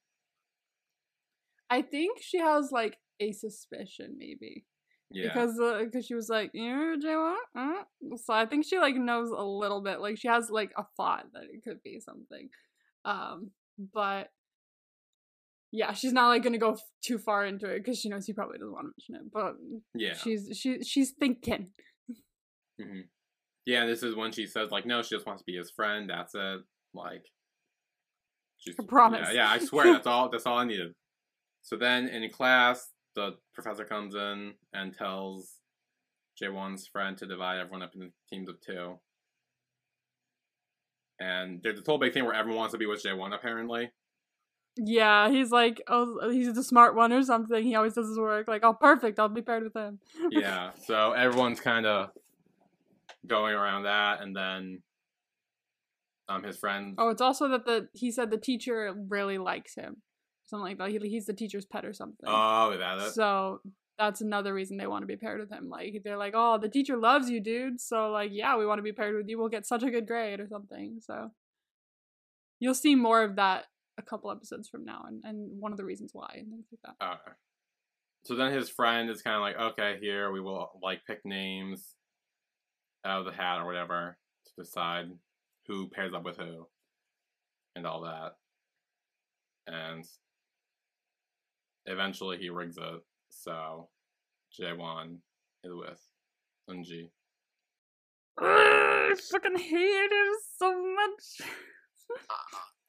I 1.70 1.82
think 1.82 2.18
she 2.20 2.38
has 2.38 2.70
like 2.70 2.98
a 3.20 3.32
suspicion, 3.32 4.16
maybe. 4.18 4.64
Yeah. 5.10 5.28
Because 5.28 5.58
because 5.84 6.06
she 6.06 6.14
was 6.14 6.28
like, 6.28 6.50
you 6.54 6.96
Jaywalk? 7.02 7.36
Uh? 7.56 8.16
So 8.16 8.34
I 8.34 8.46
think 8.46 8.64
she 8.66 8.78
like 8.78 8.96
knows 8.96 9.30
a 9.30 9.44
little 9.44 9.82
bit. 9.82 10.00
Like 10.00 10.18
she 10.18 10.28
has 10.28 10.50
like 10.50 10.72
a 10.76 10.84
thought 10.96 11.26
that 11.34 11.44
it 11.44 11.62
could 11.64 11.82
be 11.82 12.00
something. 12.00 12.48
Um, 13.04 13.50
but 13.92 14.28
yeah, 15.70 15.92
she's 15.92 16.12
not 16.12 16.28
like 16.28 16.42
gonna 16.42 16.58
go 16.58 16.72
f- 16.72 16.80
too 17.02 17.18
far 17.18 17.46
into 17.46 17.66
it 17.66 17.78
because 17.78 17.98
she 17.98 18.08
knows 18.08 18.26
he 18.26 18.32
probably 18.32 18.58
doesn't 18.58 18.72
want 18.72 18.86
to 18.86 18.92
mention 19.10 19.26
it. 19.26 19.32
But 19.32 19.54
yeah. 19.94 20.14
she's 20.14 20.56
she 20.56 20.82
she's 20.82 21.12
thinking. 21.12 21.68
hmm 22.80 23.00
Yeah, 23.66 23.86
this 23.86 24.02
is 24.02 24.16
when 24.16 24.32
she 24.32 24.46
says 24.46 24.70
like, 24.70 24.86
no, 24.86 25.02
she 25.02 25.14
just 25.14 25.26
wants 25.26 25.42
to 25.42 25.46
be 25.46 25.56
his 25.56 25.70
friend. 25.70 26.10
That's 26.10 26.34
it. 26.34 26.60
Like, 26.94 27.24
she's 28.58 28.74
I 28.78 28.84
promise. 28.84 29.28
Yeah, 29.28 29.34
yeah, 29.34 29.50
I 29.50 29.58
swear 29.58 29.92
that's 29.92 30.06
all. 30.06 30.28
That's 30.28 30.46
all 30.46 30.58
I 30.58 30.64
needed. 30.64 30.92
So 31.62 31.76
then 31.76 32.08
in 32.08 32.28
class, 32.30 32.88
the 33.14 33.36
professor 33.54 33.84
comes 33.84 34.14
in 34.14 34.54
and 34.72 34.94
tells 34.94 35.58
Jaewon's 36.40 36.86
friend 36.86 37.16
to 37.18 37.26
divide 37.26 37.60
everyone 37.60 37.82
up 37.82 37.94
into 37.94 38.08
teams 38.30 38.48
of 38.48 38.56
two. 38.60 38.98
And 41.20 41.60
there's 41.62 41.76
this 41.76 41.86
whole 41.86 41.98
big 41.98 42.14
thing 42.14 42.24
where 42.24 42.34
everyone 42.34 42.58
wants 42.58 42.72
to 42.72 42.78
be 42.78 42.86
with 42.86 43.04
Jaewon 43.04 43.34
apparently. 43.34 43.90
Yeah, 44.76 45.30
he's 45.30 45.50
like, 45.50 45.82
oh, 45.86 46.30
he's 46.30 46.54
the 46.54 46.64
smart 46.64 46.96
one 46.96 47.12
or 47.12 47.22
something. 47.22 47.62
He 47.62 47.74
always 47.74 47.94
does 47.94 48.08
his 48.08 48.18
work. 48.18 48.48
Like, 48.48 48.64
oh, 48.64 48.72
perfect. 48.72 49.18
I'll 49.18 49.28
be 49.28 49.42
paired 49.42 49.64
with 49.64 49.76
him. 49.76 49.98
yeah, 50.30 50.70
so 50.86 51.12
everyone's 51.12 51.60
kind 51.60 51.84
of 51.84 52.08
going 53.26 53.54
around 53.54 53.84
that, 53.84 54.20
and 54.20 54.34
then 54.34 54.82
um 56.28 56.42
his 56.42 56.56
friend. 56.58 56.94
Oh, 56.98 57.08
it's 57.08 57.22
also 57.22 57.48
that 57.48 57.64
the 57.64 57.88
he 57.92 58.10
said 58.10 58.30
the 58.30 58.38
teacher 58.38 58.94
really 59.08 59.38
likes 59.38 59.74
him, 59.74 60.02
something 60.44 60.64
like 60.64 60.78
that. 60.78 60.90
He, 60.90 61.08
he's 61.08 61.26
the 61.26 61.32
teacher's 61.32 61.66
pet 61.66 61.84
or 61.84 61.92
something. 61.92 62.26
Oh, 62.26 62.70
is 62.70 62.78
that? 62.78 63.12
So 63.12 63.60
that's 63.98 64.20
another 64.20 64.54
reason 64.54 64.76
they 64.76 64.86
want 64.86 65.02
to 65.02 65.06
be 65.06 65.16
paired 65.16 65.40
with 65.40 65.50
him. 65.50 65.68
Like 65.68 66.02
they're 66.04 66.16
like, 66.16 66.34
oh, 66.36 66.58
the 66.58 66.68
teacher 66.68 66.96
loves 66.96 67.28
you, 67.30 67.40
dude. 67.40 67.80
So 67.80 68.10
like, 68.10 68.30
yeah, 68.32 68.56
we 68.56 68.66
want 68.66 68.78
to 68.78 68.82
be 68.82 68.92
paired 68.92 69.14
with 69.14 69.28
you. 69.28 69.38
We'll 69.38 69.48
get 69.48 69.66
such 69.66 69.82
a 69.82 69.90
good 69.90 70.06
grade 70.06 70.40
or 70.40 70.48
something. 70.48 70.98
So 71.00 71.30
you'll 72.58 72.74
see 72.74 72.94
more 72.94 73.22
of 73.22 73.36
that 73.36 73.66
a 73.98 74.02
couple 74.02 74.30
episodes 74.30 74.68
from 74.68 74.84
now, 74.84 75.04
and 75.06 75.22
and 75.24 75.60
one 75.60 75.72
of 75.72 75.78
the 75.78 75.84
reasons 75.84 76.10
why 76.12 76.34
and 76.38 76.48
things 76.48 76.66
like 76.72 76.96
that. 76.98 77.04
Okay. 77.04 77.36
So 78.24 78.36
then 78.36 78.52
his 78.52 78.70
friend 78.70 79.10
is 79.10 79.20
kind 79.20 79.36
of 79.36 79.42
like, 79.42 79.72
okay, 79.72 79.98
here 80.00 80.30
we 80.30 80.40
will 80.40 80.70
like 80.82 81.00
pick 81.06 81.20
names 81.24 81.96
out 83.04 83.20
of 83.20 83.24
the 83.26 83.32
hat 83.32 83.58
or 83.58 83.66
whatever 83.66 84.16
to 84.46 84.62
decide 84.62 85.06
who 85.66 85.88
pairs 85.88 86.14
up 86.14 86.24
with 86.24 86.36
who 86.36 86.66
and 87.74 87.86
all 87.86 88.02
that. 88.02 88.32
And 89.66 90.04
eventually 91.86 92.38
he 92.38 92.50
rigs 92.50 92.76
it, 92.76 93.00
so 93.30 93.88
Jaewon 94.58 95.18
is 95.64 95.72
with 95.72 96.00
Sunji. 96.68 97.10
I 98.38 99.14
fucking 99.30 99.58
hate 99.58 100.12
him 100.12 100.34
so 100.58 100.94
much. 100.94 101.48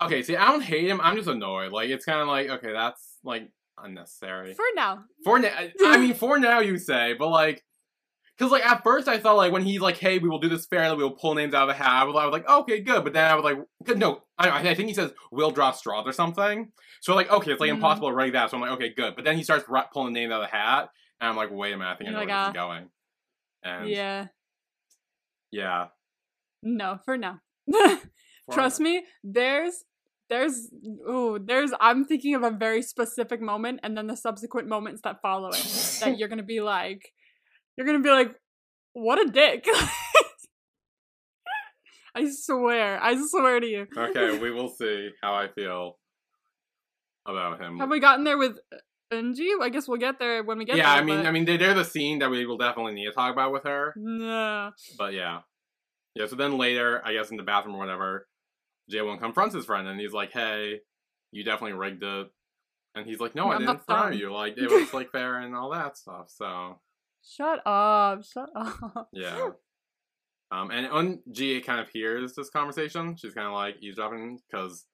Okay, 0.02 0.22
see, 0.22 0.36
I 0.36 0.48
don't 0.48 0.64
hate 0.64 0.90
him. 0.90 1.00
I'm 1.02 1.16
just 1.16 1.30
annoyed. 1.30 1.72
Like, 1.72 1.90
it's 1.90 2.04
kind 2.04 2.20
of 2.20 2.28
like, 2.28 2.50
okay, 2.50 2.74
that's 2.74 3.20
like 3.24 3.50
unnecessary. 3.82 4.54
For 4.54 4.66
now, 4.76 5.04
For 5.24 5.40
now, 5.40 5.50
I 5.86 5.98
mean, 5.98 6.14
for 6.14 6.38
now 6.40 6.60
you 6.60 6.78
say, 6.78 7.14
but 7.18 7.30
like, 7.30 7.64
because 8.38 8.52
like 8.52 8.66
at 8.66 8.84
first 8.84 9.08
I 9.08 9.18
thought 9.20 9.36
like 9.38 9.52
when 9.52 9.64
he's 9.64 9.82
like, 9.82 9.98
"Hey, 9.98 10.20
we 10.20 10.30
will 10.30 10.40
do 10.40 10.50
this 10.50 10.66
fair, 10.66 10.80
fairly. 10.82 10.98
We 10.98 11.04
will 11.04 11.12
pull 11.12 11.36
names 11.36 11.54
out 11.54 11.70
of 11.70 11.76
a 11.76 11.78
hat." 11.78 12.02
I 12.02 12.04
was, 12.06 12.16
I 12.16 12.26
was 12.26 12.34
like, 12.34 12.50
"Okay, 12.50 12.80
good," 12.82 13.04
but 13.04 13.14
then 13.14 13.26
I 13.30 13.36
was 13.36 13.44
like, 13.44 13.98
"No, 13.98 14.24
I, 14.38 14.70
I 14.70 14.76
think 14.76 14.90
he 14.90 14.94
says 14.94 15.12
we'll 15.32 15.52
draw 15.52 15.72
straws 15.72 16.06
or 16.08 16.12
something." 16.14 16.72
So 17.02 17.16
like, 17.16 17.30
okay, 17.32 17.52
it's 17.52 17.60
like 17.62 17.70
Mhm. 17.70 17.76
impossible 17.76 18.10
to 18.10 18.16
write 18.16 18.34
that. 18.34 18.50
So 18.50 18.58
I'm 18.58 18.62
like, 18.62 18.72
okay, 18.72 18.90
good. 18.96 19.16
But 19.16 19.26
then 19.26 19.36
he 19.38 19.44
starts 19.44 19.66
pulling 19.94 20.14
names 20.14 20.32
out 20.32 20.42
of 20.44 20.50
the 20.50 20.56
hat, 20.56 20.90
and 21.20 21.30
I'm 21.30 21.36
like, 21.36 21.50
wait 21.52 21.74
a 21.74 21.78
minute, 21.78 21.92
I 21.92 21.96
think 21.96 22.10
I 22.10 22.14
know 22.14 22.20
You're 22.20 22.28
where 22.28 22.36
like, 22.36 22.46
this 22.46 22.50
is 22.50 22.62
going. 22.62 22.90
And 23.64 23.90
yeah, 23.90 24.28
yeah, 25.52 25.88
no, 26.62 27.00
for 27.06 27.18
now. 27.18 27.40
Trust 28.52 28.80
now. 28.80 28.84
me, 28.84 29.06
there's 29.24 29.84
there's 30.30 30.70
ooh, 31.08 31.40
there's 31.44 31.72
I'm 31.80 32.06
thinking 32.06 32.36
of 32.36 32.44
a 32.44 32.52
very 32.52 32.82
specific 32.82 33.42
moment 33.42 33.82
and 33.84 33.96
then 33.98 34.08
the 34.08 34.18
subsequent 34.18 34.68
moments 34.68 35.02
that 35.04 35.22
follow 35.22 35.50
it 35.50 35.64
that 36.00 36.18
you're 36.18 36.28
gonna 36.30 36.44
be 36.44 36.62
like 36.62 37.14
you're 37.78 37.86
gonna 37.86 38.00
be 38.00 38.10
like, 38.10 38.36
what 38.94 39.20
a 39.20 39.30
dick. 39.32 39.66
I 42.16 42.30
swear. 42.30 43.02
I 43.02 43.16
swear 43.28 43.60
to 43.60 43.66
you. 43.66 43.88
okay, 43.98 44.38
we 44.42 44.52
will 44.52 44.70
see 44.70 45.10
how 45.22 45.34
I 45.34 45.48
feel 45.48 45.98
about 47.26 47.60
him. 47.60 47.80
Have 47.80 47.90
we 47.90 48.00
gotten 48.00 48.24
there 48.24 48.38
with 48.38 48.58
uh, 48.72 48.78
Eunji? 49.16 49.50
I 49.62 49.70
guess 49.70 49.88
we'll 49.88 49.98
get 49.98 50.20
there 50.20 50.44
when 50.44 50.60
we 50.60 50.66
get 50.66 50.78
yeah, 50.78 50.94
there. 50.94 51.02
I 51.02 51.06
mean, 51.06 51.18
but- 51.18 51.26
I 51.26 51.32
mean, 51.32 51.46
they- 51.46 51.58
they're 51.58 51.74
the 51.74 51.84
scene 51.86 52.20
that 52.20 52.30
we 52.30 52.46
will 52.46 52.58
definitely 52.58 52.94
need 52.94 53.06
to 53.06 53.12
talk 53.14 53.34
about 53.34 53.52
with 53.52 53.64
her. 53.64 53.94
Nah. 53.98 54.72
But 54.98 55.14
yeah. 55.14 55.40
Yeah, 56.16 56.28
so 56.28 56.36
then 56.36 56.60
later, 56.60 57.02
I 57.04 57.14
guess 57.14 57.32
in 57.32 57.38
the 57.38 57.44
bathroom 57.44 57.76
or 57.76 57.80
whatever, 57.80 58.28
Jaewon 58.92 59.20
confronts 59.20 59.56
his 59.56 59.66
friend 59.66 59.88
and 59.88 60.00
he's 60.00 60.14
like, 60.14 60.32
hey, 60.32 60.82
you 61.32 61.44
definitely 61.44 61.74
rigged 61.76 62.04
it. 62.04 62.28
And 62.94 63.08
he's 63.08 63.20
like, 63.20 63.34
no, 63.34 63.48
I 63.50 63.54
I'm 63.56 63.62
didn't 63.62 63.68
not 63.68 63.86
fire 63.88 64.12
you. 64.12 64.32
Like, 64.32 64.56
it 64.58 64.70
was 64.70 64.94
like 64.94 65.12
fair 65.12 65.40
and 65.40 65.56
all 65.56 65.72
that 65.72 65.98
stuff. 65.98 66.30
So, 66.30 66.80
Shut 67.24 67.62
up. 67.66 68.24
Shut 68.24 68.50
up. 68.56 69.10
yeah. 69.14 69.50
Um, 70.52 70.70
and 70.72 70.92
when 70.92 71.20
Gia 71.32 71.62
kind 71.62 71.80
of 71.80 71.90
hears 71.90 72.36
this 72.36 72.50
conversation, 72.50 73.16
she's 73.16 73.34
kind 73.34 73.48
of 73.48 73.54
like 73.54 73.78
eavesdropping 73.82 74.40
because 74.50 74.86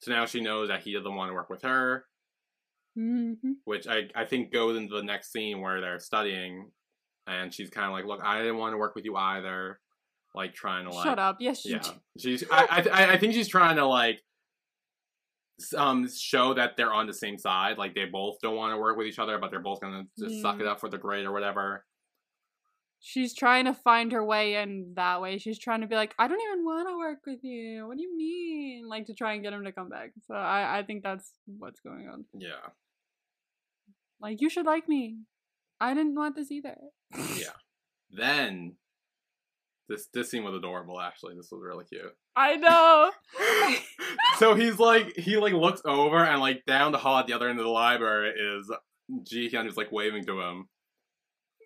so 0.00 0.12
now 0.12 0.24
she 0.26 0.40
knows 0.40 0.68
that 0.68 0.82
he 0.82 0.92
doesn't 0.92 1.14
want 1.14 1.30
to 1.30 1.34
work 1.34 1.50
with 1.50 1.62
her, 1.62 2.04
hmm 2.94 3.32
which 3.64 3.86
I, 3.86 4.08
I 4.14 4.24
think 4.24 4.52
goes 4.52 4.76
into 4.76 4.94
the 4.94 5.02
next 5.02 5.32
scene 5.32 5.60
where 5.60 5.80
they're 5.80 5.98
studying. 5.98 6.70
And 7.26 7.52
she's 7.52 7.70
kind 7.70 7.86
of 7.86 7.92
like, 7.92 8.06
look, 8.06 8.20
I 8.24 8.38
didn't 8.38 8.56
want 8.58 8.72
to 8.72 8.78
work 8.78 8.94
with 8.94 9.04
you 9.04 9.14
either. 9.16 9.78
Like, 10.34 10.54
trying 10.54 10.84
to 10.86 10.92
like. 10.94 11.04
Shut 11.04 11.18
up. 11.18 11.36
Yes, 11.40 11.64
you 11.64 11.72
yeah 11.74 11.92
she's 12.18 12.44
I, 12.50 12.84
I 12.92 13.12
i 13.14 13.18
think 13.18 13.34
she's 13.34 13.48
trying 13.48 13.76
to 13.76 13.84
like 13.86 14.20
um 15.76 16.08
show 16.08 16.54
that 16.54 16.76
they're 16.76 16.92
on 16.92 17.06
the 17.06 17.12
same 17.14 17.38
side 17.38 17.78
like 17.78 17.94
they 17.94 18.04
both 18.04 18.36
don't 18.42 18.56
want 18.56 18.72
to 18.72 18.78
work 18.78 18.96
with 18.96 19.06
each 19.06 19.18
other 19.18 19.38
but 19.38 19.50
they're 19.50 19.60
both 19.60 19.80
gonna 19.80 20.04
just 20.18 20.40
suck 20.42 20.60
it 20.60 20.66
up 20.66 20.80
for 20.80 20.88
the 20.88 20.98
grade 20.98 21.26
or 21.26 21.32
whatever 21.32 21.84
She's 23.02 23.34
trying 23.34 23.64
to 23.64 23.72
find 23.72 24.12
her 24.12 24.22
way 24.22 24.56
in 24.56 24.92
that 24.96 25.22
way. 25.22 25.38
She's 25.38 25.58
trying 25.58 25.80
to 25.80 25.86
be 25.86 25.94
like, 25.94 26.14
I 26.18 26.28
don't 26.28 26.40
even 26.52 26.64
want 26.66 26.86
to 26.86 26.98
work 26.98 27.20
with 27.26 27.42
you. 27.42 27.88
What 27.88 27.96
do 27.96 28.02
you 28.02 28.14
mean? 28.14 28.86
Like 28.86 29.06
to 29.06 29.14
try 29.14 29.32
and 29.32 29.42
get 29.42 29.54
him 29.54 29.64
to 29.64 29.72
come 29.72 29.88
back. 29.88 30.10
So 30.26 30.34
I, 30.34 30.80
I 30.80 30.82
think 30.82 31.02
that's 31.02 31.32
what's 31.46 31.80
going 31.80 32.10
on. 32.12 32.26
yeah 32.34 32.68
Like, 34.20 34.42
you 34.42 34.50
should 34.50 34.66
like 34.66 34.86
me. 34.86 35.16
I 35.80 35.94
didn't 35.94 36.14
want 36.14 36.36
this 36.36 36.50
either. 36.50 36.76
yeah 37.36 37.56
then 38.10 38.74
this 39.90 40.08
this 40.14 40.30
scene 40.30 40.44
was 40.44 40.54
adorable 40.54 40.98
actually 40.98 41.34
this 41.34 41.50
was 41.52 41.60
really 41.62 41.84
cute 41.84 42.14
I 42.36 42.56
know. 42.56 43.10
so 44.38 44.54
he's 44.54 44.78
like 44.78 45.14
he 45.16 45.36
like 45.36 45.52
looks 45.52 45.82
over 45.84 46.24
and 46.24 46.40
like 46.40 46.64
down 46.66 46.92
the 46.92 46.98
hall 46.98 47.18
at 47.18 47.26
the 47.26 47.34
other 47.34 47.48
end 47.48 47.58
of 47.58 47.64
the 47.64 47.70
library 47.70 48.30
is 48.30 48.72
Ji 49.24 49.50
Hyun 49.50 49.66
just 49.66 49.76
like 49.76 49.92
waving 49.92 50.24
to 50.26 50.40
him 50.40 50.68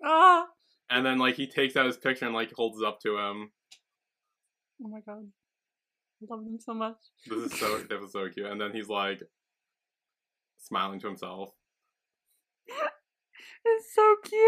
ah. 0.05 0.47
and 0.91 1.07
then 1.07 1.19
like 1.19 1.37
he 1.37 1.47
takes 1.47 1.77
out 1.77 1.87
his 1.87 1.97
picture 1.97 2.25
and 2.25 2.35
like 2.35 2.53
holds 2.57 2.81
it 2.81 2.87
up 2.87 2.99
to 3.01 3.19
him 3.19 3.51
Oh 4.83 4.89
my 4.89 5.01
god. 5.01 5.27
I 6.23 6.35
love 6.35 6.45
them 6.45 6.59
so 6.61 6.75
much. 6.75 6.97
This 7.27 7.53
is 7.53 7.59
so 7.59 7.79
that 7.79 8.01
was 8.01 8.13
so 8.13 8.29
cute. 8.29 8.47
And 8.47 8.61
then 8.61 8.73
he's 8.73 8.89
like 8.89 9.23
smiling 10.59 11.01
to 11.01 11.07
himself. 11.07 11.51
It's 13.67 13.95
so 13.95 14.17
cute. 14.23 14.41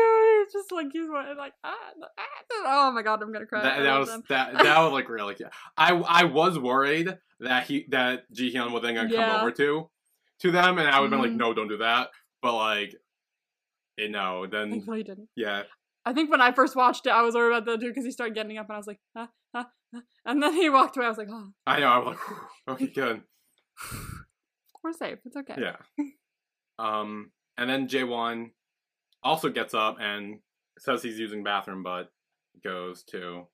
It's 0.43 0.53
just 0.53 0.71
like 0.73 0.89
he's 0.93 1.09
like 1.09 1.53
ah, 1.65 1.75
ah, 2.19 2.89
oh 2.89 2.93
my 2.93 3.03
god, 3.03 3.23
I'm 3.23 3.33
gonna 3.33 3.47
cry. 3.47 3.63
That, 3.63 3.83
that 3.83 3.99
was 3.99 4.09
them. 4.09 4.23
that 4.29 4.53
that 4.55 4.79
was 4.81 4.93
like 4.93 5.09
really 5.09 5.35
cute. 5.35 5.49
I 5.77 5.95
I 5.95 6.25
was 6.25 6.59
worried 6.59 7.17
that 7.41 7.67
he 7.67 7.87
that 7.91 8.31
Ji 8.33 8.53
Hyun 8.53 8.73
was 8.73 8.83
then 8.83 8.95
gonna 8.95 9.09
Yeah. 9.11 9.27
come 9.33 9.41
over 9.41 9.51
to 9.53 9.89
to 10.41 10.51
them, 10.51 10.79
and 10.79 10.89
I 10.89 11.01
would 11.01 11.11
have 11.11 11.11
been 11.11 11.31
like, 11.31 11.31
Mhm. 11.37 11.39
no, 11.39 11.55
don't 11.55 11.69
do 11.69 11.79
that. 11.79 12.11
But 12.43 12.57
like, 12.57 12.95
you 13.97 14.11
know, 14.11 14.47
then 14.47 14.71
Thankfully, 14.71 14.99
he 14.99 15.05
didn't. 15.05 15.29
yeah, 15.35 15.63
I 16.05 16.13
think 16.13 16.31
when 16.31 16.43
I 16.43 16.53
first 16.53 16.77
watched 16.77 17.07
it, 17.07 17.11
I 17.11 17.23
was 17.23 17.35
worried 17.35 17.57
about 17.57 17.65
that 17.67 17.81
dude 17.81 17.91
because 17.95 18.05
he 18.05 18.11
started 18.11 18.35
getting 18.35 18.59
up 18.59 18.67
and 18.69 18.75
I 18.75 18.79
was 18.79 18.87
like, 18.87 19.01
ah, 19.17 19.31
ah, 19.55 19.71
ah. 19.95 20.01
and 20.27 20.43
then 20.43 20.53
he 20.53 20.69
walked 20.69 20.97
away. 20.99 21.07
I 21.07 21.09
was 21.09 21.19
like, 21.19 21.29
oh, 21.31 21.49
I 21.67 21.81
know. 21.81 21.89
I 21.89 21.99
was 21.99 22.07
like, 22.09 22.19
okay, 22.69 22.87
good, 22.89 23.23
we're 24.85 24.93
safe. 24.93 25.19
It's 25.25 25.37
okay. 25.37 25.55
yeah. 25.59 25.77
Um, 26.79 27.31
and 27.57 27.71
then 27.71 27.89
Jaewon 27.89 28.51
also 29.27 29.51
gets 29.51 29.75
up 29.75 29.97
and 30.01 30.39
says 30.79 31.03
he's 31.03 31.19
using 31.19 31.43
bathroom, 31.43 31.83
but 31.83 32.11
goes 32.63 33.03
to 33.05 33.47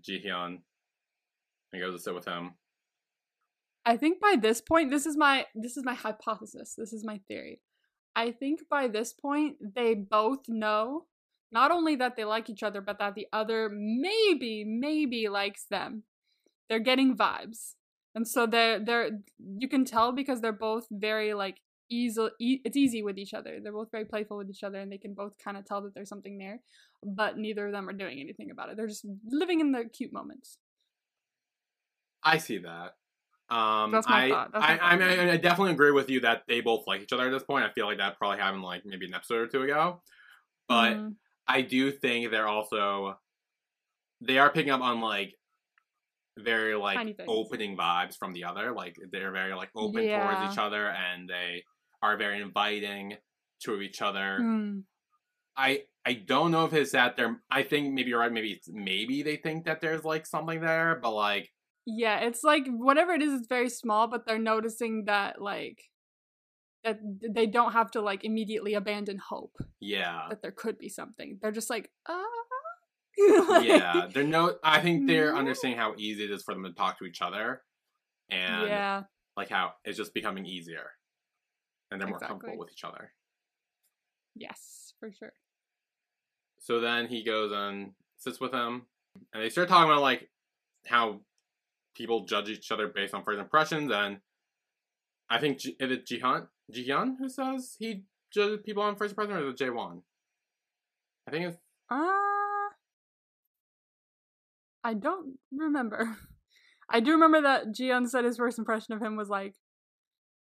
Ji 0.00 0.22
Hyun 0.24 0.58
and 1.72 1.82
goes 1.82 1.94
to 1.94 2.00
sit 2.00 2.14
with 2.14 2.24
him. 2.24 2.52
I 3.84 3.96
think 3.96 4.20
by 4.20 4.36
this 4.40 4.60
point, 4.60 4.90
this 4.90 5.06
is 5.06 5.16
my 5.16 5.46
this 5.54 5.76
is 5.76 5.84
my 5.84 5.94
hypothesis. 5.94 6.74
This 6.78 6.92
is 6.92 7.04
my 7.04 7.20
theory. 7.28 7.60
I 8.14 8.30
think 8.30 8.60
by 8.70 8.88
this 8.88 9.12
point 9.12 9.56
they 9.74 9.94
both 9.94 10.48
know 10.48 11.06
not 11.50 11.70
only 11.70 11.96
that 11.96 12.16
they 12.16 12.24
like 12.24 12.48
each 12.48 12.62
other, 12.62 12.80
but 12.80 12.98
that 12.98 13.14
the 13.14 13.26
other 13.32 13.68
maybe, 13.70 14.64
maybe 14.64 15.28
likes 15.28 15.66
them. 15.70 16.04
They're 16.68 16.78
getting 16.78 17.16
vibes. 17.16 17.74
And 18.14 18.28
so 18.28 18.46
they're 18.46 18.78
they're 18.78 19.10
you 19.58 19.68
can 19.68 19.84
tell 19.84 20.12
because 20.12 20.40
they're 20.40 20.52
both 20.52 20.86
very 20.90 21.34
like 21.34 21.58
easy 21.92 22.28
e- 22.40 22.60
it's 22.64 22.76
easy 22.76 23.02
with 23.02 23.18
each 23.18 23.34
other. 23.34 23.58
They're 23.62 23.72
both 23.72 23.90
very 23.90 24.04
playful 24.04 24.36
with 24.38 24.48
each 24.50 24.64
other 24.64 24.78
and 24.80 24.90
they 24.90 24.98
can 24.98 25.14
both 25.14 25.34
kind 25.42 25.56
of 25.56 25.64
tell 25.64 25.82
that 25.82 25.94
there's 25.94 26.08
something 26.08 26.38
there, 26.38 26.60
but 27.04 27.38
neither 27.38 27.66
of 27.66 27.72
them 27.72 27.88
are 27.88 27.92
doing 27.92 28.18
anything 28.20 28.50
about 28.50 28.70
it. 28.70 28.76
They're 28.76 28.86
just 28.88 29.06
living 29.26 29.60
in 29.60 29.72
the 29.72 29.84
cute 29.84 30.12
moments. 30.12 30.58
I 32.24 32.38
see 32.38 32.58
that. 32.58 32.94
Um, 33.54 33.90
That's 33.90 34.08
my 34.08 34.24
I, 34.24 34.30
thought. 34.30 34.52
That's 34.52 34.64
I, 34.64 34.78
I, 34.78 34.96
mean, 34.96 35.28
I 35.28 35.36
definitely 35.36 35.72
agree 35.72 35.90
with 35.90 36.08
you 36.08 36.20
that 36.20 36.44
they 36.48 36.60
both 36.60 36.86
like 36.86 37.02
each 37.02 37.12
other 37.12 37.26
at 37.26 37.30
this 37.32 37.42
point. 37.42 37.64
I 37.64 37.70
feel 37.72 37.86
like 37.86 37.98
that 37.98 38.16
probably 38.16 38.38
happened 38.38 38.62
like 38.62 38.82
maybe 38.86 39.06
an 39.06 39.14
episode 39.14 39.40
or 39.40 39.46
two 39.46 39.62
ago. 39.62 40.00
But 40.68 40.94
Mhm. 40.94 41.16
I 41.46 41.60
do 41.62 41.90
think 41.90 42.30
they're 42.30 42.48
also 42.48 43.18
they 44.20 44.38
are 44.38 44.50
picking 44.50 44.70
up 44.70 44.80
on 44.80 45.00
like 45.00 45.34
very 46.38 46.74
like 46.76 47.16
opening 47.28 47.76
vibes 47.76 48.16
from 48.16 48.32
the 48.32 48.44
other. 48.44 48.72
Like 48.72 48.96
they're 49.10 49.32
very 49.32 49.54
like 49.54 49.70
open 49.76 50.04
Yeah. 50.04 50.22
towards 50.22 50.52
each 50.52 50.58
other 50.58 50.88
and 50.88 51.28
they 51.28 51.64
are 52.02 52.16
very 52.16 52.40
inviting 52.40 53.14
to 53.64 53.80
each 53.80 54.02
other. 54.02 54.38
Mm. 54.40 54.82
I 55.56 55.82
I 56.04 56.14
don't 56.14 56.50
know 56.50 56.64
if 56.64 56.72
it's 56.72 56.92
that 56.92 57.16
they're 57.16 57.40
I 57.50 57.62
think 57.62 57.92
maybe 57.94 58.10
you're 58.10 58.20
right, 58.20 58.32
maybe 58.32 58.52
it's 58.52 58.68
maybe 58.70 59.22
they 59.22 59.36
think 59.36 59.64
that 59.66 59.80
there's 59.80 60.04
like 60.04 60.26
something 60.26 60.60
there, 60.60 60.98
but 61.00 61.12
like 61.12 61.50
Yeah, 61.86 62.20
it's 62.20 62.42
like 62.42 62.66
whatever 62.68 63.12
it 63.12 63.22
is, 63.22 63.32
it's 63.32 63.48
very 63.48 63.68
small, 63.68 64.08
but 64.08 64.26
they're 64.26 64.38
noticing 64.38 65.04
that 65.06 65.40
like 65.40 65.78
that 66.84 66.98
they 67.30 67.46
don't 67.46 67.72
have 67.72 67.90
to 67.92 68.00
like 68.00 68.24
immediately 68.24 68.74
abandon 68.74 69.18
hope 69.18 69.56
yeah. 69.80 70.26
that 70.30 70.42
there 70.42 70.50
could 70.50 70.78
be 70.78 70.88
something. 70.88 71.38
They're 71.40 71.52
just 71.52 71.70
like, 71.70 71.90
ah. 72.08 72.24
yeah, 73.62 74.08
they're 74.12 74.24
no. 74.24 74.56
I 74.64 74.80
think 74.80 75.06
they're 75.06 75.32
No. 75.32 75.38
understanding 75.38 75.78
how 75.78 75.94
easy 75.98 76.24
it 76.24 76.30
is 76.30 76.42
for 76.42 76.54
them 76.54 76.64
to 76.64 76.72
talk 76.72 76.98
to 76.98 77.04
each 77.04 77.20
other, 77.20 77.62
and 78.30 78.66
yeah, 78.66 79.02
like 79.36 79.50
how 79.50 79.74
it's 79.84 79.98
just 79.98 80.14
becoming 80.14 80.46
easier, 80.46 80.90
and 81.92 82.00
they're 82.00 82.08
more 82.08 82.18
comfortable 82.18 82.58
with 82.58 82.70
each 82.72 82.84
other. 82.84 83.12
yes, 84.34 84.94
for 84.98 85.12
sure. 85.12 85.32
So 86.58 86.80
then 86.80 87.06
he 87.08 87.22
goes 87.24 87.52
and 87.52 87.92
sits 88.16 88.40
with 88.40 88.52
him, 88.52 88.86
and 89.32 89.42
they 89.42 89.50
start 89.50 89.68
talking 89.68 89.90
about 89.90 90.02
like 90.02 90.30
how 90.86 91.20
people 91.94 92.24
judge 92.24 92.48
each 92.48 92.70
other 92.72 92.88
based 92.88 93.14
on 93.14 93.24
first 93.24 93.40
impressions, 93.40 93.90
and 93.92 94.18
I 95.28 95.38
think 95.38 95.58
Ji- 95.58 95.76
is 95.78 95.90
it 95.90 96.06
Jihan 96.06 96.46
Jihyun 96.72 97.16
who 97.18 97.28
says 97.28 97.76
he 97.78 98.04
judges 98.32 98.60
people 98.64 98.82
on 98.82 98.96
first 98.96 99.12
impression, 99.12 99.34
or 99.34 99.48
is 99.48 99.60
it 99.60 99.64
Jaewon? 99.64 100.02
I 101.28 101.30
think 101.30 101.46
it's 101.46 101.58
Uh 101.90 102.08
I 104.84 104.94
don't 104.94 105.38
remember. 105.52 106.16
I 106.88 107.00
do 107.00 107.12
remember 107.12 107.40
that 107.42 107.68
Jihyun 107.68 108.08
said 108.08 108.24
his 108.24 108.36
first 108.36 108.58
impression 108.58 108.94
of 108.94 109.02
him 109.02 109.16
was 109.16 109.28
like 109.28 109.54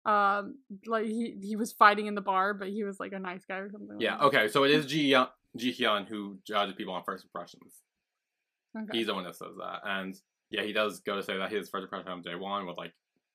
um 0.06 0.58
like 0.86 1.06
he 1.06 1.36
he 1.42 1.56
was 1.56 1.72
fighting 1.72 2.06
in 2.06 2.14
the 2.14 2.20
bar, 2.20 2.54
but 2.54 2.68
he 2.68 2.84
was 2.84 3.00
like 3.00 3.12
a 3.12 3.18
nice 3.18 3.44
guy 3.46 3.56
or 3.56 3.70
something. 3.70 3.96
yeah. 4.00 4.12
like 4.12 4.32
that. 4.32 4.38
Okay, 4.38 4.48
so 4.48 4.64
it 4.64 4.70
is 4.70 4.86
Ji 4.86 5.14
Jihyun 5.56 6.08
who 6.08 6.38
judges 6.46 6.74
people 6.76 6.94
on 6.94 7.04
first 7.04 7.24
impressions. 7.24 7.82
Okay. 8.76 8.98
He's 8.98 9.06
the 9.06 9.14
one 9.14 9.24
that 9.24 9.36
says 9.36 9.54
that, 9.58 9.80
and 9.84 10.14
yeah, 10.50 10.62
he 10.62 10.72
does 10.72 11.00
go 11.00 11.16
to 11.16 11.22
say 11.22 11.38
that 11.38 11.50
his 11.52 11.68
first 11.68 11.84
impression 11.84 12.10
of 12.12 12.24
Jaewon 12.24 12.66
was 12.66 12.76
like 12.76 12.92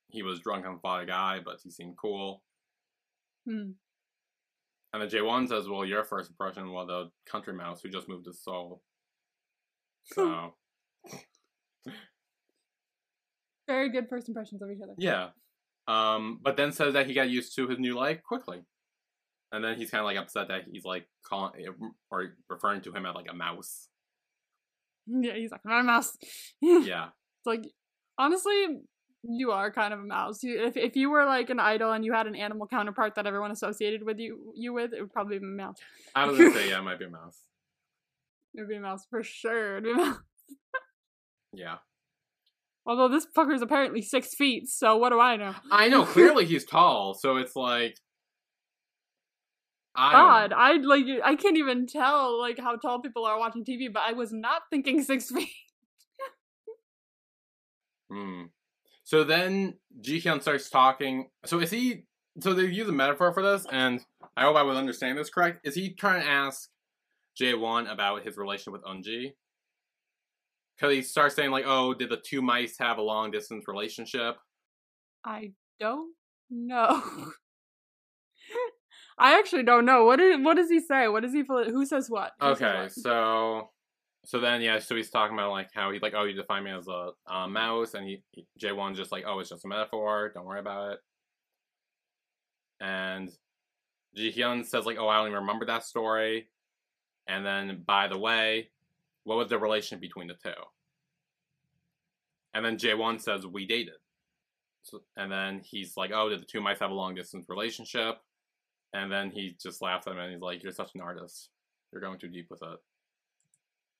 he 0.09 0.22
was 0.24 0.39
drunk 0.39 0.65
and 0.65 0.82
fought 0.82 1.03
a 1.03 1.05
guy, 1.05 1.39
but 1.43 1.59
he 1.63 1.72
seemed 1.72 1.95
cool. 1.97 2.43
Hmm. 3.47 3.72
And 4.91 5.01
then 5.01 5.09
Jaewon 5.09 5.47
says, 5.47 5.67
"Well, 5.70 5.86
your 5.86 6.03
first 6.03 6.30
impression 6.32 6.72
was 6.72 6.88
the 6.88 7.11
country 7.30 7.53
mouse 7.53 7.82
who 7.82 7.89
just 7.89 8.09
moved 8.09 8.26
his 8.26 8.43
Seoul." 8.43 8.82
So 10.03 10.55
Very 13.67 13.91
good 13.91 14.09
first 14.09 14.28
impressions 14.28 14.61
of 14.63 14.72
each 14.72 14.82
other. 14.82 14.95
yeah, 14.97 15.30
um, 15.90 16.40
but 16.42 16.56
then 16.56 16.72
says 16.72 16.94
that 16.94 17.08
he 17.08 17.14
got 17.14 17.30
used 17.30 17.56
to 17.56 17.68
his 17.68 17.80
new 17.80 17.96
life 17.96 18.22
quickly, 18.24 18.62
and 19.52 19.64
then 19.64 19.76
he's 19.76 19.90
kind 19.90 20.00
of 20.02 20.06
like 20.06 20.18
upset 20.18 20.48
that 20.50 20.66
he's 20.72 20.86
like 20.86 21.08
calling 21.26 21.66
or 22.12 22.36
referring 22.48 22.82
to 22.82 22.92
him 22.92 23.06
as 23.08 23.16
like 23.16 23.26
a 23.30 23.34
mouse. 23.34 23.88
Yeah, 25.08 25.34
he's 25.34 25.52
like, 25.52 25.62
I'm 25.66 25.82
a 25.82 25.84
mouse. 25.84 26.16
Yeah, 26.62 27.08
It's 27.08 27.48
like 27.48 27.64
honestly, 28.20 28.82
you 29.24 29.52
are 29.52 29.72
kind 29.72 29.92
of 29.92 30.00
a 30.00 30.04
mouse. 30.04 30.44
You, 30.44 30.64
if 30.64 30.78
if 30.78 30.96
you 30.96 31.10
were 31.10 31.26
like 31.26 31.50
an 31.50 31.60
idol 31.60 31.92
and 31.92 32.06
you 32.06 32.14
had 32.14 32.28
an 32.28 32.36
animal 32.36 32.68
counterpart 32.68 33.16
that 33.16 33.26
everyone 33.26 33.50
associated 33.50 34.04
with 34.04 34.20
you 34.20 34.54
you 34.56 34.74
with, 34.74 34.94
it 34.94 35.02
would 35.02 35.12
probably 35.12 35.40
be 35.40 35.46
a 35.46 35.50
mouse. 35.50 35.78
I 36.14 36.26
was 36.26 36.38
gonna 36.38 36.54
say 36.54 36.70
yeah, 36.70 36.78
it 36.80 36.84
might 36.84 37.00
be 37.00 37.06
a 37.06 37.10
mouse. 37.10 37.40
It 38.54 38.62
would 38.62 38.70
be 38.70 38.76
a 38.76 38.82
mouse 38.82 39.08
for 39.10 39.24
sure. 39.24 39.78
It'd 39.78 39.86
be 39.86 39.92
a 39.92 39.96
mouse. 39.96 40.18
Yeah, 41.52 41.78
Although 42.90 43.10
this 43.10 43.28
fucker's 43.38 43.62
apparently 43.62 44.02
six 44.02 44.34
feet, 44.34 44.68
so 44.68 44.98
what 44.98 45.12
do 45.12 45.20
I 45.20 45.36
know? 45.36 45.54
I 45.72 45.90
know. 45.90 46.06
Clearly, 46.06 46.46
he's 46.46 46.66
tall, 46.66 47.14
so 47.14 47.38
it's 47.38 47.56
like. 47.56 47.96
I 49.96 50.12
God. 50.12 50.54
I 50.54 50.74
like 50.78 51.06
I 51.24 51.36
can't 51.36 51.58
even 51.58 51.86
tell 51.86 52.40
like 52.40 52.58
how 52.58 52.78
tall 52.78 53.00
people 53.00 53.26
are 53.26 53.38
watching 53.38 53.64
TV, 53.64 53.94
but 53.94 54.02
I 54.08 54.14
was 54.14 54.34
not 54.34 54.64
thinking 54.72 55.04
six 55.04 55.30
feet. 55.30 55.50
Hmm. 58.12 58.46
So 59.04 59.24
then 59.24 59.76
Jihyun 60.02 60.42
starts 60.42 60.72
talking. 60.72 61.30
So 61.46 61.60
is 61.60 61.70
he? 61.70 62.06
So 62.40 62.56
they 62.56 62.64
use 62.64 62.90
a 62.90 62.92
metaphor 62.92 63.34
for 63.34 63.44
this, 63.44 63.68
and 63.72 64.04
I 64.36 64.46
hope 64.46 64.56
I 64.56 64.64
was 64.64 64.80
understanding 64.80 65.16
this 65.16 65.30
correct. 65.30 65.60
Is 65.64 65.76
he 65.76 65.94
trying 65.94 66.24
to 66.24 66.28
ask 66.28 66.70
Jaewon 67.40 67.92
about 67.92 68.24
his 68.24 68.36
relation 68.36 68.74
with 68.74 68.82
Eunji? 68.82 69.34
Because 70.80 70.95
he 70.95 71.01
starts 71.01 71.36
saying 71.36 71.51
like, 71.51 71.65
"Oh, 71.67 71.93
did 71.93 72.09
the 72.09 72.17
two 72.17 72.41
mice 72.41 72.77
have 72.80 72.97
a 72.97 73.01
long 73.01 73.32
distance 73.32 73.67
relationship?" 73.67 74.38
I 75.25 75.51
don't 75.80 76.13
know. 76.49 77.03
I 79.17 79.38
actually 79.38 79.63
don't 79.63 79.86
know. 79.86 80.05
What 80.05 80.17
did 80.17 80.43
what 80.43 80.55
does 80.55 80.69
he 80.69 80.80
say? 80.80 81.09
What 81.09 81.23
does 81.23 81.34
he 81.34 81.43
feel? 81.43 81.65
Who 81.65 81.86
says 81.86 82.09
what? 82.09 82.32
Who 82.39 82.47
says 82.47 82.61
Okay, 82.61 82.82
what? 82.84 82.91
so 82.93 83.69
so 84.25 84.39
then 84.39 84.61
yeah, 84.61 84.80
so 84.80 84.95
he's 84.95 85.09
talking 85.09 85.34
about 85.38 85.51
like 85.51 85.69
how 85.73 85.91
he's 85.91 86.01
like, 86.01 86.13
"Oh, 86.15 86.23
you 86.23 86.34
define 86.34 86.63
me 86.63 86.71
as 86.71 86.88
a 86.88 87.11
uh, 87.27 87.47
mouse," 87.47 87.93
and 87.93 88.07
he, 88.07 88.23
he 88.32 88.45
Jaewon's 88.61 88.97
just 88.97 89.11
like, 89.11 89.25
"Oh, 89.27 89.39
it's 89.39 89.49
just 89.49 89.65
a 89.65 89.67
metaphor. 89.67 90.32
Don't 90.34 90.45
worry 90.45 90.59
about 90.59 90.93
it." 90.93 90.99
And 92.80 93.30
Jihyun 94.17 94.65
says 94.65 94.86
like, 94.86 94.97
"Oh, 94.97 95.09
I 95.09 95.17
don't 95.17 95.27
even 95.27 95.41
remember 95.41 95.65
that 95.65 95.84
story." 95.84 96.47
And 97.27 97.45
then, 97.45 97.84
by 97.86 98.07
the 98.07 98.17
way, 98.17 98.69
what 99.30 99.38
was 99.38 99.49
the 99.49 99.59
relation 99.59 99.99
between 99.99 100.27
the 100.27 100.34
two? 100.34 100.59
And 102.55 102.65
then 102.65 102.77
Jaewon 102.77 103.21
says, 103.21 103.45
"We 103.45 103.67
dated." 103.67 103.99
So, 104.82 105.03
and 105.15 105.32
then 105.32 105.61
he's 105.63 105.95
like, 105.95 106.09
"Oh, 106.11 106.30
did 106.30 106.41
the 106.41 106.45
two 106.45 106.61
mice 106.61 106.80
have 106.80 106.89
a 106.89 106.95
long 106.95 107.13
distance 107.13 107.45
relationship?" 107.47 108.17
And 108.91 109.11
then 109.11 109.30
he 109.30 109.55
just 109.61 109.84
laughs 109.84 110.07
at 110.07 110.13
him 110.13 110.19
and 110.19 110.32
he's 110.32 110.41
like, 110.41 110.63
"You're 110.63 110.71
such 110.71 110.95
an 110.95 111.01
artist. 111.01 111.49
You're 111.91 112.01
going 112.01 112.17
too 112.17 112.27
deep 112.27 112.47
with 112.49 112.63
it." 112.63 112.80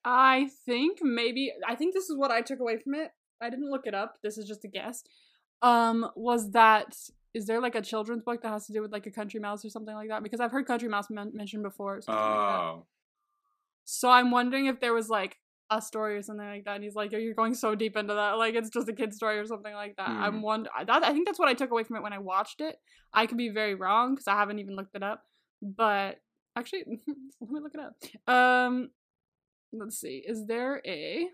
I 0.04 0.50
think 0.66 0.98
maybe 1.04 1.54
I 1.68 1.76
think 1.76 1.94
this 1.94 2.10
is 2.10 2.18
what 2.18 2.32
I 2.32 2.42
took 2.42 2.60
away 2.60 2.80
from 2.80 2.96
it. 2.96 3.12
I 3.40 3.52
didn't 3.52 3.70
look 3.70 3.86
it 3.86 3.94
up. 3.94 4.16
This 4.24 4.40
is 4.40 4.48
just 4.48 4.66
a 4.66 4.68
guess. 4.68 5.04
Um, 5.62 6.10
was 6.16 6.50
that 6.54 6.98
is 7.36 7.46
there 7.46 7.62
like 7.62 7.76
a 7.76 7.82
children's 7.82 8.24
book 8.24 8.42
that 8.42 8.50
has 8.50 8.66
to 8.66 8.74
do 8.74 8.82
with 8.82 8.92
like 8.92 9.06
a 9.06 9.12
country 9.12 9.40
mouse 9.40 9.64
or 9.64 9.70
something 9.70 9.94
like 9.94 10.10
that? 10.10 10.24
Because 10.24 10.40
I've 10.40 10.52
heard 10.52 10.66
country 10.66 10.90
mouse 10.90 11.12
men- 11.12 11.34
mentioned 11.36 11.62
before. 11.62 11.98
Or 11.98 12.02
something 12.02 12.20
like. 12.20 12.60
Oh, 12.60 12.86
So 13.92 14.08
I'm 14.10 14.30
wondering 14.30 14.68
if 14.68 14.80
there 14.80 14.94
was 14.94 15.10
like 15.10 15.38
a 15.72 15.82
story 15.82 16.16
or 16.16 16.22
something 16.22 16.46
like 16.46 16.66
that. 16.66 16.76
And 16.76 16.84
he's 16.84 16.94
like, 16.94 17.12
"You're 17.12 17.34
going 17.34 17.56
so 17.56 17.74
deep 17.74 17.98
into 17.98 18.14
that, 18.14 18.38
like 18.38 18.54
it's 18.54 18.70
just 18.70 18.88
a 18.88 18.94
kid's 18.94 19.16
story 19.16 19.40
or 19.40 19.46
something 19.48 19.74
like 19.74 19.96
that." 19.98 20.10
Hmm. 20.10 20.24
I'm 20.24 20.42
wonder. 20.44 20.70
That 20.86 21.04
I 21.04 21.12
think 21.12 21.26
that's 21.26 21.40
what 21.40 21.50
I 21.50 21.56
took 21.56 21.72
away 21.72 21.84
from 21.84 21.96
it 21.98 22.04
when 22.04 22.14
I 22.14 22.20
watched 22.20 22.62
it. 22.62 22.76
I 23.14 23.26
could 23.26 23.38
be 23.38 23.50
very 23.50 23.74
wrong 23.74 24.14
because 24.14 24.28
I 24.28 24.36
haven't 24.36 24.60
even 24.60 24.76
looked 24.76 24.96
it 24.96 25.02
up. 25.02 25.24
But 25.64 26.18
actually, 26.56 26.84
let 27.42 27.52
me 27.52 27.60
look 27.62 27.74
it 27.74 27.80
up. 27.80 28.34
Um, 28.34 28.92
let's 29.74 30.00
see. 30.00 30.24
Is 30.26 30.46
there 30.46 30.82
a 30.86 31.28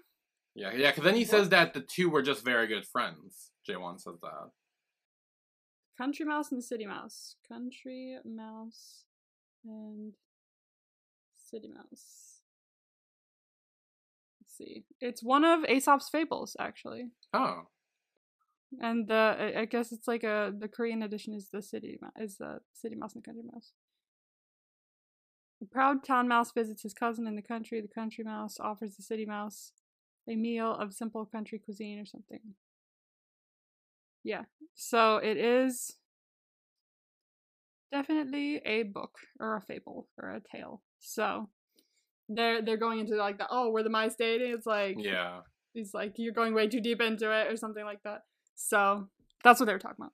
yeah, 0.55 0.71
yeah. 0.73 0.91
Because 0.91 1.03
then 1.03 1.15
he 1.15 1.25
says 1.25 1.49
that 1.49 1.73
the 1.73 1.81
two 1.81 2.09
were 2.09 2.21
just 2.21 2.45
very 2.45 2.67
good 2.67 2.85
friends. 2.85 3.51
Jaewon 3.69 3.99
says 3.99 4.15
that. 4.21 4.51
country 5.97 6.25
mouse 6.25 6.51
and 6.51 6.59
the 6.59 6.65
city 6.65 6.85
mouse? 6.85 7.35
Country 7.49 8.17
mouse 8.25 9.03
and 9.65 10.13
city 11.37 11.67
mouse. 11.67 12.34
See. 14.57 14.85
It's 15.01 15.21
one 15.21 15.43
of 15.43 15.65
Aesop's 15.65 16.09
fables, 16.09 16.55
actually. 16.59 17.09
Oh, 17.33 17.67
And 18.81 19.07
the 19.07 19.35
I- 19.39 19.61
I 19.61 19.65
guess 19.65 19.91
it's 19.91 20.07
like 20.07 20.23
a 20.23 20.53
the 20.57 20.67
Korean 20.67 21.03
edition 21.03 21.33
is 21.33 21.49
the 21.49 21.61
city 21.61 21.99
is 22.19 22.37
the 22.37 22.61
city 22.73 22.95
mouse 22.95 23.13
and 23.13 23.23
the 23.23 23.25
country 23.25 23.43
mouse. 23.51 23.73
The 25.59 25.67
proud 25.67 26.03
town 26.03 26.27
mouse 26.27 26.51
visits 26.51 26.83
his 26.83 26.93
cousin 26.93 27.27
in 27.27 27.35
the 27.35 27.41
country. 27.41 27.81
The 27.81 27.87
country 27.87 28.23
mouse 28.23 28.59
offers 28.59 28.95
the 28.95 29.03
city 29.03 29.25
mouse 29.25 29.71
a 30.27 30.35
meal 30.35 30.71
of 30.73 30.93
simple 30.93 31.25
country 31.25 31.59
cuisine 31.59 31.99
or 31.99 32.05
something. 32.05 32.55
Yeah. 34.23 34.45
So 34.73 35.17
it 35.17 35.37
is 35.37 35.97
definitely 37.91 38.57
a 38.65 38.83
book 38.83 39.17
or 39.39 39.55
a 39.55 39.61
fable 39.61 40.07
or 40.17 40.31
a 40.31 40.41
tale. 40.41 40.81
So 40.99 41.49
they're 42.29 42.61
they're 42.61 42.77
going 42.77 42.99
into 42.99 43.15
like 43.15 43.37
the 43.37 43.45
oh 43.49 43.69
we're 43.69 43.83
the 43.83 43.89
my 43.89 44.07
state 44.07 44.41
it's 44.41 44.65
like 44.65 44.95
Yeah. 44.99 45.41
he's 45.73 45.93
like 45.93 46.13
you're 46.17 46.33
going 46.33 46.53
way 46.53 46.67
too 46.67 46.81
deep 46.81 47.01
into 47.01 47.31
it 47.31 47.51
or 47.51 47.55
something 47.57 47.85
like 47.85 48.01
that. 48.03 48.21
So 48.55 49.09
that's 49.43 49.59
what 49.59 49.65
they 49.67 49.73
were 49.73 49.79
talking 49.79 49.97
about. 50.05 50.13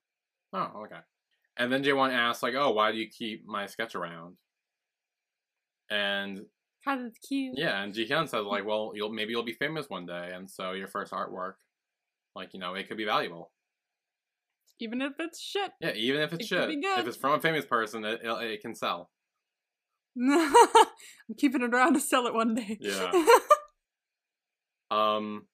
Oh, 0.74 0.84
okay. 0.84 1.00
And 1.58 1.72
then 1.72 1.84
Jaewon 1.84 2.12
asks, 2.12 2.42
like, 2.44 2.56
oh, 2.56 2.72
why 2.72 2.92
do 2.92 2.98
you 2.98 3.08
keep 3.10 3.46
my 3.46 3.66
sketch 3.68 3.94
around? 3.96 4.36
And 5.90 6.46
Kind 6.84 7.06
of 7.06 7.14
cute. 7.28 7.54
yeah, 7.58 7.84
and 7.84 7.94
Jihyun 7.94 8.28
says, 8.28 8.44
like, 8.46 8.66
well, 8.66 8.92
you'll 8.96 9.12
maybe 9.12 9.32
you'll 9.32 9.44
be 9.44 9.54
famous 9.54 9.90
one 9.90 10.06
day, 10.06 10.32
and 10.34 10.50
so 10.50 10.72
your 10.72 10.88
first 10.88 11.12
artwork, 11.14 11.54
like, 12.36 12.54
you 12.54 12.60
know, 12.60 12.74
it 12.74 12.88
could 12.88 12.98
be 12.98 13.06
valuable. 13.06 13.52
Even 14.80 15.02
if 15.02 15.14
it's 15.20 15.40
shit. 15.40 15.72
Yeah, 15.80 15.92
even 15.94 16.22
if 16.22 16.34
it's 16.34 16.46
It 16.46 16.50
could 16.56 16.62
shit. 16.64 16.70
be 16.70 16.82
good. 16.82 17.00
If 17.00 17.08
it's 17.08 17.18
from 17.18 17.34
a 17.34 17.40
famous 17.42 17.66
person, 17.66 18.04
it, 18.04 18.22
it, 18.24 18.32
it 18.44 18.62
can 18.62 18.74
sell. 18.74 19.12
I'm 20.22 21.36
keeping 21.38 21.62
it 21.62 21.74
around 21.74 21.94
to 21.94 22.00
sell 22.00 22.28
it 22.28 22.34
one 22.34 22.56
day. 22.56 22.78
Yeah. 22.80 23.12
Um, 24.90 25.48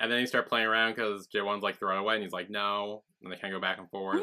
and 0.00 0.12
then 0.12 0.20
he 0.20 0.26
start 0.26 0.48
playing 0.48 0.66
around 0.66 0.94
because 0.94 1.26
Jaewon's 1.34 1.62
like, 1.62 1.78
throw 1.78 1.96
it 1.96 2.00
away, 2.00 2.14
and 2.16 2.22
he's 2.22 2.32
like, 2.32 2.50
no. 2.50 3.02
And 3.22 3.32
they 3.32 3.36
kind 3.36 3.52
of 3.54 3.60
go 3.60 3.66
back 3.66 3.78
and 3.78 3.88
forth, 3.90 4.20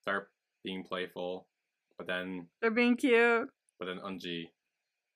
start 0.00 0.30
being 0.64 0.82
playful. 0.82 1.46
But 1.98 2.06
then, 2.06 2.46
They're 2.62 2.70
being 2.70 2.96
cute. 2.96 3.48
but 3.78 3.84
then 3.86 3.98
Eunji 3.98 4.44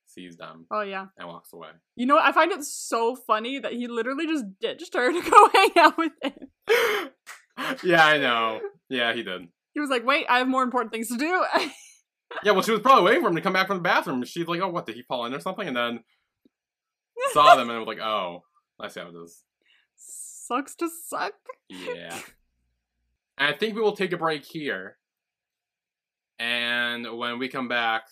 sees 0.06 0.36
them 0.36 0.66
Oh 0.70 0.82
yeah. 0.82 1.06
and 1.16 1.26
walks 1.26 1.54
away. 1.54 1.70
You 1.96 2.04
know 2.04 2.16
what? 2.16 2.24
I 2.26 2.32
find 2.32 2.52
it 2.52 2.62
so 2.62 3.16
funny 3.16 3.58
that 3.58 3.72
he 3.72 3.88
literally 3.88 4.26
just 4.26 4.44
ditched 4.60 4.94
her 4.94 5.10
to 5.22 5.30
go 5.30 5.48
hang 5.54 5.70
out 5.78 5.96
with 5.96 6.12
him. 6.22 6.34
yeah, 7.82 8.04
I 8.04 8.18
know. 8.18 8.60
Yeah, 8.90 9.14
he 9.14 9.22
did. 9.22 9.48
He 9.72 9.80
was 9.80 9.88
like, 9.90 10.04
"Wait, 10.06 10.26
I 10.28 10.38
have 10.38 10.48
more 10.48 10.62
important 10.62 10.92
things 10.92 11.08
to 11.08 11.16
do." 11.16 11.44
Yeah, 12.42 12.52
well, 12.52 12.62
she 12.62 12.72
was 12.72 12.80
probably 12.80 13.04
waiting 13.04 13.22
for 13.22 13.28
him 13.28 13.36
to 13.36 13.40
come 13.40 13.52
back 13.52 13.66
from 13.66 13.76
the 13.78 13.82
bathroom. 13.82 14.22
She's 14.24 14.46
like, 14.46 14.60
"Oh, 14.60 14.68
what? 14.68 14.86
Did 14.86 14.96
he 14.96 15.02
fall 15.02 15.24
in 15.26 15.34
or 15.34 15.40
something?" 15.40 15.66
And 15.68 15.76
then 15.76 16.04
saw 17.32 17.54
them 17.56 17.70
and 17.70 17.78
was 17.78 17.86
like, 17.88 18.00
"Oh, 18.00 18.44
I 18.80 18.88
see 18.88 19.00
how 19.00 19.08
it 19.08 19.14
is." 19.22 19.44
Sucks 19.96 20.74
to 20.76 20.88
suck. 20.88 21.32
Yeah. 21.68 22.18
And 23.38 23.54
I 23.54 23.56
think 23.56 23.74
we 23.74 23.80
will 23.80 23.96
take 23.96 24.12
a 24.12 24.16
break 24.18 24.44
here. 24.44 24.98
And 26.38 27.16
when 27.16 27.38
we 27.38 27.48
come 27.48 27.68
back, 27.68 28.02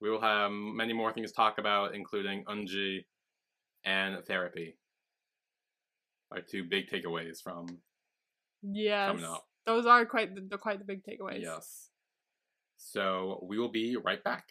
we 0.00 0.10
will 0.10 0.20
have 0.20 0.50
many 0.52 0.92
more 0.92 1.12
things 1.12 1.30
to 1.30 1.36
talk 1.36 1.58
about, 1.58 1.94
including 1.94 2.44
Eunji 2.44 3.06
and 3.84 4.24
therapy. 4.26 4.76
Our 6.30 6.40
two 6.40 6.64
big 6.64 6.88
takeaways 6.90 7.40
from 7.42 7.80
Yes. 8.62 9.08
coming 9.08 9.24
up. 9.24 9.46
Those 9.64 9.86
are 9.86 10.04
quite 10.04 10.34
the, 10.34 10.42
the 10.42 10.58
quite 10.58 10.78
the 10.78 10.84
big 10.84 11.02
takeaways. 11.02 11.42
Yes. 11.42 11.87
So 12.78 13.44
we 13.46 13.58
will 13.58 13.68
be 13.68 13.96
right 13.96 14.22
back. 14.24 14.44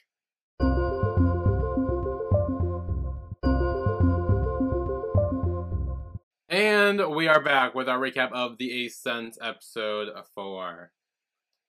And 6.50 7.16
we 7.16 7.28
are 7.28 7.42
back 7.42 7.74
with 7.74 7.90
our 7.90 8.00
recap 8.00 8.32
of 8.32 8.58
the 8.58 8.84
Eighth 8.84 8.94
Sense 8.96 9.38
episode 9.42 10.10
4. 10.36 10.92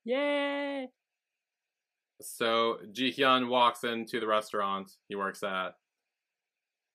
Yay! 0.03 0.89
So 2.21 2.79
Ji 2.91 3.13
Hyun 3.13 3.47
walks 3.47 3.83
into 3.83 4.19
the 4.19 4.27
restaurant 4.27 4.91
he 5.07 5.15
works 5.15 5.43
at, 5.43 5.75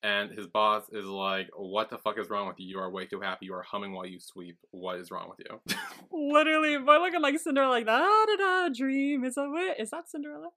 and 0.05 0.31
his 0.31 0.47
boss 0.47 0.85
is 0.93 1.07
like, 1.07 1.49
"What 1.57 1.89
the 1.91 1.99
fuck 1.99 2.19
is 2.19 2.29
wrong 2.31 2.47
with 2.47 2.61
you? 2.61 2.67
You 2.69 2.79
are 2.79 2.91
way 2.91 3.07
too 3.07 3.21
happy. 3.21 3.47
You 3.47 3.55
are 3.55 3.63
humming 3.63 3.93
while 3.93 4.07
you 4.07 4.21
sweep. 4.21 4.59
What 4.71 4.99
is 4.99 5.11
wrong 5.11 5.31
with 5.31 5.41
you?" 5.49 5.77
Literally, 6.13 6.79
boy 6.79 6.99
looking 6.99 7.23
like 7.23 7.39
Cinderella, 7.41 7.71
like 7.73 7.87
da 7.87 7.99
da 8.27 8.37
da. 8.37 8.69
Dream 8.69 9.25
is 9.25 9.37
a 9.37 9.49
wit. 9.49 9.81
Is 9.81 9.91
that 9.91 10.09
Cinderella? 10.09 10.51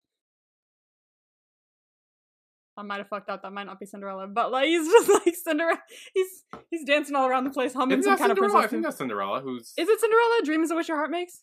I 2.79 2.83
might 2.83 2.97
have 2.97 3.07
fucked 3.07 3.29
up. 3.29 3.41
That 3.41 3.51
might 3.53 3.65
not 3.65 3.79
be 3.79 3.87
Cinderella, 3.87 4.27
but 4.27 4.51
like 4.51 4.65
he's 4.67 4.87
just 4.91 5.09
like 5.25 5.35
Cinderella. 5.35 5.79
He's 6.13 6.43
he's 6.69 6.83
dancing 6.85 7.15
all 7.15 7.27
around 7.27 7.45
the 7.45 7.49
place, 7.49 7.73
humming 7.73 7.99
Isn't 7.99 8.03
some 8.03 8.11
that 8.13 8.19
kind 8.19 8.31
of 8.31 8.37
Cinderella? 8.37 8.57
I 8.57 8.61
princess. 8.67 8.71
think 8.71 8.83
that's 8.83 8.97
Cinderella. 8.97 9.41
Who's 9.41 9.73
Is 9.77 9.89
it 9.89 9.99
Cinderella? 9.99 10.41
Dream 10.45 10.61
is 10.61 10.71
a 10.71 10.75
wish 10.75 10.87
your 10.87 10.97
heart 10.97 11.09
makes. 11.09 11.41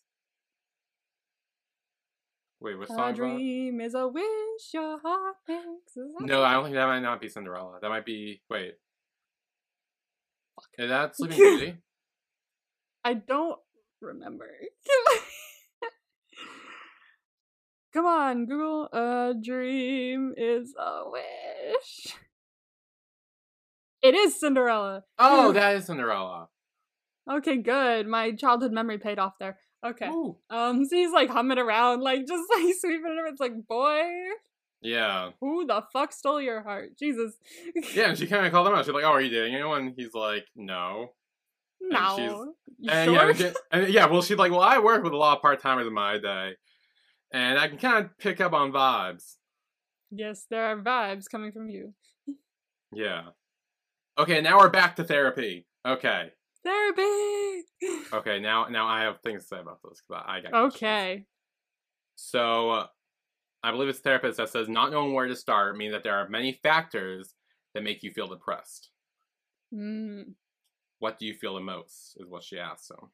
Wait? 2.64 2.74
A 2.82 2.86
song? 2.86 2.96
that? 2.96 3.16
dream 3.16 3.80
is 3.80 3.94
a 3.94 4.08
wish 4.08 4.24
your 4.72 4.98
heart 4.98 5.36
makes. 5.46 5.96
No, 6.20 6.42
I 6.42 6.54
don't 6.54 6.64
think 6.64 6.74
that 6.74 6.86
might 6.86 7.00
not 7.00 7.20
be 7.20 7.28
Cinderella. 7.28 7.78
That 7.80 7.90
might 7.90 8.04
be 8.06 8.42
wait. 8.50 8.74
Is 10.78 10.88
that 10.88 11.16
Sleeping 11.16 11.36
Beauty? 11.36 11.76
I 13.04 13.14
don't 13.14 13.58
remember. 14.00 14.48
Come 17.92 18.06
on, 18.06 18.46
Google. 18.46 18.88
A 18.92 19.34
dream 19.40 20.34
is 20.36 20.74
a 20.76 21.02
wish. 21.08 22.14
It 24.02 24.14
is 24.14 24.38
Cinderella. 24.38 25.04
Oh, 25.18 25.52
that 25.54 25.76
is 25.76 25.86
Cinderella. 25.86 26.48
Okay, 27.30 27.56
good. 27.56 28.06
My 28.06 28.32
childhood 28.32 28.72
memory 28.72 28.98
paid 28.98 29.18
off 29.18 29.34
there. 29.38 29.58
Okay. 29.84 30.08
Ooh. 30.08 30.36
Um, 30.50 30.84
so 30.86 30.96
he's 30.96 31.12
like 31.12 31.28
humming 31.30 31.58
around, 31.58 32.00
like 32.00 32.26
just 32.26 32.44
like 32.54 32.74
sweeping 32.80 33.04
it. 33.06 33.20
Around. 33.20 33.32
It's 33.32 33.40
like, 33.40 33.66
boy, 33.68 34.02
Yeah. 34.80 35.30
who 35.40 35.66
the 35.66 35.82
fuck 35.92 36.12
stole 36.12 36.40
your 36.40 36.62
heart? 36.62 36.96
Jesus. 36.98 37.34
Yeah, 37.94 38.08
and 38.10 38.18
she 38.18 38.26
kind 38.26 38.46
of 38.46 38.52
called 38.52 38.66
him 38.68 38.74
out. 38.74 38.84
She's 38.84 38.94
like, 38.94 39.04
"Oh, 39.04 39.08
are 39.12 39.20
you 39.20 39.30
dating 39.30 39.54
anyone?" 39.54 39.94
He's 39.96 40.14
like, 40.14 40.46
"No." 40.56 41.12
no. 41.80 42.16
she's- 42.16 42.90
And 42.90 43.10
sure? 43.14 43.32
yeah, 43.32 43.52
and 43.70 43.88
yeah, 43.92 44.06
well, 44.06 44.22
she's 44.22 44.38
like, 44.38 44.50
"Well, 44.52 44.60
I 44.62 44.78
work 44.78 45.02
with 45.04 45.12
a 45.12 45.16
lot 45.16 45.36
of 45.36 45.42
part 45.42 45.60
timers 45.60 45.86
in 45.86 45.92
my 45.94 46.18
day, 46.18 46.52
and 47.32 47.58
I 47.58 47.68
can 47.68 47.78
kind 47.78 48.04
of 48.04 48.16
pick 48.18 48.40
up 48.40 48.52
on 48.52 48.72
vibes." 48.72 49.36
yes, 50.10 50.46
there 50.48 50.64
are 50.64 50.76
vibes 50.80 51.24
coming 51.30 51.52
from 51.52 51.68
you. 51.68 51.92
Yeah. 52.96 53.22
Okay, 54.16 54.40
now 54.40 54.58
we're 54.60 54.68
back 54.70 54.94
to 54.96 55.04
therapy. 55.04 55.66
Okay. 55.84 56.30
Therapy. 56.64 57.64
Okay. 58.12 58.40
Now, 58.40 58.66
now 58.68 58.86
I 58.86 59.02
have 59.02 59.20
things 59.20 59.42
to 59.42 59.48
say 59.48 59.60
about 59.60 59.80
this 59.82 60.00
because 60.00 60.24
I 60.26 60.36
I 60.36 60.40
got 60.40 60.50
questions. 60.52 60.74
Okay. 60.76 61.26
So, 62.16 62.70
uh, 62.70 62.86
I 63.62 63.70
believe 63.70 63.88
it's 63.88 63.98
a 63.98 64.02
therapist 64.02 64.36
that 64.36 64.50
says 64.50 64.68
not 64.68 64.92
knowing 64.92 65.14
where 65.14 65.26
to 65.26 65.34
start 65.34 65.76
means 65.76 65.92
that 65.92 66.02
there 66.02 66.14
are 66.14 66.28
many 66.28 66.52
factors 66.62 67.34
that 67.74 67.82
make 67.82 68.02
you 68.02 68.10
feel 68.10 68.26
depressed. 68.26 68.90
Mm. 69.74 70.34
What 70.98 71.18
do 71.18 71.26
you 71.26 71.34
feel 71.34 71.54
the 71.54 71.60
most? 71.60 72.16
Is 72.18 72.28
what 72.28 72.44
she 72.44 72.58
asks 72.58 72.90
him. 72.90 73.10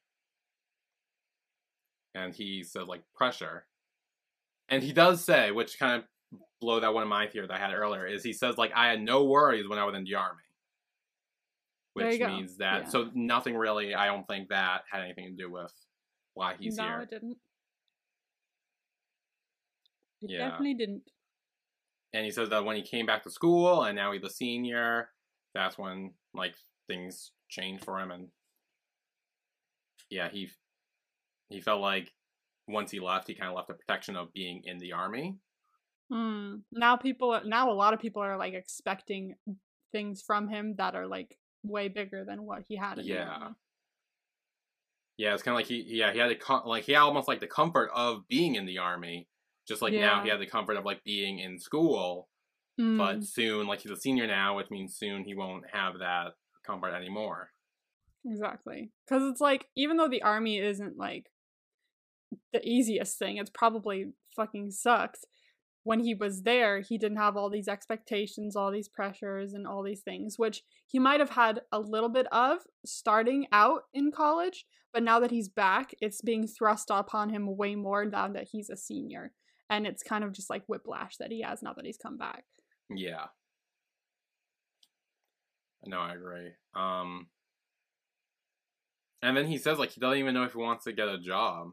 And 2.14 2.34
he 2.34 2.62
says 2.62 2.86
like 2.88 3.03
pressure. 3.14 3.66
And 4.68 4.82
he 4.82 4.92
does 4.92 5.24
say, 5.24 5.51
which 5.51 5.78
kind 5.78 6.03
of 6.03 6.38
blow 6.61 6.80
that 6.80 6.94
one 6.94 7.03
of 7.03 7.09
my 7.09 7.26
theories 7.26 7.51
I 7.51 7.59
had 7.59 7.72
earlier, 7.72 8.07
is 8.07 8.22
he 8.22 8.32
says 8.32 8.59
like 8.59 8.72
I 8.74 8.88
had 8.88 9.01
no 9.01 9.24
worries 9.24 9.68
when 9.68 9.78
I 9.78 9.84
was 9.84 9.94
in 9.94 10.05
the 10.05 10.16
army. 10.16 10.42
Which 11.95 12.18
go. 12.18 12.28
means 12.28 12.57
that 12.59 12.82
Yeah. 12.84 12.88
so 12.88 13.11
nothing 13.14 13.57
really 13.57 13.95
I 13.95 14.07
don't 14.07 14.26
think 14.28 14.49
that 14.51 14.82
had 14.91 15.03
anything 15.03 15.36
to 15.36 15.43
do 15.45 15.51
with 15.51 15.72
why 16.34 16.55
he's 16.59 16.76
no, 16.76 16.84
here. 16.84 16.97
No, 16.99 17.03
it 17.03 17.11
didn't. 17.11 17.38
It 20.22 20.30
Yeah. 20.30 20.38
definitely 20.51 20.74
didn't. 20.74 21.11
and 22.12 22.24
he 22.24 22.30
says 22.32 22.49
that 22.51 22.64
when 22.64 22.76
he 22.76 22.82
came 22.82 23.07
back 23.07 23.22
to 23.22 23.30
school 23.30 23.84
and 23.84 23.95
now 23.97 24.11
he's 24.12 24.22
a 24.24 24.30
senior, 24.30 25.11
that's 25.55 25.78
when 25.78 26.12
like 26.34 26.55
things 26.88 27.32
changed 27.49 27.84
for 27.84 27.99
him 28.01 28.11
and 28.11 28.28
yeah, 30.11 30.28
he 30.28 30.51
he 31.49 31.61
felt 31.61 31.80
like 31.80 32.12
once 32.68 32.91
he 32.91 33.01
left, 33.01 33.26
he 33.28 33.34
kind 33.34 33.49
of 33.51 33.57
left 33.57 33.68
the 33.68 33.74
protection 33.74 34.14
of 34.16 34.32
being 34.32 34.62
in 34.64 34.78
the 34.78 34.93
army. 34.93 35.36
Hmm. 36.11 36.57
Now 36.72 36.97
people, 36.97 37.41
now 37.45 37.70
a 37.70 37.74
lot 37.74 37.95
of 37.95 38.01
people 38.01 38.22
are 38.22 38.36
like 38.36 38.55
expecting 38.55 39.34
things 39.93 40.22
from 40.22 40.49
him 40.49 40.74
that 40.78 40.95
are 40.95 41.07
like 41.07 41.36
way 41.62 41.88
bigger 41.88 42.24
than 42.24 42.44
what 42.44 42.64
he 42.68 42.76
had. 42.76 42.98
In 42.98 43.06
Yeah. 43.06 43.28
army. 43.28 43.54
Yeah, 45.16 45.34
it's 45.34 45.42
kind 45.42 45.54
of 45.54 45.56
like 45.56 45.66
he 45.66 45.84
yeah 45.86 46.12
he 46.12 46.18
had 46.18 46.30
a 46.30 46.34
com- 46.36 46.66
like 46.66 46.84
he 46.84 46.92
had 46.92 47.02
almost 47.02 47.28
like 47.28 47.40
the 47.40 47.46
comfort 47.46 47.90
of 47.94 48.26
being 48.28 48.54
in 48.54 48.64
the 48.64 48.78
army, 48.78 49.28
just 49.68 49.82
like 49.82 49.92
now 49.92 50.22
he 50.22 50.30
had 50.30 50.40
the 50.40 50.46
comfort 50.46 50.76
of 50.76 50.84
like 50.86 51.04
being 51.04 51.38
in 51.38 51.58
school. 51.58 52.28
Hmm. 52.78 52.96
But 52.96 53.24
soon, 53.24 53.66
like 53.66 53.80
he's 53.80 53.92
a 53.92 53.96
senior 53.96 54.26
now, 54.26 54.56
which 54.56 54.70
means 54.70 54.96
soon 54.96 55.24
he 55.24 55.34
won't 55.34 55.64
have 55.72 55.98
that 55.98 56.32
comfort 56.66 56.94
anymore. 56.94 57.50
Exactly. 58.24 58.90
Because 59.06 59.22
it's 59.30 59.40
like, 59.40 59.66
even 59.76 59.96
though 59.98 60.08
the 60.08 60.22
army 60.22 60.58
isn't 60.58 60.96
like 60.96 61.30
the 62.52 62.66
easiest 62.66 63.18
thing, 63.18 63.36
it's 63.36 63.50
probably 63.50 64.12
fucking 64.36 64.70
sucks. 64.70 65.24
When 65.83 66.01
he 66.01 66.14
was 66.14 66.43
there, 66.43 66.81
he 66.81 66.99
didn't 66.99 67.16
have 67.18 67.37
all 67.37 67.49
these 67.49 67.68
expectations, 67.68 68.55
all 68.55 68.70
these 68.70 68.89
pressures, 68.89 69.55
and 69.55 69.66
all 69.66 69.83
these 69.83 70.03
things, 70.03 70.39
which 70.39 70.62
he 70.87 70.99
might 70.99 71.20
have 71.20 71.31
had 71.31 71.62
a 71.72 71.81
little 71.81 72.11
bit 72.11 72.26
of 72.33 72.59
starting 72.85 73.47
out 73.51 73.85
in 73.95 74.12
college. 74.12 74.66
But 74.93 75.03
now 75.03 75.20
that 75.20 75.31
he's 75.31 75.49
back, 75.49 75.95
it's 76.01 76.20
being 76.20 76.47
thrust 76.47 76.91
upon 76.91 77.31
him 77.31 77.57
way 77.57 77.76
more 77.76 78.05
now 78.05 78.28
that 78.28 78.49
he's 78.53 78.70
a 78.70 78.76
senior. 78.76 79.33
And 79.68 79.87
it's 79.87 80.03
kind 80.03 80.24
of 80.24 80.33
just 80.33 80.51
like 80.51 80.64
whiplash 80.66 81.16
that 81.18 81.31
he 81.31 81.43
has 81.43 81.62
now 81.62 81.72
that 81.74 81.87
he's 81.87 81.97
come 81.97 82.18
back. 82.18 82.45
Yeah. 82.91 83.26
No, 85.87 86.01
I 86.01 86.14
agree. 86.14 86.51
Um 86.74 87.28
and 89.22 89.37
then 89.37 89.47
he 89.47 89.59
says 89.59 89.78
like 89.78 89.91
he 89.91 90.01
doesn't 90.01 90.18
even 90.18 90.35
know 90.35 90.45
if 90.45 90.53
he 90.53 90.59
wants 90.59 90.85
to 90.85 90.93
get 90.93 91.09
a 91.09 91.18
job. 91.18 91.68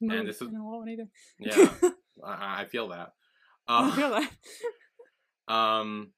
Move. 0.00 0.26
this 0.26 0.36
is- 0.40 0.48
I 0.48 0.50
don't 0.52 0.64
want 0.64 0.78
one 0.80 0.88
either. 0.88 1.08
Yeah. 1.38 1.90
I, 2.24 2.62
I 2.62 2.64
feel 2.66 2.88
that. 2.88 3.12
Uh, 3.68 3.90
I 3.92 3.96
feel 3.96 4.10
that. 4.10 4.30
Um, 5.48 6.12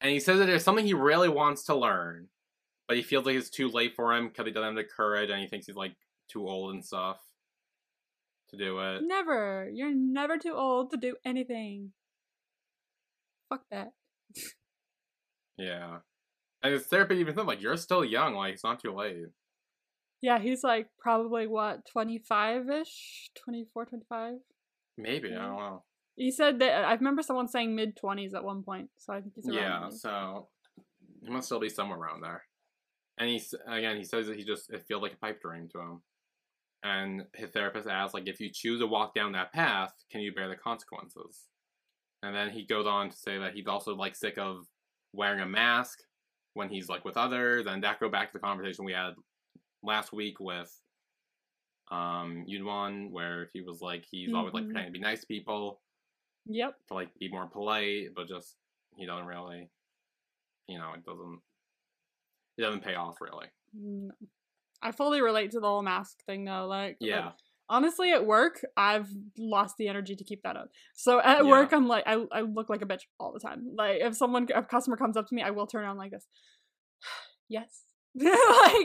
and 0.00 0.12
he 0.12 0.20
says 0.20 0.38
that 0.38 0.46
there's 0.46 0.62
something 0.62 0.86
he 0.86 0.94
really 0.94 1.28
wants 1.28 1.64
to 1.64 1.74
learn, 1.74 2.28
but 2.86 2.96
he 2.96 3.02
feels 3.02 3.26
like 3.26 3.34
it's 3.34 3.50
too 3.50 3.68
late 3.68 3.96
for 3.96 4.14
him 4.14 4.28
because 4.28 4.46
he 4.46 4.52
doesn't 4.52 4.64
have 4.68 4.76
the 4.76 4.84
courage, 4.84 5.28
and 5.28 5.40
he 5.40 5.48
thinks 5.48 5.66
he's 5.66 5.74
like 5.74 5.96
too 6.28 6.46
old 6.48 6.72
and 6.74 6.84
stuff 6.84 7.18
to 8.50 8.56
do 8.56 8.78
it. 8.78 9.02
Never. 9.02 9.68
You're 9.72 9.92
never 9.92 10.38
too 10.38 10.54
old 10.54 10.92
to 10.92 10.96
do 10.98 11.16
anything. 11.24 11.90
Fuck 13.48 13.62
that. 13.72 13.92
Yeah, 15.58 15.98
and 16.62 16.72
his 16.72 16.86
therapist 16.86 17.18
even 17.20 17.34
said 17.34 17.44
like, 17.46 17.60
"You're 17.60 17.76
still 17.76 18.04
young. 18.04 18.34
Like 18.34 18.54
it's 18.54 18.64
not 18.64 18.80
too 18.80 18.92
late." 18.94 19.26
Yeah, 20.22 20.38
he's 20.38 20.62
like 20.62 20.88
probably 20.98 21.46
what, 21.46 21.86
25 21.86 22.68
ish? 22.68 23.30
24, 23.44 23.86
25? 23.86 24.34
Maybe 24.98 25.34
I 25.34 25.46
don't 25.46 25.56
know. 25.56 25.82
He 26.16 26.30
said 26.30 26.58
that 26.58 26.84
I 26.84 26.92
remember 26.94 27.22
someone 27.22 27.48
saying 27.48 27.74
mid 27.74 27.96
20s 27.96 28.34
at 28.34 28.44
one 28.44 28.62
point, 28.62 28.90
so 28.98 29.14
I 29.14 29.20
think 29.20 29.32
he's 29.34 29.48
around. 29.48 29.56
Yeah, 29.56 29.86
age. 29.86 29.94
so 29.94 30.48
he 31.22 31.30
must 31.30 31.46
still 31.46 31.60
be 31.60 31.70
somewhere 31.70 31.98
around 31.98 32.20
there. 32.22 32.42
And 33.18 33.30
he's 33.30 33.54
again, 33.66 33.96
he 33.96 34.04
says 34.04 34.26
that 34.26 34.36
he 34.36 34.44
just 34.44 34.70
it 34.70 34.84
feels 34.86 35.02
like 35.02 35.14
a 35.14 35.16
pipe 35.16 35.40
dream 35.40 35.68
to 35.72 35.80
him. 35.80 36.02
And 36.82 37.24
his 37.34 37.50
therapist 37.50 37.86
asks, 37.86 38.14
like, 38.14 38.26
if 38.26 38.40
you 38.40 38.50
choose 38.52 38.80
to 38.80 38.86
walk 38.86 39.14
down 39.14 39.32
that 39.32 39.52
path, 39.52 39.92
can 40.10 40.22
you 40.22 40.32
bear 40.32 40.48
the 40.48 40.56
consequences? 40.56 41.44
And 42.22 42.34
then 42.34 42.48
he 42.50 42.64
goes 42.64 42.86
on 42.86 43.10
to 43.10 43.16
say 43.16 43.38
that 43.38 43.52
he's 43.54 43.66
also 43.66 43.94
like 43.94 44.16
sick 44.16 44.38
of 44.38 44.66
wearing 45.12 45.40
a 45.40 45.46
mask 45.46 45.98
when 46.54 46.68
he's 46.68 46.88
like 46.88 47.04
with 47.04 47.16
others, 47.16 47.66
and 47.66 47.82
that 47.84 48.00
go 48.00 48.08
back 48.08 48.28
to 48.28 48.38
the 48.38 48.40
conversation 48.40 48.84
we 48.84 48.92
had 48.92 49.12
last 49.82 50.12
week 50.12 50.40
with 50.40 50.70
um 51.90 52.44
Yunwan, 52.48 53.10
where 53.10 53.50
he 53.52 53.60
was 53.62 53.80
like 53.80 54.04
he's 54.10 54.32
always 54.32 54.54
like 54.54 54.64
Mhm. 54.64 54.66
pretending 54.68 54.92
to 54.92 54.98
be 54.98 55.02
nice 55.02 55.20
to 55.22 55.26
people, 55.26 55.80
Yep. 56.46 56.76
to 56.88 56.94
like 56.94 57.14
be 57.18 57.28
more 57.28 57.46
polite, 57.46 58.14
but 58.14 58.28
just 58.28 58.56
he 58.96 59.06
doesn't 59.06 59.26
really, 59.26 59.70
you 60.68 60.78
know, 60.78 60.92
it 60.94 61.04
doesn't, 61.04 61.40
it 62.58 62.62
doesn't 62.62 62.84
pay 62.84 62.94
off 62.94 63.20
really. 63.20 63.46
No. 63.72 64.12
I 64.82 64.92
fully 64.92 65.20
relate 65.20 65.50
to 65.52 65.60
the 65.60 65.66
whole 65.66 65.82
mask 65.82 66.22
thing 66.24 66.44
though. 66.44 66.66
Like, 66.66 66.96
like, 67.00 67.08
Yeah, 67.10 67.32
honestly, 67.68 68.12
at 68.12 68.24
work, 68.26 68.64
I've 68.76 69.08
lost 69.36 69.76
the 69.76 69.88
energy 69.88 70.16
to 70.16 70.24
keep 70.24 70.42
that 70.42 70.56
up. 70.56 70.70
So 70.94 71.20
at 71.20 71.44
Yeah. 71.44 71.50
work, 71.50 71.72
I'm 71.72 71.86
like, 71.88 72.04
I, 72.06 72.24
I 72.32 72.40
look 72.42 72.68
like 72.70 72.82
a 72.82 72.86
bitch 72.86 73.02
all 73.18 73.32
the 73.32 73.40
time. 73.40 73.74
Like, 73.76 73.98
if 74.00 74.16
someone, 74.16 74.44
if 74.48 74.56
a 74.56 74.62
customer 74.62 74.96
comes 74.96 75.16
up 75.16 75.26
to 75.28 75.34
me, 75.34 75.42
I 75.42 75.50
will 75.50 75.66
turn 75.66 75.84
on 75.84 75.98
like 75.98 76.12
this. 76.12 76.26
yes. 77.48 77.84
like, 78.14 78.30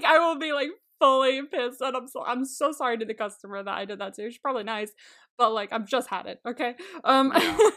I 0.04 0.18
will 0.20 0.38
be 0.38 0.52
like 0.54 0.70
fully 1.06 1.42
pissed, 1.44 1.82
and 1.82 1.96
I'm 1.96 2.08
so 2.08 2.26
I'm 2.26 2.46
so 2.46 2.72
sorry 2.72 2.98
to 2.98 3.06
the 3.06 3.14
customer 3.14 3.62
that 3.64 3.74
I 3.74 3.86
did 3.86 4.00
that 4.00 4.16
to. 4.16 4.28
She's 4.30 4.40
probably 4.40 4.64
nice, 4.64 4.92
but 5.38 5.54
like, 5.54 5.72
I've 5.72 5.88
just 5.88 6.10
had 6.10 6.26
it. 6.26 6.40
Okay. 6.48 6.76
Um. 7.04 7.32
Yeah. 7.36 7.58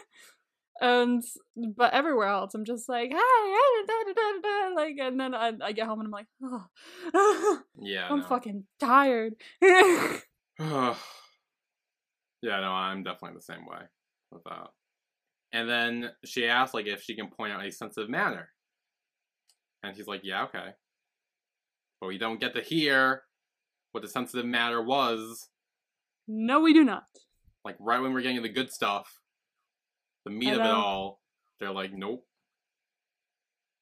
And 0.80 1.24
but 1.56 1.92
everywhere 1.92 2.28
else, 2.28 2.54
I'm 2.54 2.64
just 2.64 2.88
like, 2.88 3.10
hey, 3.10 3.16
da, 3.16 3.94
da, 4.06 4.12
da, 4.42 4.74
like, 4.76 4.94
and 5.00 5.18
then 5.18 5.34
I, 5.34 5.50
I 5.60 5.72
get 5.72 5.88
home 5.88 5.98
and 5.98 6.06
I'm 6.06 6.12
like, 6.12 6.28
oh, 7.12 7.62
yeah. 7.80 8.06
I'm 8.08 8.20
no. 8.20 8.24
fucking 8.24 8.62
tired. 8.78 9.34
yeah, 9.60 10.20
no, 10.60 10.94
I'm 12.70 13.02
definitely 13.02 13.38
the 13.38 13.42
same 13.42 13.66
way 13.66 13.80
with 14.30 14.44
that. 14.44 14.68
And 15.52 15.68
then 15.68 16.12
she 16.24 16.46
asks 16.46 16.74
like 16.74 16.86
if 16.86 17.02
she 17.02 17.16
can 17.16 17.28
point 17.28 17.52
out 17.52 17.66
a 17.66 17.72
sensitive 17.72 18.08
manner, 18.08 18.50
and 19.82 19.96
he's 19.96 20.06
like, 20.06 20.20
yeah, 20.22 20.44
okay. 20.44 20.74
But 22.00 22.08
we 22.08 22.18
don't 22.18 22.40
get 22.40 22.54
to 22.54 22.60
hear 22.62 23.22
what 23.92 24.02
the 24.02 24.08
sensitive 24.08 24.46
matter 24.46 24.82
was. 24.82 25.48
no, 26.26 26.60
we 26.60 26.72
do 26.72 26.84
not. 26.84 27.04
Like 27.64 27.76
right 27.80 28.00
when 28.00 28.12
we're 28.12 28.22
getting 28.22 28.42
the 28.42 28.48
good 28.48 28.70
stuff, 28.70 29.18
the 30.24 30.30
meat 30.30 30.48
I 30.48 30.52
of 30.52 30.60
it 30.60 30.64
know. 30.64 30.74
all, 30.74 31.20
they're 31.58 31.72
like, 31.72 31.92
nope. 31.92 32.24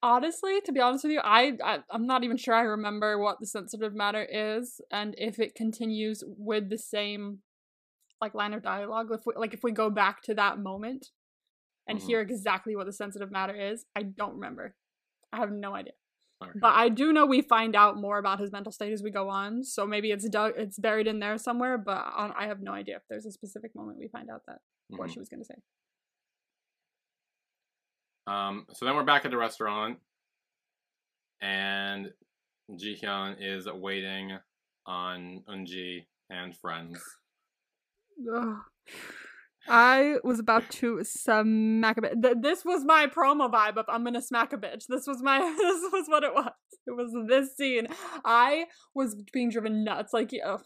Honestly, 0.02 0.60
to 0.62 0.72
be 0.72 0.80
honest 0.80 1.04
with 1.04 1.12
you, 1.12 1.20
I, 1.24 1.52
I 1.64 1.78
I'm 1.90 2.06
not 2.06 2.22
even 2.22 2.36
sure 2.36 2.54
I 2.54 2.60
remember 2.62 3.18
what 3.18 3.40
the 3.40 3.46
sensitive 3.46 3.94
matter 3.94 4.24
is, 4.24 4.80
and 4.90 5.14
if 5.18 5.38
it 5.38 5.54
continues 5.54 6.22
with 6.26 6.68
the 6.70 6.78
same 6.78 7.38
like 8.20 8.34
line 8.34 8.54
of 8.54 8.62
dialogue. 8.62 9.08
If 9.10 9.20
we, 9.26 9.34
like 9.36 9.52
if 9.54 9.60
we 9.62 9.72
go 9.72 9.90
back 9.90 10.22
to 10.22 10.34
that 10.34 10.58
moment 10.58 11.08
and 11.86 11.98
Mhm. 11.98 12.02
hear 12.02 12.20
exactly 12.20 12.74
what 12.74 12.86
the 12.86 12.92
sensitive 12.92 13.30
matter 13.30 13.54
is, 13.54 13.84
I 13.94 14.04
don't 14.04 14.34
remember. 14.34 14.74
I 15.32 15.36
have 15.38 15.50
no 15.52 15.74
idea. 15.74 15.92
Okay. 16.42 16.52
But 16.60 16.74
I 16.74 16.90
do 16.90 17.12
know 17.12 17.24
we 17.24 17.40
find 17.40 17.74
out 17.74 17.96
more 17.96 18.18
about 18.18 18.40
his 18.40 18.52
mental 18.52 18.70
state 18.70 18.92
as 18.92 19.02
we 19.02 19.10
go 19.10 19.30
on, 19.30 19.64
so 19.64 19.86
maybe 19.86 20.10
it's 20.10 20.28
dug, 20.28 20.52
it's 20.56 20.78
buried 20.78 21.06
in 21.06 21.18
there 21.18 21.38
somewhere. 21.38 21.78
But 21.78 22.04
on, 22.14 22.32
I 22.38 22.46
have 22.46 22.60
no 22.60 22.72
idea 22.72 22.96
if 22.96 23.02
there's 23.08 23.24
a 23.24 23.32
specific 23.32 23.74
moment 23.74 23.98
we 23.98 24.08
find 24.08 24.28
out 24.28 24.42
that 24.46 24.58
what 24.88 25.08
Mhm. 25.08 25.12
she 25.14 25.18
was 25.18 25.28
gonna 25.30 25.44
say. 25.44 25.54
Um, 28.26 28.66
so 28.74 28.84
then 28.84 28.96
we're 28.96 29.04
back 29.04 29.24
at 29.24 29.30
the 29.30 29.36
restaurant, 29.38 29.98
and 31.40 32.12
Jihyun 32.70 33.36
is 33.40 33.66
waiting 33.70 34.38
on 34.84 35.42
Eunji 35.48 36.06
and 36.28 36.56
friends. 36.56 37.02
I 39.68 40.16
was 40.22 40.38
about 40.38 40.68
to 40.70 41.02
smack 41.02 41.98
a 41.98 42.00
bitch. 42.00 42.22
Th- 42.22 42.36
this 42.40 42.64
was 42.64 42.84
my 42.84 43.06
promo 43.06 43.50
vibe 43.50 43.76
of 43.76 43.86
I'm 43.88 44.04
gonna 44.04 44.22
smack 44.22 44.52
a 44.52 44.56
bitch. 44.56 44.84
This 44.88 45.06
was 45.06 45.22
my. 45.22 45.38
This 45.58 45.92
was 45.92 46.06
what 46.08 46.22
it 46.22 46.34
was. 46.34 46.52
It 46.86 46.92
was 46.92 47.12
this 47.28 47.56
scene. 47.56 47.88
I 48.24 48.66
was 48.94 49.16
being 49.32 49.50
driven 49.50 49.84
nuts. 49.84 50.12
Like, 50.12 50.30
ugh, 50.44 50.62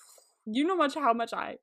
you 0.47 0.65
know 0.65 0.77
much 0.77 0.95
how 0.95 1.13
much 1.13 1.33
I 1.33 1.57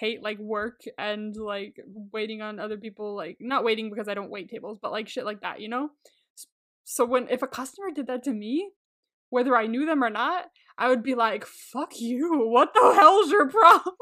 hate 0.00 0.22
like 0.22 0.38
work 0.38 0.80
and 0.98 1.36
like 1.36 1.76
waiting 2.12 2.42
on 2.42 2.58
other 2.58 2.76
people. 2.76 3.14
Like, 3.14 3.36
not 3.40 3.64
waiting 3.64 3.90
because 3.90 4.08
I 4.08 4.14
don't 4.14 4.30
wait 4.30 4.50
tables, 4.50 4.78
but 4.82 4.92
like 4.92 5.08
shit 5.08 5.24
like 5.24 5.42
that. 5.42 5.60
You 5.60 5.68
know. 5.68 5.90
So 6.84 7.04
when 7.04 7.28
if 7.28 7.42
a 7.42 7.46
customer 7.46 7.90
did 7.94 8.08
that 8.08 8.24
to 8.24 8.32
me, 8.32 8.70
whether 9.30 9.56
I 9.56 9.66
knew 9.66 9.86
them 9.86 10.02
or 10.02 10.10
not, 10.10 10.46
I 10.76 10.88
would 10.88 11.02
be 11.02 11.14
like, 11.14 11.46
"Fuck 11.46 11.92
you! 11.98 12.46
What 12.46 12.74
the 12.74 12.94
hell's 12.94 13.30
your 13.30 13.48
problem?" 13.50 13.94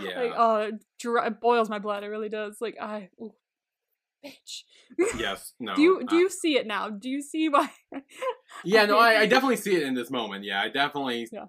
Yeah. 0.00 0.20
Like, 0.20 0.32
oh, 0.36 0.56
it, 0.56 0.74
dri- 0.98 1.26
it 1.26 1.40
boils 1.40 1.68
my 1.68 1.78
blood. 1.78 2.02
It 2.04 2.08
really 2.08 2.28
does. 2.28 2.58
Like, 2.60 2.76
I, 2.80 3.08
ooh, 3.20 3.34
bitch. 4.24 4.62
yes. 5.18 5.52
No. 5.60 5.74
do 5.74 5.82
you 5.82 6.04
do 6.08 6.16
uh, 6.16 6.18
you 6.18 6.30
see 6.30 6.56
it 6.56 6.66
now? 6.66 6.90
Do 6.90 7.08
you 7.08 7.22
see 7.22 7.48
why? 7.48 7.70
Yeah. 8.64 8.84
No. 8.86 8.98
I, 8.98 9.20
I 9.20 9.26
definitely 9.26 9.56
see 9.56 9.74
it 9.76 9.82
in 9.82 9.94
this 9.94 10.10
moment. 10.10 10.44
Yeah. 10.44 10.60
I 10.60 10.68
definitely 10.68 11.28
Yeah. 11.32 11.46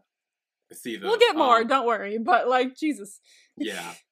see 0.74 0.97
this. 0.97 1.05
we'll 1.05 1.18
get 1.20 1.36
more. 1.36 1.61
Um, 1.61 1.68
don't 1.68 1.86
worry. 1.86 2.18
But 2.18 2.47
like, 2.47 2.76
Jesus. 2.76 3.20
yeah. 3.57 3.93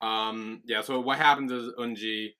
Um. 0.00 0.60
Yeah. 0.64 0.82
So 0.82 1.00
what 1.00 1.18
happens 1.18 1.50
is 1.50 1.72
Eunji 1.76 2.34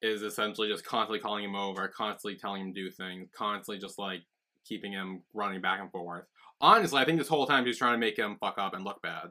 is 0.00 0.22
essentially 0.22 0.68
just 0.68 0.84
constantly 0.84 1.18
calling 1.18 1.42
him 1.42 1.56
over, 1.56 1.88
constantly 1.88 2.38
telling 2.38 2.62
him 2.62 2.72
to 2.72 2.84
do 2.84 2.88
things, 2.88 3.28
constantly 3.36 3.80
just 3.80 3.98
like 3.98 4.20
keeping 4.64 4.92
him 4.92 5.22
running 5.32 5.60
back 5.60 5.80
and 5.80 5.90
forth. 5.90 6.24
Honestly, 6.60 7.00
I 7.00 7.04
think 7.04 7.18
this 7.18 7.26
whole 7.26 7.46
time 7.46 7.66
he's 7.66 7.78
trying 7.78 7.94
to 7.94 7.98
make 7.98 8.16
him 8.16 8.36
fuck 8.38 8.58
up 8.58 8.74
and 8.74 8.84
look 8.84 9.02
bad. 9.02 9.30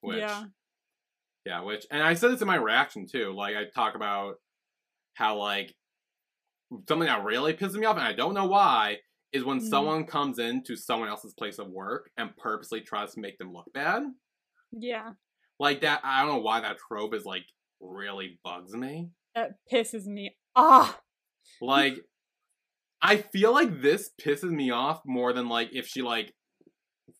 Which, 0.00 0.18
Yeah. 0.18 0.44
yeah, 1.44 1.62
which, 1.62 1.86
and 1.90 2.02
I 2.02 2.14
said 2.14 2.30
this 2.32 2.40
in 2.42 2.46
my 2.46 2.56
reaction 2.56 3.06
too. 3.10 3.32
Like 3.34 3.56
I 3.56 3.64
talk 3.74 3.94
about 3.94 4.34
how 5.14 5.36
like 5.38 5.74
something 6.88 7.06
that 7.06 7.24
really 7.24 7.54
pisses 7.54 7.74
me 7.74 7.86
off, 7.86 7.96
and 7.96 8.06
I 8.06 8.12
don't 8.12 8.34
know 8.34 8.46
why, 8.46 8.98
is 9.32 9.44
when 9.44 9.58
Mm. 9.60 9.68
someone 9.68 10.06
comes 10.06 10.38
into 10.38 10.76
someone 10.76 11.08
else's 11.08 11.34
place 11.34 11.58
of 11.58 11.68
work 11.68 12.10
and 12.16 12.36
purposely 12.36 12.80
tries 12.80 13.14
to 13.14 13.20
make 13.20 13.38
them 13.38 13.52
look 13.52 13.72
bad. 13.72 14.02
Yeah. 14.72 15.12
Like 15.58 15.80
that, 15.82 16.00
I 16.04 16.22
don't 16.24 16.36
know 16.36 16.42
why 16.42 16.60
that 16.60 16.78
trope 16.78 17.14
is 17.14 17.24
like 17.24 17.44
really 17.80 18.38
bugs 18.44 18.74
me. 18.74 19.10
That 19.34 19.52
pisses 19.72 20.06
me 20.06 20.36
off. 20.54 21.00
Like, 21.60 21.94
I 23.02 23.18
feel 23.18 23.52
like 23.52 23.80
this 23.82 24.10
pisses 24.20 24.50
me 24.50 24.70
off 24.70 25.02
more 25.06 25.32
than 25.32 25.48
like 25.48 25.70
if 25.72 25.86
she 25.86 26.02
like 26.02 26.32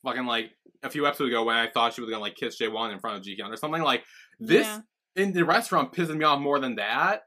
fucking 0.04 0.26
like 0.26 0.50
a 0.82 0.90
few 0.90 1.06
episodes 1.06 1.28
ago 1.28 1.44
when 1.44 1.56
I 1.56 1.68
thought 1.68 1.94
she 1.94 2.00
was 2.00 2.10
gonna 2.10 2.20
like 2.22 2.36
kiss 2.36 2.60
Jaewon 2.60 2.92
in 2.92 2.98
front 3.00 3.16
of 3.18 3.22
Jihyun 3.24 3.52
or 3.52 3.56
something 3.56 3.82
like 3.82 4.04
this 4.38 4.66
Yeah. 4.66 4.80
in 5.16 5.32
the 5.32 5.44
restaurant 5.44 5.92
pisses 5.92 6.16
me 6.16 6.24
off 6.24 6.40
more 6.40 6.58
than 6.58 6.76
that. 6.76 7.22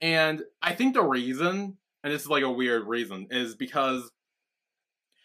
And 0.00 0.42
I 0.62 0.74
think 0.74 0.94
the 0.94 1.02
reason, 1.02 1.78
and 2.02 2.12
this 2.12 2.22
is 2.22 2.28
like 2.28 2.42
a 2.42 2.50
weird 2.50 2.86
reason, 2.86 3.28
is 3.30 3.54
because 3.54 4.10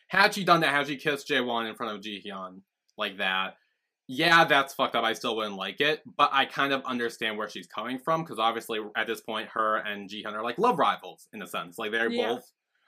had 0.08 0.34
she 0.34 0.44
done 0.44 0.62
that, 0.62 0.74
had 0.74 0.88
she 0.88 0.98
kissed 0.98 1.28
Jaewon 1.28 1.70
in 1.70 1.76
front 1.76 1.96
of 1.96 2.02
Jihyun 2.02 2.62
like 2.98 3.18
that, 3.18 3.56
yeah, 4.08 4.44
that's 4.44 4.74
fucked 4.74 4.96
up. 4.96 5.04
I 5.04 5.14
still 5.14 5.36
wouldn't 5.36 5.56
like 5.56 5.82
it, 5.82 6.02
but 6.18 6.30
I 6.34 6.46
kind 6.46 6.74
of 6.74 6.84
understand 6.86 7.38
where 7.38 7.48
she's 7.50 7.68
coming 7.68 8.00
from 8.00 8.24
because 8.24 8.40
obviously 8.40 8.80
at 8.96 9.06
this 9.06 9.22
point, 9.22 9.50
her 9.54 9.78
and 9.78 10.10
Jihyun 10.10 10.34
are 10.34 10.44
like 10.44 10.58
love 10.58 10.80
rivals 10.80 11.28
in 11.34 11.42
a 11.44 11.48
sense. 11.48 11.78
Like 11.78 11.92
they're 11.92 12.10
Yeah. 12.10 12.40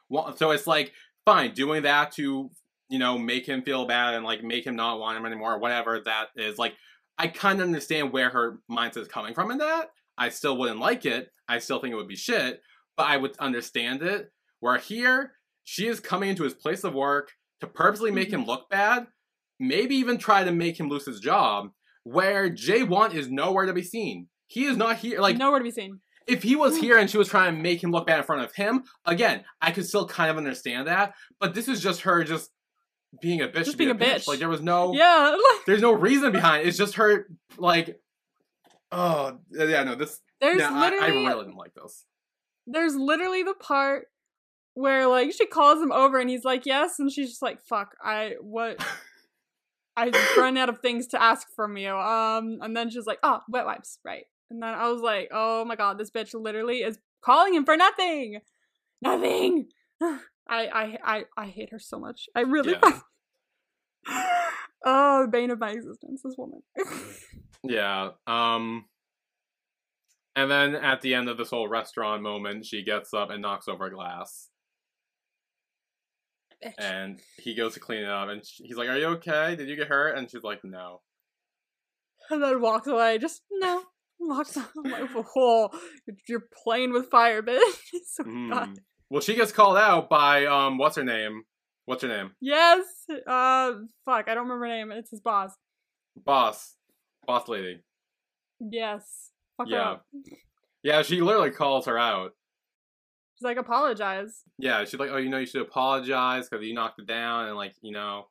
both. 0.09 0.37
So 0.37 0.49
it's 0.51 0.65
like 0.65 0.93
fine 1.25 1.53
doing 1.53 1.83
that 1.83 2.11
to 2.13 2.49
you 2.91 2.99
know 2.99 3.17
make 3.17 3.47
him 3.47 3.63
feel 3.63 3.85
bad 3.87 4.13
and 4.13 4.23
like 4.25 4.43
make 4.43 4.65
him 4.67 4.75
not 4.75 4.99
want 4.99 5.17
him 5.17 5.25
anymore, 5.25 5.57
whatever 5.57 5.99
that 6.05 6.27
is. 6.35 6.57
Like 6.59 6.75
I 7.17 7.27
kind 7.27 7.59
of 7.59 7.65
understand 7.67 8.11
where 8.13 8.29
her 8.29 8.59
mindset 8.69 8.97
is 8.97 9.07
coming 9.07 9.33
from 9.33 9.49
in 9.51 9.57
that. 9.59 9.89
I 10.17 10.29
still 10.29 10.57
wouldn't 10.57 10.79
like 10.79 11.05
it. 11.05 11.29
I 11.47 11.59
still 11.59 11.79
think 11.79 11.93
it 11.93 11.95
would 11.95 12.07
be 12.07 12.15
shit, 12.15 12.61
but 12.97 13.07
I 13.07 13.17
would 13.17 13.35
understand 13.39 14.03
it. 14.03 14.29
Where 14.59 14.77
here, 14.77 15.33
she 15.63 15.87
is 15.87 15.99
coming 15.99 16.29
into 16.29 16.43
his 16.43 16.53
place 16.53 16.83
of 16.83 16.93
work 16.93 17.31
to 17.61 17.67
purposely 17.67 18.11
make 18.11 18.29
Mhm. 18.29 18.33
him 18.33 18.45
look 18.45 18.69
bad, 18.69 19.07
maybe 19.59 19.95
even 19.95 20.17
try 20.17 20.43
to 20.43 20.51
make 20.51 20.79
him 20.79 20.89
lose 20.89 21.05
his 21.05 21.19
job, 21.19 21.69
where 22.03 22.49
Jaewon 22.49 23.13
is 23.13 23.29
nowhere 23.31 23.65
to 23.65 23.73
be 23.73 23.83
seen. 23.83 24.27
he 24.47 24.65
is 24.65 24.75
not 24.75 24.97
here. 24.97 25.21
Like 25.21 25.37
nowhere 25.37 25.59
to 25.59 25.63
be 25.63 25.71
seen. 25.71 26.01
if 26.27 26.43
he 26.43 26.55
was 26.57 26.75
here 26.77 26.97
and 26.97 27.09
she 27.09 27.17
was 27.17 27.29
trying 27.29 27.55
to 27.55 27.61
make 27.61 27.81
him 27.81 27.89
look 27.91 28.05
bad 28.05 28.17
in 28.19 28.23
front 28.25 28.43
of 28.43 28.53
him, 28.53 28.83
again, 29.05 29.43
I 29.61 29.71
could 29.71 29.85
still 29.87 30.05
kind 30.07 30.29
of 30.29 30.35
understand 30.37 30.87
that. 30.87 31.13
But 31.39 31.53
this 31.55 31.67
is 31.69 31.81
just 31.81 32.01
her 32.01 32.23
just 32.25 32.51
being 33.21 33.41
a 33.41 33.47
bitch. 33.47 33.65
Just 33.65 33.71
to 33.71 33.77
be 33.77 33.85
being 33.85 33.95
a 33.95 33.99
bitch. 33.99 34.27
Like 34.27 34.39
there 34.39 34.49
was 34.49 34.61
no, 34.61 34.93
Yeah, 34.95 35.35
there's 35.65 35.81
no 35.81 35.93
reason 35.93 36.31
behind. 36.31 36.63
it. 36.63 36.67
It's 36.67 36.77
just 36.77 36.95
her 36.95 37.27
like, 37.57 37.99
oh 38.91 39.39
yeah, 39.51 39.83
no, 39.83 39.95
this. 39.95 40.19
there's 40.39 40.57
no, 40.59 40.65
I, 40.65 40.69
I 40.69 40.89
literally 40.89 41.25
really 41.27 41.43
didn't 41.45 41.57
like 41.57 41.73
this. 41.73 42.05
there's 42.67 42.95
literally 42.95 43.43
the 43.43 43.53
part 43.53 44.07
where 44.73 45.07
like 45.07 45.33
she 45.33 45.45
calls 45.45 45.81
him 45.81 45.91
over 45.91 46.17
and 46.19 46.29
he's 46.29 46.45
like 46.45 46.65
yes 46.65 46.97
and 46.97 47.11
she's 47.11 47.27
just 47.29 47.41
like 47.41 47.59
fuck 47.61 47.93
i 48.01 48.35
what 48.39 48.81
i 49.97 50.09
run 50.37 50.55
out 50.57 50.69
of 50.69 50.79
things 50.79 51.07
to 51.07 51.21
ask 51.21 51.47
from 51.55 51.75
you 51.75 51.93
um 51.93 52.59
and 52.61 52.75
then 52.75 52.89
she's 52.89 53.05
like 53.05 53.19
oh 53.21 53.41
wet 53.49 53.65
wipes 53.65 53.99
right 54.05 54.25
and 54.49 54.63
then 54.63 54.73
i 54.73 54.87
was 54.87 55.01
like 55.01 55.27
oh 55.33 55.65
my 55.65 55.75
god 55.75 55.97
this 55.97 56.09
bitch 56.09 56.33
literally 56.33 56.77
is 56.77 56.97
calling 57.21 57.53
him 57.53 57.65
for 57.65 57.75
nothing 57.75 58.39
nothing 59.01 59.67
i 60.49 60.67
i 60.67 60.97
i, 61.03 61.23
I 61.37 61.45
hate 61.47 61.69
her 61.71 61.79
so 61.79 61.99
much 61.99 62.27
i 62.35 62.41
really 62.41 62.75
Yeah. 62.81 62.99
oh 64.85 65.21
the 65.23 65.27
bane 65.31 65.51
of 65.51 65.59
my 65.59 65.71
existence 65.71 66.21
this 66.23 66.35
woman 66.37 66.61
Yeah. 67.63 68.09
Um. 68.27 68.85
And 70.35 70.49
then 70.49 70.75
at 70.75 71.01
the 71.01 71.13
end 71.13 71.29
of 71.29 71.37
this 71.37 71.49
whole 71.49 71.67
restaurant 71.67 72.23
moment, 72.23 72.65
she 72.65 72.83
gets 72.83 73.13
up 73.13 73.29
and 73.29 73.41
knocks 73.41 73.67
over 73.67 73.85
a 73.85 73.91
glass. 73.91 74.49
Bitch. 76.63 76.73
And 76.77 77.19
he 77.37 77.55
goes 77.55 77.73
to 77.73 77.79
clean 77.79 78.03
it 78.03 78.09
up, 78.09 78.29
and 78.29 78.45
sh 78.45 78.61
he's 78.63 78.77
like, 78.77 78.87
"Are 78.89 78.97
you 78.97 79.07
okay? 79.07 79.55
Did 79.55 79.67
you 79.67 79.75
get 79.75 79.87
hurt?" 79.87 80.17
And 80.17 80.29
she's 80.29 80.43
like, 80.43 80.63
"No." 80.63 81.01
and 82.29 82.41
then 82.41 82.61
walks 82.61 82.87
away. 82.87 83.17
Just 83.17 83.41
no, 83.51 83.83
walks. 84.19 84.55
I'm 84.57 84.65
like, 84.85 85.09
oh, 85.35 85.69
you're 86.29 86.47
playing 86.63 86.93
with 86.93 87.09
fire, 87.09 87.41
bitch. 87.41 87.59
so 88.05 88.23
God. 88.23 88.79
Well, 89.11 89.19
she 89.19 89.35
gets 89.35 89.51
called 89.51 89.77
out 89.77 90.09
by 90.09 90.45
um, 90.45 90.77
what's 90.77 90.95
her 90.95 91.03
name? 91.03 91.43
What's 91.83 92.01
her 92.01 92.07
name? 92.07 92.31
Yes. 92.39 92.85
Uh, 93.09 93.73
fuck, 94.05 94.29
I 94.29 94.33
don't 94.33 94.43
remember 94.47 94.59
her 94.59 94.67
name. 94.69 94.89
It's 94.93 95.11
his 95.11 95.19
boss. 95.19 95.51
Boss, 96.15 96.77
boss 97.27 97.49
lady. 97.49 97.81
Yes. 98.61 99.31
Fuck 99.57 99.67
Yeah. 99.69 99.97
Yeah, 100.81 101.01
she 101.01 101.19
literally 101.19 101.51
calls 101.51 101.87
her 101.87 101.99
out. 101.99 102.31
She's 103.35 103.43
like, 103.43 103.57
apologize. 103.57 104.43
Yeah, 104.57 104.85
she's 104.85 104.99
like, 104.99 105.09
"Oh, 105.11 105.17
you 105.17 105.27
know, 105.27 105.39
you 105.39 105.45
should 105.45 105.61
apologize 105.61 106.47
because 106.47 106.65
you 106.65 106.73
knocked 106.73 106.99
it 106.99 107.05
down 107.05 107.47
and 107.47 107.57
like, 107.57 107.75
you 107.81 107.91
know, 107.91 108.27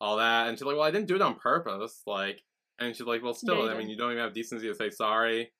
all 0.00 0.18
that." 0.18 0.46
And 0.46 0.56
she's 0.56 0.64
like, 0.64 0.76
"Well, 0.76 0.84
I 0.84 0.92
didn't 0.92 1.08
do 1.08 1.16
it 1.16 1.22
on 1.22 1.34
purpose." 1.34 2.02
Like, 2.06 2.40
and 2.78 2.94
she's 2.94 3.06
like, 3.06 3.22
"Well, 3.22 3.34
still, 3.34 3.64
you 3.64 3.70
I 3.70 3.76
mean, 3.76 3.88
you 3.88 3.96
don't 3.96 4.12
even 4.12 4.22
have 4.22 4.32
decency 4.32 4.68
to 4.68 4.74
say 4.76 4.90
sorry." 4.90 5.52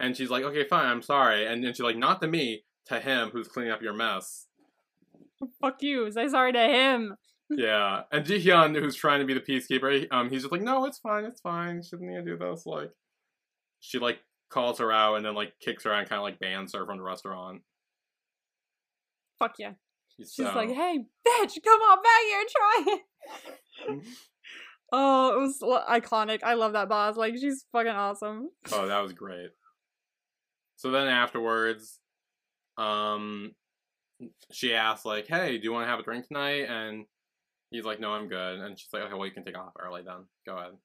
And 0.00 0.16
she's 0.16 0.30
like, 0.30 0.42
"Okay, 0.42 0.64
fine, 0.64 0.86
I'm 0.86 1.02
sorry." 1.02 1.46
And 1.46 1.62
then 1.62 1.72
she's 1.74 1.80
like, 1.80 1.96
"Not 1.96 2.20
to 2.22 2.28
me, 2.28 2.64
to 2.86 3.00
him 3.00 3.30
who's 3.30 3.48
cleaning 3.48 3.72
up 3.72 3.82
your 3.82 3.94
mess." 3.94 4.46
Fuck 5.60 5.82
you. 5.82 6.10
Say 6.12 6.28
sorry 6.28 6.52
to 6.52 6.58
him. 6.66 7.16
yeah, 7.50 8.02
and 8.10 8.24
Ji 8.24 8.42
Hyun, 8.44 8.76
who's 8.78 8.96
trying 8.96 9.20
to 9.20 9.26
be 9.26 9.34
the 9.34 9.40
peacekeeper, 9.40 10.00
he- 10.00 10.08
um, 10.10 10.30
he's 10.30 10.42
just 10.42 10.52
like, 10.52 10.62
"No, 10.62 10.84
it's 10.86 10.98
fine, 10.98 11.24
it's 11.24 11.40
fine. 11.40 11.82
Shouldn't 11.82 12.12
you 12.12 12.22
do 12.22 12.36
this?" 12.36 12.66
Like, 12.66 12.90
she 13.80 13.98
like 13.98 14.18
calls 14.48 14.78
her 14.78 14.90
out 14.92 15.16
and 15.16 15.24
then 15.24 15.34
like 15.34 15.52
kicks 15.60 15.84
her 15.84 15.92
out 15.92 16.00
and 16.00 16.08
kind 16.08 16.18
of 16.18 16.24
like 16.24 16.38
bans 16.40 16.72
her 16.74 16.84
from 16.86 16.96
the 16.98 17.02
restaurant. 17.02 17.62
Fuck 19.38 19.54
yeah. 19.58 19.72
She's 20.18 20.34
So- 20.34 20.44
like, 20.44 20.70
hey, 20.70 20.98
bitch, 21.26 21.52
come 21.62 21.80
on 21.82 21.98
back 22.02 22.22
here 22.24 22.40
and 22.40 22.48
try 22.48 22.94
it. 22.94 24.02
oh, 24.92 25.34
it 25.36 25.40
was 25.40 25.58
l- 25.62 25.84
iconic. 25.88 26.42
I 26.42 26.54
love 26.54 26.72
that 26.72 26.88
boss. 26.88 27.16
Like, 27.16 27.36
she's 27.36 27.66
fucking 27.72 27.92
awesome. 27.92 28.48
Oh, 28.72 28.86
that 28.86 29.00
was 29.00 29.12
great. 29.12 29.50
So 30.76 30.90
then 30.90 31.06
afterwards, 31.06 31.98
um, 32.78 33.54
she 34.52 34.74
asks 34.74 35.04
like, 35.04 35.26
"Hey, 35.26 35.58
do 35.58 35.64
you 35.64 35.72
want 35.72 35.84
to 35.86 35.90
have 35.90 36.00
a 36.00 36.02
drink 36.02 36.26
tonight?" 36.26 36.68
And 36.68 37.06
he's 37.70 37.84
like, 37.84 38.00
"No, 38.00 38.12
I'm 38.12 38.28
good." 38.28 38.60
And 38.60 38.78
she's 38.78 38.92
like, 38.92 39.02
"Okay, 39.04 39.14
well, 39.14 39.26
you 39.26 39.32
can 39.32 39.44
take 39.44 39.58
off 39.58 39.74
early 39.78 40.02
then. 40.02 40.26
Go 40.46 40.56
ahead." 40.58 40.78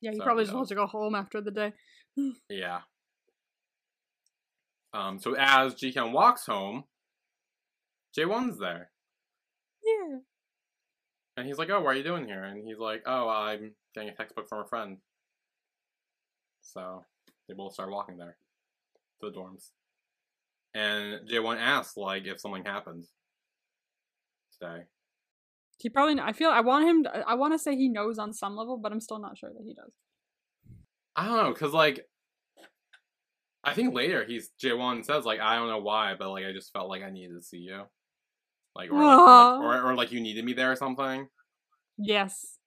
Yeah, 0.00 0.12
he 0.12 0.18
So, 0.18 0.24
probably 0.24 0.44
just 0.44 0.54
wants 0.54 0.68
to 0.70 0.74
go 0.74 0.86
home 0.86 1.14
after 1.14 1.40
the 1.40 1.50
day. 1.50 1.72
Yeah. 2.48 2.80
Um. 4.92 5.18
So 5.18 5.34
as 5.34 5.74
Ji 5.74 5.92
Hyun 5.92 6.12
walks 6.12 6.46
home, 6.46 6.84
Jae-won's 8.16 8.58
there, 8.58 8.90
Yeah. 9.84 10.18
and 11.36 11.46
he's 11.46 11.58
like, 11.58 11.70
"Oh, 11.70 11.80
what 11.80 11.94
are 11.94 11.98
you 11.98 12.04
doing 12.04 12.26
here?" 12.26 12.44
And 12.44 12.66
he's 12.66 12.78
like, 12.78 13.02
"Oh, 13.06 13.28
I'm 13.28 13.74
getting 13.94 14.08
a 14.10 14.14
textbook 14.14 14.48
from 14.48 14.60
a 14.60 14.66
friend." 14.66 14.98
So 16.60 17.04
they 17.48 17.54
both 17.54 17.72
start 17.74 17.90
walking 17.90 18.16
there 18.18 18.36
to 19.20 19.30
the 19.30 19.36
dorms. 19.38 19.72
And 20.76 21.26
Jaewon 21.26 21.58
asks, 21.58 21.96
like, 21.96 22.26
if 22.26 22.38
something 22.38 22.64
happens 22.64 23.10
today. 24.60 24.82
He 25.78 25.88
probably. 25.88 26.20
I 26.20 26.32
feel. 26.32 26.50
I 26.50 26.60
want 26.60 26.86
him. 26.86 27.04
To, 27.04 27.24
I 27.26 27.34
want 27.34 27.54
to 27.54 27.58
say 27.58 27.74
he 27.74 27.88
knows 27.88 28.18
on 28.18 28.34
some 28.34 28.56
level, 28.56 28.76
but 28.76 28.92
I'm 28.92 29.00
still 29.00 29.18
not 29.18 29.38
sure 29.38 29.50
that 29.50 29.64
he 29.64 29.72
does. 29.72 29.92
I 31.16 31.26
don't 31.26 31.36
know, 31.44 31.52
because, 31.52 31.72
like, 31.72 32.04
I 33.64 33.72
think 33.72 33.94
later 33.94 34.22
he's, 34.26 34.50
Jaewon 34.62 35.02
says, 35.02 35.24
like, 35.24 35.40
I 35.40 35.56
don't 35.56 35.68
know 35.68 35.78
why, 35.78 36.14
but, 36.18 36.30
like, 36.30 36.44
I 36.44 36.52
just 36.52 36.74
felt 36.74 36.90
like 36.90 37.02
I 37.02 37.08
needed 37.08 37.34
to 37.36 37.42
see 37.42 37.56
you. 37.56 37.84
Like, 38.74 38.92
or, 38.92 39.02
like, 39.02 39.18
or, 39.18 39.66
like, 39.66 39.82
or, 39.82 39.90
or, 39.90 39.94
like, 39.94 40.12
you 40.12 40.20
needed 40.20 40.44
me 40.44 40.52
there 40.52 40.72
or 40.72 40.76
something. 40.76 41.26
Yes. 41.96 42.58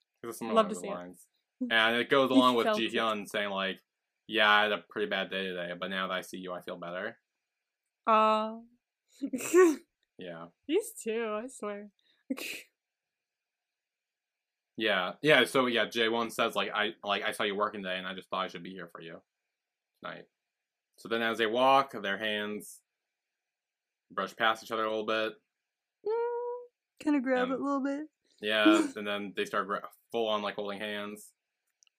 Love 0.42 0.70
to 0.70 0.76
see 0.76 0.88
it. 0.88 0.98
And 1.72 1.98
it 1.98 2.10
goes 2.10 2.32
along 2.32 2.56
with 2.56 2.76
Ji. 2.78 2.90
Hyun 2.90 3.28
saying, 3.28 3.50
like, 3.50 3.80
yeah, 4.28 4.50
I 4.50 4.64
had 4.64 4.72
a 4.72 4.84
pretty 4.90 5.10
bad 5.10 5.30
day 5.30 5.44
today, 5.44 5.74
but 5.78 5.90
now 5.90 6.08
that 6.08 6.14
I 6.14 6.22
see 6.22 6.38
you, 6.38 6.54
I 6.54 6.62
feel 6.62 6.78
better. 6.78 7.18
Uh. 8.08 8.58
Yeah. 10.22 10.48
These 10.68 10.92
two, 11.02 11.40
I 11.42 11.48
swear. 11.48 11.90
Yeah, 14.78 15.14
yeah. 15.22 15.44
So 15.44 15.66
yeah, 15.66 15.86
Jaewon 15.88 16.32
says 16.32 16.56
like 16.56 16.70
I 16.74 16.92
like 17.04 17.24
I 17.24 17.34
saw 17.34 17.44
you 17.44 17.54
working 17.56 17.84
today, 17.84 17.98
and 17.98 18.08
I 18.08 18.14
just 18.14 18.30
thought 18.30 18.46
I 18.46 18.48
should 18.48 18.64
be 18.64 18.70
here 18.72 18.88
for 18.94 19.02
you 19.02 19.22
tonight. 20.02 20.24
So 20.96 21.10
then, 21.10 21.22
as 21.22 21.38
they 21.38 21.48
walk, 21.48 21.92
their 22.02 22.18
hands 22.18 22.80
brush 24.12 24.34
past 24.38 24.64
each 24.64 24.72
other 24.72 24.86
a 24.86 24.90
little 24.90 25.06
bit. 25.06 25.34
kind 27.04 27.16
of 27.18 27.24
grab 27.24 27.48
Um, 27.48 27.52
it 27.52 27.60
a 27.60 27.64
little 27.64 27.84
bit. 27.84 28.08
Yeah, 28.42 28.88
and 28.96 29.06
then 29.06 29.34
they 29.36 29.44
start 29.44 29.68
full 30.14 30.28
on 30.30 30.42
like 30.42 30.56
holding 30.56 30.80
hands. 30.80 31.30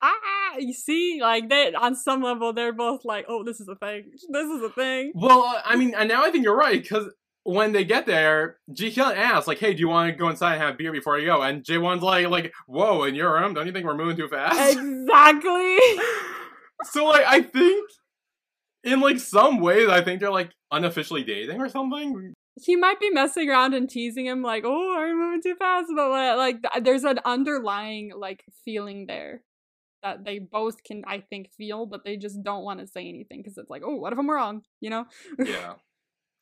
Ah, 0.03 0.57
you 0.59 0.72
see, 0.72 1.18
like 1.20 1.48
that 1.51 1.74
on 1.74 1.94
some 1.94 2.22
level 2.22 2.53
they're 2.53 2.72
both 2.72 3.05
like, 3.05 3.26
oh, 3.28 3.44
this 3.44 3.61
is 3.61 3.68
a 3.68 3.76
thing. 3.76 4.11
This 4.30 4.46
is 4.46 4.62
a 4.62 4.70
thing. 4.70 5.12
Well, 5.14 5.42
uh, 5.42 5.61
I 5.64 5.76
mean, 5.76 5.94
and 5.94 6.09
now 6.09 6.24
I 6.24 6.30
think 6.30 6.44
you're 6.44 6.57
right 6.57 6.80
because 6.80 7.12
when 7.44 7.72
they 7.72 7.84
get 7.84 8.07
there, 8.07 8.59
Ji 8.72 8.90
Hyun 8.90 9.16
asks 9.16 9.46
like, 9.46 9.59
"Hey, 9.59 9.74
do 9.74 9.80
you 9.80 9.88
want 9.88 10.11
to 10.11 10.16
go 10.16 10.28
inside 10.28 10.55
and 10.55 10.62
have 10.62 10.78
beer 10.78 10.92
before 10.92 11.18
you 11.18 11.26
go?" 11.26 11.42
And 11.42 11.62
Jaewon's 11.62 12.03
like, 12.03 12.28
"Like, 12.28 12.53
whoa, 12.66 13.05
in 13.05 13.14
your 13.14 13.32
room? 13.32 13.55
Don't 13.55 13.66
you 13.66 13.72
think 13.72 13.86
we're 13.86 13.96
moving 13.96 14.16
too 14.16 14.28
fast?" 14.28 14.72
Exactly. 14.72 15.78
so 16.84 17.07
like, 17.07 17.24
I 17.26 17.42
think 17.42 17.88
in 18.84 19.01
like 19.01 19.18
some 19.18 19.61
ways, 19.61 19.88
I 19.88 20.03
think 20.03 20.20
they're 20.20 20.30
like 20.30 20.51
unofficially 20.70 21.24
dating 21.24 21.61
or 21.61 21.68
something. 21.68 22.34
he 22.62 22.76
might 22.76 23.01
be 23.01 23.11
messing 23.11 23.48
around 23.48 23.74
and 23.74 23.88
teasing 23.88 24.26
him 24.26 24.42
like, 24.42 24.64
oh, 24.66 24.96
are 24.96 25.09
you 25.09 25.16
moving 25.16 25.42
too 25.42 25.55
fast? 25.55 25.88
But 25.94 26.11
like, 26.11 26.62
like 26.62 26.84
there's 26.84 27.05
an 27.05 27.20
underlying 27.24 28.12
like 28.16 28.44
feeling 28.64 29.07
there 29.07 29.42
that 30.03 30.24
they 30.24 30.38
both 30.38 30.82
can, 30.82 31.03
I 31.07 31.20
think, 31.20 31.51
feel, 31.57 31.86
but 31.86 32.05
they 32.05 32.16
just 32.16 32.42
don't 32.42 32.64
want 32.64 32.80
to 32.80 32.86
say 32.86 33.09
anything 33.09 33.42
because 33.42 33.59
it's 33.59 33.70
like, 33.70 33.82
oh, 33.84 33.96
what 33.96 34.12
if 34.12 34.18
I'm 34.18 34.30
wrong? 34.30 34.62
You 34.80 34.90
know. 34.90 35.05
Yeah, 35.38 35.74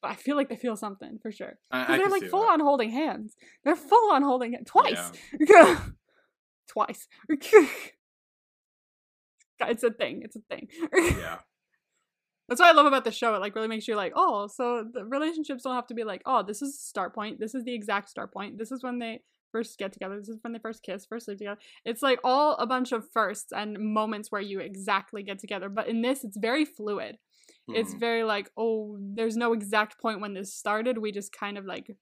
But 0.01 0.13
I 0.13 0.15
feel 0.15 0.37
like 0.37 0.49
they 0.49 0.57
feel 0.57 0.77
something 0.77 1.19
for 1.21 1.33
sure. 1.33 1.59
Because 1.71 1.99
they're 1.99 2.09
like 2.09 2.31
full 2.31 2.43
that. 2.43 2.53
on 2.53 2.61
holding 2.61 2.91
hands. 2.91 3.35
They're 3.65 3.75
full 3.75 4.13
on 4.13 4.23
holding 4.23 4.53
hands 4.53 4.71
twice. 4.71 5.11
Yeah. 5.41 5.81
twice. 6.69 7.09
it's 9.61 9.83
a 9.83 9.91
thing. 9.91 10.23
It's 10.23 10.37
a 10.37 10.41
thing. 10.49 10.69
Yeah, 10.95 11.39
That's 12.49 12.61
what 12.61 12.69
I 12.69 12.73
love 12.73 12.87
about 12.87 13.05
the 13.05 13.11
show. 13.11 13.35
It 13.35 13.41
like 13.41 13.57
really 13.57 13.67
makes 13.67 13.89
you 13.89 13.97
like, 13.97 14.13
oh, 14.15 14.47
so 14.47 14.85
the 14.93 15.05
relationships 15.05 15.65
don't 15.65 15.75
have 15.75 15.89
to 15.89 15.95
be 15.95 16.05
like, 16.05 16.23
oh, 16.27 16.45
this 16.45 16.63
is 16.63 16.75
the 16.75 16.83
start 16.83 17.13
point. 17.13 17.41
This 17.41 17.57
is 17.57 17.65
the 17.65 17.75
exact 17.75 18.09
start 18.09 18.33
point. 18.33 18.57
This 18.57 18.71
is 18.71 18.85
when 18.85 19.01
they 19.01 19.23
first 19.53 19.79
get 19.79 19.93
together. 19.93 20.19
This 20.19 20.29
is 20.29 20.39
when 20.43 20.53
they 20.53 20.59
first 20.59 20.83
kiss, 20.83 21.07
first 21.07 21.27
sleep 21.27 21.39
together. 21.39 21.61
It's 21.85 22.03
like 22.03 22.21
all 22.25 22.55
a 22.57 22.67
bunch 22.67 22.93
of 22.93 23.09
firsts 23.11 23.53
and 23.53 23.79
moments 23.79 24.31
where 24.31 24.41
you 24.41 24.61
exactly 24.61 25.23
get 25.23 25.39
together. 25.39 25.69
But 25.69 25.89
in 25.89 26.03
this, 26.03 26.25
it's 26.25 26.37
very 26.37 26.65
fluid. 26.65 27.19
It's 27.69 27.95
Mhm. 27.95 28.01
very 28.01 28.25
like, 28.25 28.51
oh, 28.57 28.97
there's 29.01 29.37
no 29.37 29.53
exact 29.53 30.01
point 30.01 30.21
when 30.21 30.35
this 30.35 30.55
started. 30.55 30.99
We 30.99 31.13
just 31.13 31.33
kind 31.33 31.59
of 31.59 31.65
like 31.67 31.97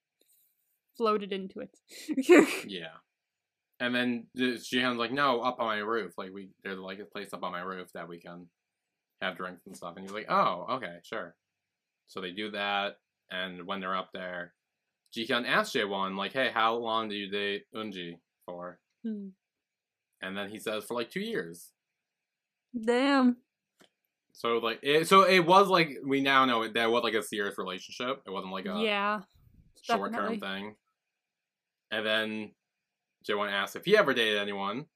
floated 0.96 1.32
into 1.32 1.60
it. 1.60 1.76
yeah. 2.68 2.94
And 3.78 3.94
then 3.94 4.26
Jihyun's 4.36 4.96
like, 4.98 5.12
"No, 5.12 5.40
up 5.42 5.60
on 5.60 5.66
my 5.66 5.78
roof. 5.78 6.14
Like 6.16 6.32
we, 6.32 6.48
there's 6.64 6.78
like 6.78 6.98
a 6.98 7.04
place 7.04 7.32
up 7.34 7.42
on 7.42 7.52
my 7.52 7.60
roof 7.60 7.92
that 7.92 8.08
we 8.08 8.18
can 8.18 8.48
have 9.20 9.36
drinks 9.36 9.66
and 9.66 9.76
stuff." 9.76 9.94
And 9.96 10.04
he's 10.04 10.14
like, 10.14 10.30
"Oh, 10.30 10.66
okay, 10.76 10.96
sure." 11.02 11.36
So 12.06 12.20
they 12.20 12.30
do 12.30 12.50
that, 12.52 12.96
and 13.30 13.66
when 13.66 13.80
they're 13.80 13.94
up 13.96 14.10
there, 14.14 14.54
Jihyun 15.16 15.46
asks 15.46 15.74
Jaewon, 15.74 16.16
like, 16.16 16.32
"Hey, 16.32 16.50
how 16.52 16.76
long 16.76 17.08
do 17.08 17.14
you 17.14 17.30
date 17.30 17.64
Eunji 17.74 18.18
for?" 18.44 18.78
Hmm. 19.02 19.28
And 20.20 20.36
then 20.36 20.50
he 20.50 20.58
says, 20.58 20.84
"For 20.84 20.94
like 20.94 21.10
two 21.10 21.20
years." 21.20 21.72
Damn. 22.78 23.38
So 24.32 24.58
like, 24.58 24.80
it, 24.82 25.08
so 25.08 25.22
it 25.22 25.40
was 25.40 25.68
like 25.68 25.96
we 26.04 26.20
now 26.20 26.44
know 26.44 26.62
it, 26.62 26.74
that 26.74 26.90
was 26.90 27.02
like 27.02 27.14
a 27.14 27.22
serious 27.22 27.56
relationship. 27.56 28.22
It 28.26 28.30
wasn't 28.30 28.52
like 28.52 28.66
a 28.66 28.78
yeah. 28.78 29.20
short 29.82 30.12
term 30.12 30.38
thing. 30.38 30.74
And 31.90 32.04
then 32.06 32.50
Jaewon 33.26 33.50
asks 33.50 33.76
if 33.76 33.84
he 33.84 33.96
ever 33.96 34.12
dated 34.12 34.38
anyone, 34.38 34.86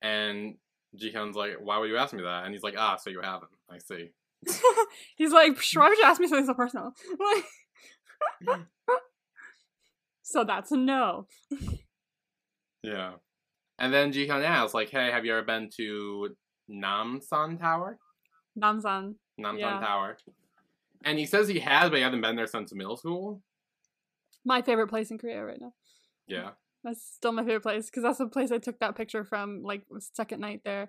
and 0.00 0.56
Jihyun's 0.96 1.36
like, 1.36 1.56
"Why 1.60 1.78
would 1.78 1.90
you 1.90 1.98
ask 1.98 2.14
me 2.14 2.22
that?" 2.22 2.44
And 2.44 2.54
he's 2.54 2.62
like, 2.62 2.76
"Ah, 2.78 2.96
so 2.96 3.10
you 3.10 3.20
haven't. 3.20 3.50
I 3.68 3.78
see." 3.78 4.12
He's 5.16 5.32
like, 5.32 5.58
why 5.74 5.88
would 5.88 5.98
you 5.98 6.04
ask 6.04 6.20
me 6.20 6.26
something 6.26 6.46
so 6.46 6.54
personal? 6.54 6.92
Like, 7.18 7.44
so 10.22 10.44
that's 10.44 10.72
a 10.72 10.76
no. 10.76 11.26
Yeah. 12.82 13.12
And 13.78 13.92
then 13.92 14.12
Jihyun 14.12 14.44
asks, 14.44 14.74
like, 14.74 14.90
"Hey, 14.90 15.10
have 15.10 15.24
you 15.24 15.32
ever 15.32 15.42
been 15.42 15.68
to 15.76 16.36
Namsan 16.70 17.58
Tower? 17.58 17.98
Namsan. 18.58 19.14
Namsan 19.40 19.58
Yeah. 19.58 19.80
Tower?" 19.80 20.18
And 21.04 21.18
he 21.18 21.26
says 21.26 21.48
he 21.48 21.58
has, 21.60 21.90
but 21.90 21.96
he 21.96 22.02
hasn't 22.02 22.22
been 22.22 22.36
there 22.36 22.46
since 22.46 22.74
middle 22.74 22.96
school. 22.96 23.42
My 24.44 24.62
favorite 24.62 24.88
place 24.88 25.10
in 25.10 25.18
Korea 25.18 25.44
right 25.44 25.60
now. 25.60 25.72
Yeah. 26.26 26.50
That's 26.82 27.02
still 27.02 27.32
my 27.32 27.42
favorite 27.42 27.62
place 27.62 27.86
because 27.86 28.02
that's 28.02 28.18
the 28.18 28.28
place 28.28 28.52
I 28.52 28.58
took 28.58 28.78
that 28.80 28.96
picture 28.96 29.24
from, 29.24 29.62
like 29.62 29.84
second 30.14 30.40
night 30.40 30.60
there 30.64 30.88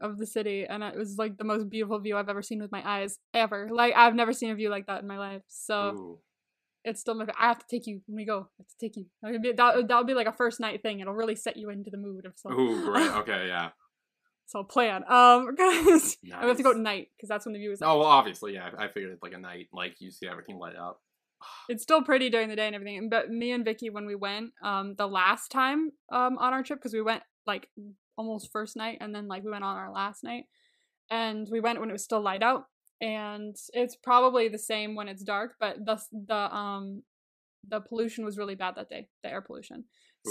of 0.00 0.18
the 0.18 0.26
city, 0.26 0.66
and 0.68 0.82
it 0.82 0.96
was 0.96 1.16
like 1.16 1.38
the 1.38 1.44
most 1.44 1.70
beautiful 1.70 1.98
view 2.00 2.16
I've 2.16 2.28
ever 2.28 2.42
seen 2.42 2.60
with 2.60 2.72
my 2.72 2.82
eyes 2.84 3.18
ever. 3.32 3.68
Like 3.72 3.94
I've 3.96 4.14
never 4.14 4.32
seen 4.32 4.50
a 4.50 4.54
view 4.54 4.68
like 4.68 4.86
that 4.86 5.02
in 5.02 5.08
my 5.08 5.18
life. 5.18 5.42
So 5.48 5.90
Ooh. 5.94 6.18
It's 6.86 7.00
still 7.00 7.14
my. 7.14 7.26
I 7.38 7.48
have 7.48 7.58
to 7.58 7.66
take 7.68 7.86
you 7.86 8.00
when 8.06 8.16
we 8.16 8.24
go. 8.24 8.48
I 8.58 8.62
have 8.62 8.68
to 8.68 8.78
take 8.80 8.96
you. 8.96 9.06
That 9.22 9.32
would 9.32 9.42
be 9.42 9.52
that. 9.52 9.88
That 9.88 9.96
would 9.98 10.06
be 10.06 10.14
like 10.14 10.28
a 10.28 10.32
first 10.32 10.60
night 10.60 10.82
thing. 10.82 11.00
It'll 11.00 11.14
really 11.14 11.34
set 11.34 11.56
you 11.56 11.68
into 11.68 11.90
the 11.90 11.98
mood 11.98 12.24
of 12.24 12.34
so. 12.36 12.50
Ooh, 12.52 12.84
great. 12.84 13.10
Okay, 13.16 13.48
yeah. 13.48 13.70
So 14.46 14.62
plan. 14.62 15.02
Um, 15.08 15.54
guys, 15.58 16.16
I 16.32 16.46
have 16.46 16.56
to 16.56 16.62
go 16.62 16.70
at 16.70 16.76
night 16.76 17.08
because 17.16 17.28
that's 17.28 17.44
when 17.44 17.52
the 17.54 17.58
view 17.58 17.72
is. 17.72 17.82
Oh 17.82 17.98
well, 17.98 18.06
obviously, 18.06 18.54
yeah. 18.54 18.70
I 18.78 18.86
figured 18.86 19.12
it's 19.12 19.22
like 19.22 19.32
a 19.32 19.38
night, 19.38 19.66
like 19.72 19.96
you 19.98 20.12
see 20.12 20.28
everything 20.28 20.58
light 20.58 20.76
up. 20.76 21.00
it's 21.68 21.82
still 21.82 22.02
pretty 22.02 22.30
during 22.30 22.48
the 22.48 22.56
day 22.56 22.66
and 22.66 22.76
everything. 22.76 23.08
But 23.10 23.30
me 23.30 23.50
and 23.50 23.64
Vicky, 23.64 23.90
when 23.90 24.06
we 24.06 24.14
went, 24.14 24.52
um, 24.62 24.94
the 24.96 25.08
last 25.08 25.50
time, 25.50 25.90
um, 26.12 26.38
on 26.38 26.52
our 26.52 26.62
trip, 26.62 26.78
because 26.78 26.94
we 26.94 27.02
went 27.02 27.24
like 27.46 27.68
almost 28.16 28.52
first 28.52 28.76
night, 28.76 28.98
and 29.00 29.12
then 29.12 29.26
like 29.26 29.42
we 29.42 29.50
went 29.50 29.64
on 29.64 29.76
our 29.76 29.90
last 29.90 30.22
night, 30.22 30.44
and 31.10 31.48
we 31.50 31.58
went 31.58 31.80
when 31.80 31.90
it 31.90 31.94
was 31.94 32.04
still 32.04 32.20
light 32.20 32.44
out, 32.44 32.66
and 33.00 33.56
it's 33.72 33.96
probably 33.96 34.48
the 34.48 34.58
same 34.58 34.94
when 34.94 35.08
it's 35.08 35.22
dark, 35.22 35.54
but 35.60 35.84
the 35.84 36.00
the 36.26 36.54
um, 36.56 37.02
the 37.68 37.80
pollution 37.80 38.24
was 38.24 38.38
really 38.38 38.54
bad 38.54 38.74
that 38.76 38.88
day, 38.88 39.08
the 39.22 39.30
air 39.30 39.40
pollution. 39.40 39.84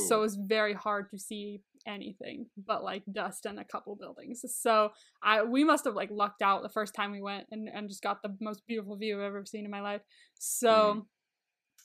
So 0.07 0.17
it 0.17 0.21
was 0.21 0.35
very 0.35 0.73
hard 0.73 1.09
to 1.11 1.17
see 1.17 1.61
anything 1.87 2.47
but 2.57 2.83
like 2.83 3.03
dust 3.11 3.45
and 3.45 3.59
a 3.59 3.63
couple 3.63 3.95
buildings. 3.95 4.43
So 4.49 4.91
I 5.23 5.43
we 5.43 5.63
must 5.63 5.85
have 5.85 5.95
like 5.95 6.09
lucked 6.11 6.41
out 6.41 6.63
the 6.63 6.69
first 6.69 6.93
time 6.93 7.11
we 7.11 7.21
went 7.21 7.47
and, 7.51 7.69
and 7.69 7.87
just 7.87 8.01
got 8.03 8.21
the 8.21 8.35
most 8.41 8.65
beautiful 8.67 8.97
view 8.97 9.17
I've 9.17 9.27
ever 9.27 9.45
seen 9.45 9.63
in 9.63 9.71
my 9.71 9.81
life. 9.81 10.01
So 10.33 10.67
Mhm. 10.67 11.05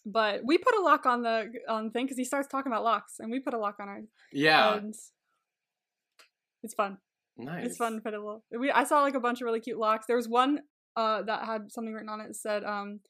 but 0.06 0.40
we 0.44 0.58
put 0.58 0.74
a 0.74 0.80
lock 0.80 1.06
on 1.06 1.22
the 1.22 1.52
on 1.68 1.84
the 1.84 1.90
thing 1.90 2.06
because 2.06 2.18
he 2.18 2.24
starts 2.24 2.48
talking 2.48 2.72
about 2.72 2.82
locks 2.82 3.20
and 3.20 3.30
we 3.30 3.38
put 3.38 3.54
a 3.54 3.58
lock 3.58 3.76
on 3.80 3.88
ours. 3.88 4.08
Yeah. 4.32 4.74
And 4.74 4.94
it's 6.62 6.74
fun. 6.74 6.98
Nice. 7.44 7.66
It's 7.66 7.76
fun 7.76 8.00
little 8.04 8.44
we 8.58 8.70
I 8.70 8.84
saw 8.84 9.02
like 9.02 9.14
a 9.14 9.20
bunch 9.20 9.40
of 9.40 9.46
really 9.46 9.60
cute 9.60 9.78
locks. 9.78 10.06
There 10.06 10.16
was 10.16 10.28
one 10.28 10.60
uh 10.96 11.22
that 11.22 11.44
had 11.44 11.70
something 11.72 11.92
written 11.94 12.08
on 12.08 12.20
it 12.20 12.28
that 12.28 12.36
said 12.36 12.64
um 12.64 13.00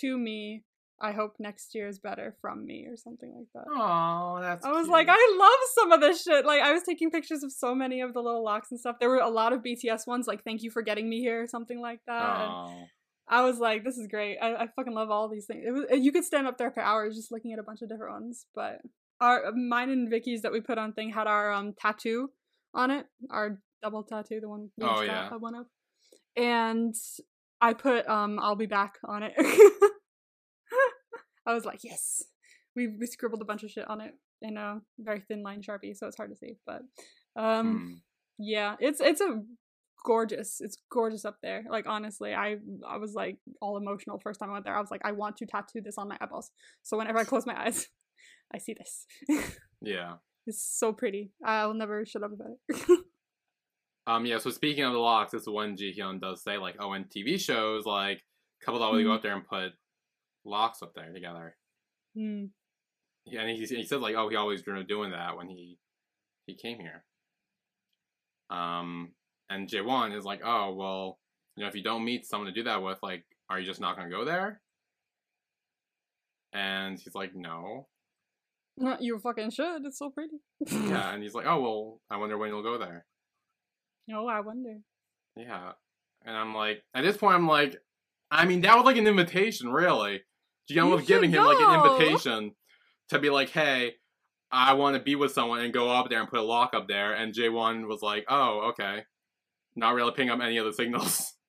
to 0.00 0.18
me 0.18 0.62
I 0.98 1.12
hope 1.12 1.34
next 1.38 1.74
year 1.74 1.88
is 1.88 1.98
better 1.98 2.34
from 2.40 2.64
me 2.64 2.86
or 2.86 2.96
something 2.96 3.30
like 3.36 3.48
that. 3.54 3.64
Oh, 3.70 4.38
that's. 4.40 4.64
I 4.64 4.70
was 4.70 4.86
cute. 4.86 4.92
like, 4.92 5.08
I 5.10 5.36
love 5.38 5.68
some 5.74 5.92
of 5.92 6.00
this 6.00 6.22
shit. 6.22 6.46
Like, 6.46 6.62
I 6.62 6.72
was 6.72 6.84
taking 6.84 7.10
pictures 7.10 7.42
of 7.42 7.52
so 7.52 7.74
many 7.74 8.00
of 8.00 8.14
the 8.14 8.22
little 8.22 8.42
locks 8.42 8.70
and 8.70 8.80
stuff. 8.80 8.96
There 8.98 9.10
were 9.10 9.18
a 9.18 9.28
lot 9.28 9.52
of 9.52 9.60
BTS 9.62 10.06
ones, 10.06 10.26
like 10.26 10.42
"Thank 10.42 10.62
you 10.62 10.70
for 10.70 10.80
getting 10.80 11.06
me 11.10 11.20
here" 11.20 11.42
or 11.42 11.46
something 11.46 11.82
like 11.82 12.00
that. 12.06 12.40
And 12.40 12.50
Oh. 12.50 12.84
I 13.28 13.42
was 13.42 13.58
like, 13.58 13.84
this 13.84 13.98
is 13.98 14.06
great. 14.06 14.38
I, 14.40 14.54
I 14.54 14.66
fucking 14.68 14.94
love 14.94 15.10
all 15.10 15.28
these 15.28 15.44
things. 15.44 15.64
It 15.66 15.70
was, 15.72 15.84
you 16.02 16.12
could 16.12 16.24
stand 16.24 16.46
up 16.46 16.56
there 16.56 16.70
for 16.70 16.80
hours 16.82 17.14
just 17.14 17.30
looking 17.30 17.52
at 17.52 17.58
a 17.58 17.62
bunch 17.62 17.82
of 17.82 17.90
different 17.90 18.12
ones. 18.14 18.46
But 18.54 18.80
our 19.20 19.52
mine 19.52 19.90
and 19.90 20.08
Vicky's 20.08 20.42
that 20.42 20.52
we 20.52 20.60
put 20.62 20.78
on 20.78 20.94
thing 20.94 21.10
had 21.10 21.26
our 21.26 21.52
um 21.52 21.74
tattoo 21.78 22.30
on 22.76 22.90
it, 22.92 23.06
our 23.30 23.58
double 23.82 24.02
tattoo, 24.04 24.38
the 24.40 24.48
one 24.48 24.70
we 24.78 24.86
Oh, 24.86 25.00
yeah. 25.00 25.30
one 25.36 25.54
of, 25.56 25.66
and 26.36 26.94
I 27.60 27.72
put 27.72 28.06
um 28.08 28.38
"I'll 28.40 28.54
be 28.56 28.66
back" 28.66 28.94
on 29.04 29.22
it. 29.24 29.32
I 31.46 31.54
was 31.54 31.64
like, 31.64 31.80
yes. 31.84 32.22
We 32.74 32.88
we 32.88 33.06
scribbled 33.06 33.40
a 33.40 33.44
bunch 33.46 33.62
of 33.62 33.70
shit 33.70 33.88
on 33.88 34.00
it 34.00 34.14
in 34.42 34.56
a 34.56 34.80
very 34.98 35.20
thin 35.28 35.42
line 35.42 35.62
sharpie, 35.62 35.96
so 35.96 36.06
it's 36.06 36.16
hard 36.16 36.30
to 36.30 36.36
see. 36.36 36.56
But 36.66 36.82
um, 37.36 37.78
Hmm. 37.78 37.94
yeah, 38.38 38.76
it's 38.80 39.00
it's 39.00 39.20
a 39.20 39.42
gorgeous. 40.04 40.60
It's 40.60 40.76
gorgeous 40.92 41.24
up 41.24 41.38
there. 41.42 41.64
Like 41.70 41.86
honestly, 41.86 42.34
I 42.34 42.56
I 42.86 42.98
was 42.98 43.14
like 43.14 43.38
all 43.62 43.76
emotional 43.78 44.18
first 44.18 44.40
time 44.40 44.50
I 44.50 44.54
went 44.54 44.64
there. 44.66 44.76
I 44.76 44.80
was 44.80 44.90
like, 44.90 45.02
I 45.04 45.12
want 45.12 45.36
to 45.38 45.46
tattoo 45.46 45.80
this 45.80 45.96
on 45.98 46.08
my 46.08 46.18
eyeballs. 46.20 46.50
So 46.82 46.98
whenever 46.98 47.18
I 47.18 47.24
close 47.24 47.46
my 47.46 47.58
eyes, 47.58 47.88
I 48.54 48.58
see 48.58 48.74
this. 48.74 49.06
Yeah. 49.82 50.14
It's 50.46 50.62
so 50.62 50.92
pretty. 50.92 51.32
I'll 51.44 51.74
never 51.74 52.04
shut 52.06 52.22
up 52.22 52.32
about 52.32 52.48
it. 52.68 53.00
Um. 54.06 54.24
Yeah. 54.24 54.38
So 54.38 54.50
speaking 54.50 54.84
of 54.84 54.92
the 54.92 54.98
locks, 55.00 55.34
it's 55.34 55.48
when 55.48 55.76
Jihyun 55.76 56.20
does 56.20 56.42
say 56.42 56.58
like, 56.58 56.76
"Oh, 56.78 56.92
in 56.92 57.04
TV 57.04 57.40
shows, 57.40 57.84
like 57.86 58.22
couples 58.64 58.82
always 58.82 59.04
go 59.04 59.12
out 59.12 59.22
there 59.22 59.34
and 59.34 59.46
put 59.46 59.72
locks 60.44 60.80
up 60.82 60.94
there 60.94 61.12
together." 61.12 61.56
Hmm. 62.16 62.44
Yeah, 63.24 63.40
and 63.40 63.50
he 63.50 63.66
he 63.66 63.82
said 63.84 64.00
like, 64.00 64.14
"Oh, 64.14 64.28
he 64.28 64.36
always 64.36 64.62
dreamed 64.62 64.80
of 64.82 64.86
doing 64.88 65.10
that 65.10 65.36
when 65.36 65.48
he 65.48 65.78
he 66.46 66.54
came 66.54 66.78
here." 66.78 67.04
Um. 68.50 69.12
And 69.50 69.68
Jaewon 69.68 70.16
is 70.16 70.24
like, 70.24 70.40
"Oh, 70.44 70.74
well, 70.74 71.18
you 71.56 71.62
know, 71.62 71.68
if 71.68 71.74
you 71.76 71.82
don't 71.82 72.04
meet 72.04 72.26
someone 72.26 72.46
to 72.48 72.52
do 72.52 72.64
that 72.64 72.82
with, 72.82 72.98
like, 73.02 73.24
are 73.48 73.58
you 73.60 73.66
just 73.66 73.80
not 73.80 73.96
gonna 73.96 74.10
go 74.10 74.24
there?" 74.24 74.60
And 76.52 76.98
he's 76.98 77.14
like, 77.14 77.34
"No." 77.34 77.88
You 79.00 79.18
fucking 79.18 79.50
should. 79.50 79.86
It's 79.86 79.98
so 79.98 80.10
pretty. 80.10 80.36
Yeah, 80.66 81.10
and 81.14 81.22
he's 81.22 81.34
like, 81.34 81.46
"Oh, 81.46 81.60
well, 81.60 82.00
I 82.10 82.18
wonder 82.18 82.36
when 82.36 82.50
you'll 82.50 82.62
go 82.62 82.78
there." 82.78 83.06
Oh, 84.12 84.26
I 84.26 84.40
wonder. 84.40 84.78
Yeah. 85.36 85.72
And 86.24 86.36
I'm 86.36 86.54
like, 86.54 86.82
at 86.94 87.02
this 87.02 87.16
point, 87.16 87.34
I'm 87.34 87.48
like, 87.48 87.76
I 88.30 88.44
mean, 88.46 88.62
that 88.62 88.76
was 88.76 88.84
like 88.84 88.96
an 88.96 89.06
invitation, 89.06 89.70
really. 89.70 90.22
You 90.68 90.86
was 90.86 91.06
giving 91.06 91.30
him 91.30 91.44
like 91.44 91.58
an 91.60 91.80
invitation 91.80 92.52
to 93.10 93.18
be 93.18 93.30
like, 93.30 93.50
hey, 93.50 93.94
I 94.50 94.74
want 94.74 94.96
to 94.96 95.02
be 95.02 95.14
with 95.14 95.32
someone 95.32 95.60
and 95.60 95.72
go 95.72 95.90
up 95.90 96.08
there 96.08 96.20
and 96.20 96.28
put 96.28 96.40
a 96.40 96.42
lock 96.42 96.74
up 96.74 96.88
there. 96.88 97.12
And 97.12 97.32
Jaewon 97.32 97.86
was 97.86 98.02
like, 98.02 98.24
oh, 98.28 98.70
okay. 98.70 99.04
Not 99.76 99.94
really 99.94 100.10
picking 100.10 100.30
up 100.30 100.40
any 100.40 100.56
of 100.56 100.66
the 100.66 100.72
signals. 100.72 101.32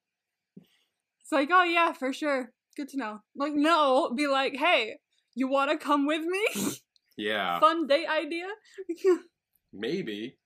It's 1.20 1.34
like, 1.34 1.50
oh 1.52 1.64
yeah, 1.66 1.92
for 1.92 2.14
sure. 2.14 2.54
Good 2.78 2.88
to 2.88 2.98
know. 2.98 3.20
Like, 3.36 3.52
no, 3.54 4.14
be 4.16 4.28
like, 4.28 4.56
hey, 4.56 5.00
you 5.36 5.50
want 5.50 5.70
to 5.72 5.78
come 5.78 6.08
with 6.08 6.22
me? 6.22 6.78
Yeah, 7.18 7.60
Fun 7.60 7.88
date 7.88 8.08
idea. 8.08 8.48
maybe. 9.74 10.38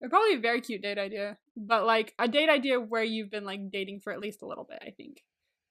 It'd 0.00 0.10
probably 0.10 0.34
a 0.34 0.40
very 0.40 0.60
cute 0.60 0.82
date 0.82 0.98
idea, 0.98 1.38
but 1.56 1.86
like 1.86 2.14
a 2.18 2.28
date 2.28 2.48
idea 2.50 2.80
where 2.80 3.04
you've 3.04 3.30
been 3.30 3.44
like 3.44 3.70
dating 3.70 4.00
for 4.00 4.12
at 4.12 4.20
least 4.20 4.42
a 4.42 4.46
little 4.46 4.64
bit. 4.64 4.80
I 4.84 4.90
think. 4.90 5.22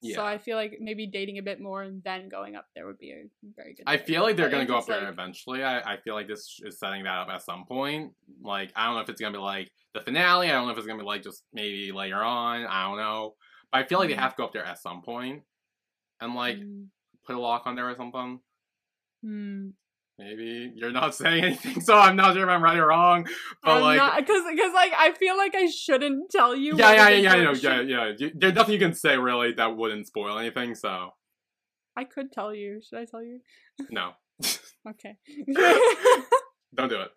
Yeah. 0.01 0.15
So 0.17 0.25
I 0.25 0.37
feel 0.37 0.57
like 0.57 0.77
maybe 0.81 1.07
dating 1.07 1.37
a 1.37 1.41
bit 1.43 1.61
more 1.61 1.81
and 1.81 2.03
then 2.03 2.27
going 2.27 2.55
up 2.57 2.65
there 2.75 2.85
would 2.87 2.97
be 2.97 3.11
a 3.11 3.23
very 3.55 3.73
good. 3.73 3.83
I 3.87 3.97
feel 3.97 4.23
like 4.23 4.35
they're 4.35 4.49
gonna 4.49 4.65
go 4.65 4.73
up 4.75 4.79
it's, 4.79 4.87
there 4.87 5.01
like- 5.01 5.13
eventually. 5.13 5.63
I, 5.63 5.93
I 5.93 5.97
feel 5.97 6.13
like 6.15 6.27
this 6.27 6.59
is 6.63 6.77
setting 6.79 7.03
that 7.03 7.17
up 7.19 7.29
at 7.29 7.41
some 7.43 7.65
point. 7.65 8.11
Like 8.41 8.71
I 8.75 8.85
don't 8.87 8.95
know 8.95 9.01
if 9.01 9.09
it's 9.09 9.21
gonna 9.21 9.37
be 9.37 9.41
like 9.41 9.69
the 9.93 10.01
finale. 10.01 10.47
I 10.47 10.51
don't 10.53 10.65
know 10.65 10.71
if 10.71 10.77
it's 10.77 10.87
gonna 10.87 10.99
be 10.99 11.05
like 11.05 11.23
just 11.23 11.43
maybe 11.53 11.91
later 11.91 12.21
on. 12.21 12.65
I 12.65 12.87
don't 12.87 12.97
know. 12.97 13.35
But 13.71 13.81
I 13.81 13.87
feel 13.87 13.99
like 13.99 14.09
they 14.09 14.15
have 14.15 14.31
to 14.31 14.37
go 14.37 14.45
up 14.45 14.53
there 14.53 14.65
at 14.65 14.79
some 14.81 15.01
point 15.03 15.43
and 16.21 16.33
like 16.35 16.57
Mm, 16.57 16.87
put 17.25 17.35
a 17.35 17.39
lock 17.39 17.63
on 17.65 17.75
there 17.75 17.89
or 17.89 17.95
something. 17.95 18.39
mm. 19.25 19.71
Maybe 20.19 20.71
you're 20.75 20.91
not 20.91 21.15
saying 21.21 21.43
anything, 21.43 21.81
so 21.81 21.97
I'm 21.97 22.15
not 22.15 22.33
sure 22.35 22.43
if 22.43 22.49
I'm 22.49 22.63
right 22.63 22.77
or 22.77 22.87
wrong. 22.87 23.27
But 23.63 23.71
I'm 23.71 23.81
like, 23.81 24.17
because 24.25 24.43
because 24.49 24.73
like 24.73 24.91
I 24.97 25.11
feel 25.13 25.35
like 25.37 25.55
I 25.55 25.65
shouldn't 25.67 26.29
tell 26.29 26.55
you. 26.55 26.75
yeah, 26.77 26.91
yeah, 26.93 27.09
yeah, 27.09 27.35
yeah, 27.35 27.43
no, 27.43 27.53
should- 27.53 27.89
yeah, 27.89 28.11
yeah. 28.17 28.29
There's 28.35 28.53
nothing 28.53 28.73
you 28.73 28.79
can 28.79 28.93
say 28.93 29.17
really 29.17 29.53
that 29.53 29.75
wouldn't 29.75 30.05
spoil 30.07 30.37
anything. 30.37 30.75
So 30.75 31.09
I 31.97 32.03
could 32.03 32.31
tell 32.31 32.53
you. 32.53 32.81
Should 32.87 32.99
I 32.99 33.05
tell 33.05 33.23
you? 33.23 33.39
no, 33.89 34.11
Okay. 34.89 35.17
don't 36.75 36.89
do 36.89 37.01
it. 37.01 37.11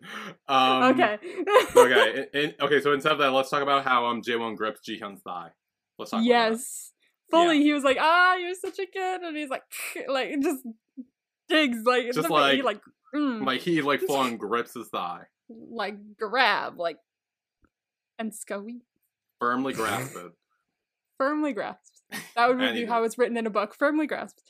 Um, 0.47 0.83
okay. 0.93 1.17
okay. 1.75 2.27
in- 2.33 2.39
in- 2.41 2.53
okay. 2.61 2.81
So 2.81 2.93
instead 2.93 3.11
of 3.13 3.17
that, 3.19 3.31
let's 3.31 3.49
talk 3.49 3.61
about 3.61 3.83
how 3.85 4.05
um 4.05 4.21
Jaewon 4.21 4.55
grips 4.55 4.81
Jihyun's 4.87 5.21
thigh. 5.21 5.49
Let's 5.97 6.11
talk. 6.11 6.19
About 6.19 6.25
yes. 6.27 6.93
Fully, 7.29 7.61
he 7.61 7.73
was 7.73 7.83
like, 7.83 7.97
"Ah, 7.99 8.35
you're 8.37 8.53
such 8.55 8.79
a 8.79 8.85
kid," 8.85 9.21
and 9.21 9.35
he's 9.35 9.49
like, 9.49 9.63
like 10.07 10.29
just 10.41 10.63
digs 11.49 11.79
like 11.85 12.05
it's 12.05 12.15
Just 12.17 12.29
not- 12.29 12.53
he, 12.53 12.61
like- 12.61 12.75
like 12.75 12.81
mm. 13.15 13.45
Like 13.45 13.61
he 13.61 13.81
like 13.81 14.01
full 14.01 14.15
on 14.17 14.37
grips 14.37 14.73
his 14.73 14.87
thigh, 14.89 15.23
like 15.49 15.95
grab 16.17 16.77
like 16.77 16.97
and 18.19 18.31
scoey 18.31 18.81
firmly 19.39 19.73
grasps 19.73 20.15
it. 20.17 20.31
firmly 21.17 21.53
grasps. 21.53 22.01
That 22.35 22.49
would 22.49 22.59
be 22.73 22.85
how 22.85 23.03
it's 23.03 23.17
written 23.17 23.37
in 23.37 23.45
a 23.47 23.49
book. 23.51 23.75
Firmly 23.75 24.07
grasps. 24.07 24.41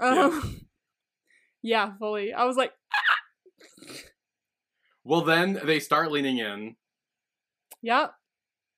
Um, 0.00 0.60
yeah. 1.62 1.92
fully. 1.98 2.32
I 2.32 2.44
was 2.44 2.56
like, 2.56 2.72
Well, 5.04 5.22
then 5.22 5.60
they 5.64 5.80
start 5.80 6.10
leaning 6.10 6.38
in, 6.38 6.76
yeah, 7.82 8.08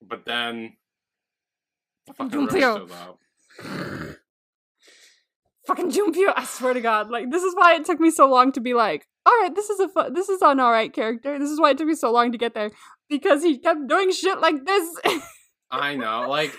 but 0.06 0.24
then 0.26 0.76
Fucking 2.16 2.30
Fucking 2.30 2.60
Rose 2.62 2.78
shows 2.78 2.90
up. 2.92 3.18
Fucking 5.68 5.90
Junpyo. 5.90 6.32
I 6.34 6.44
swear 6.44 6.72
to 6.74 6.80
God. 6.80 7.10
Like, 7.10 7.30
this 7.30 7.42
is 7.42 7.54
why 7.54 7.74
it 7.76 7.84
took 7.84 8.00
me 8.00 8.10
so 8.10 8.28
long 8.28 8.52
to 8.52 8.60
be 8.60 8.72
like, 8.74 9.06
all 9.26 9.32
right, 9.42 9.54
this 9.54 9.68
is 9.68 9.78
a 9.78 9.88
fu- 9.88 10.10
this 10.12 10.28
is 10.30 10.40
an 10.42 10.58
all 10.60 10.72
right 10.72 10.92
character. 10.92 11.38
This 11.38 11.50
is 11.50 11.60
why 11.60 11.70
it 11.70 11.78
took 11.78 11.86
me 11.86 11.94
so 11.94 12.10
long 12.10 12.32
to 12.32 12.38
get 12.38 12.54
there 12.54 12.70
because 13.10 13.42
he 13.42 13.58
kept 13.58 13.86
doing 13.86 14.10
shit 14.10 14.40
like 14.40 14.64
this. 14.64 14.98
I 15.70 15.94
know, 15.94 16.26
like 16.28 16.54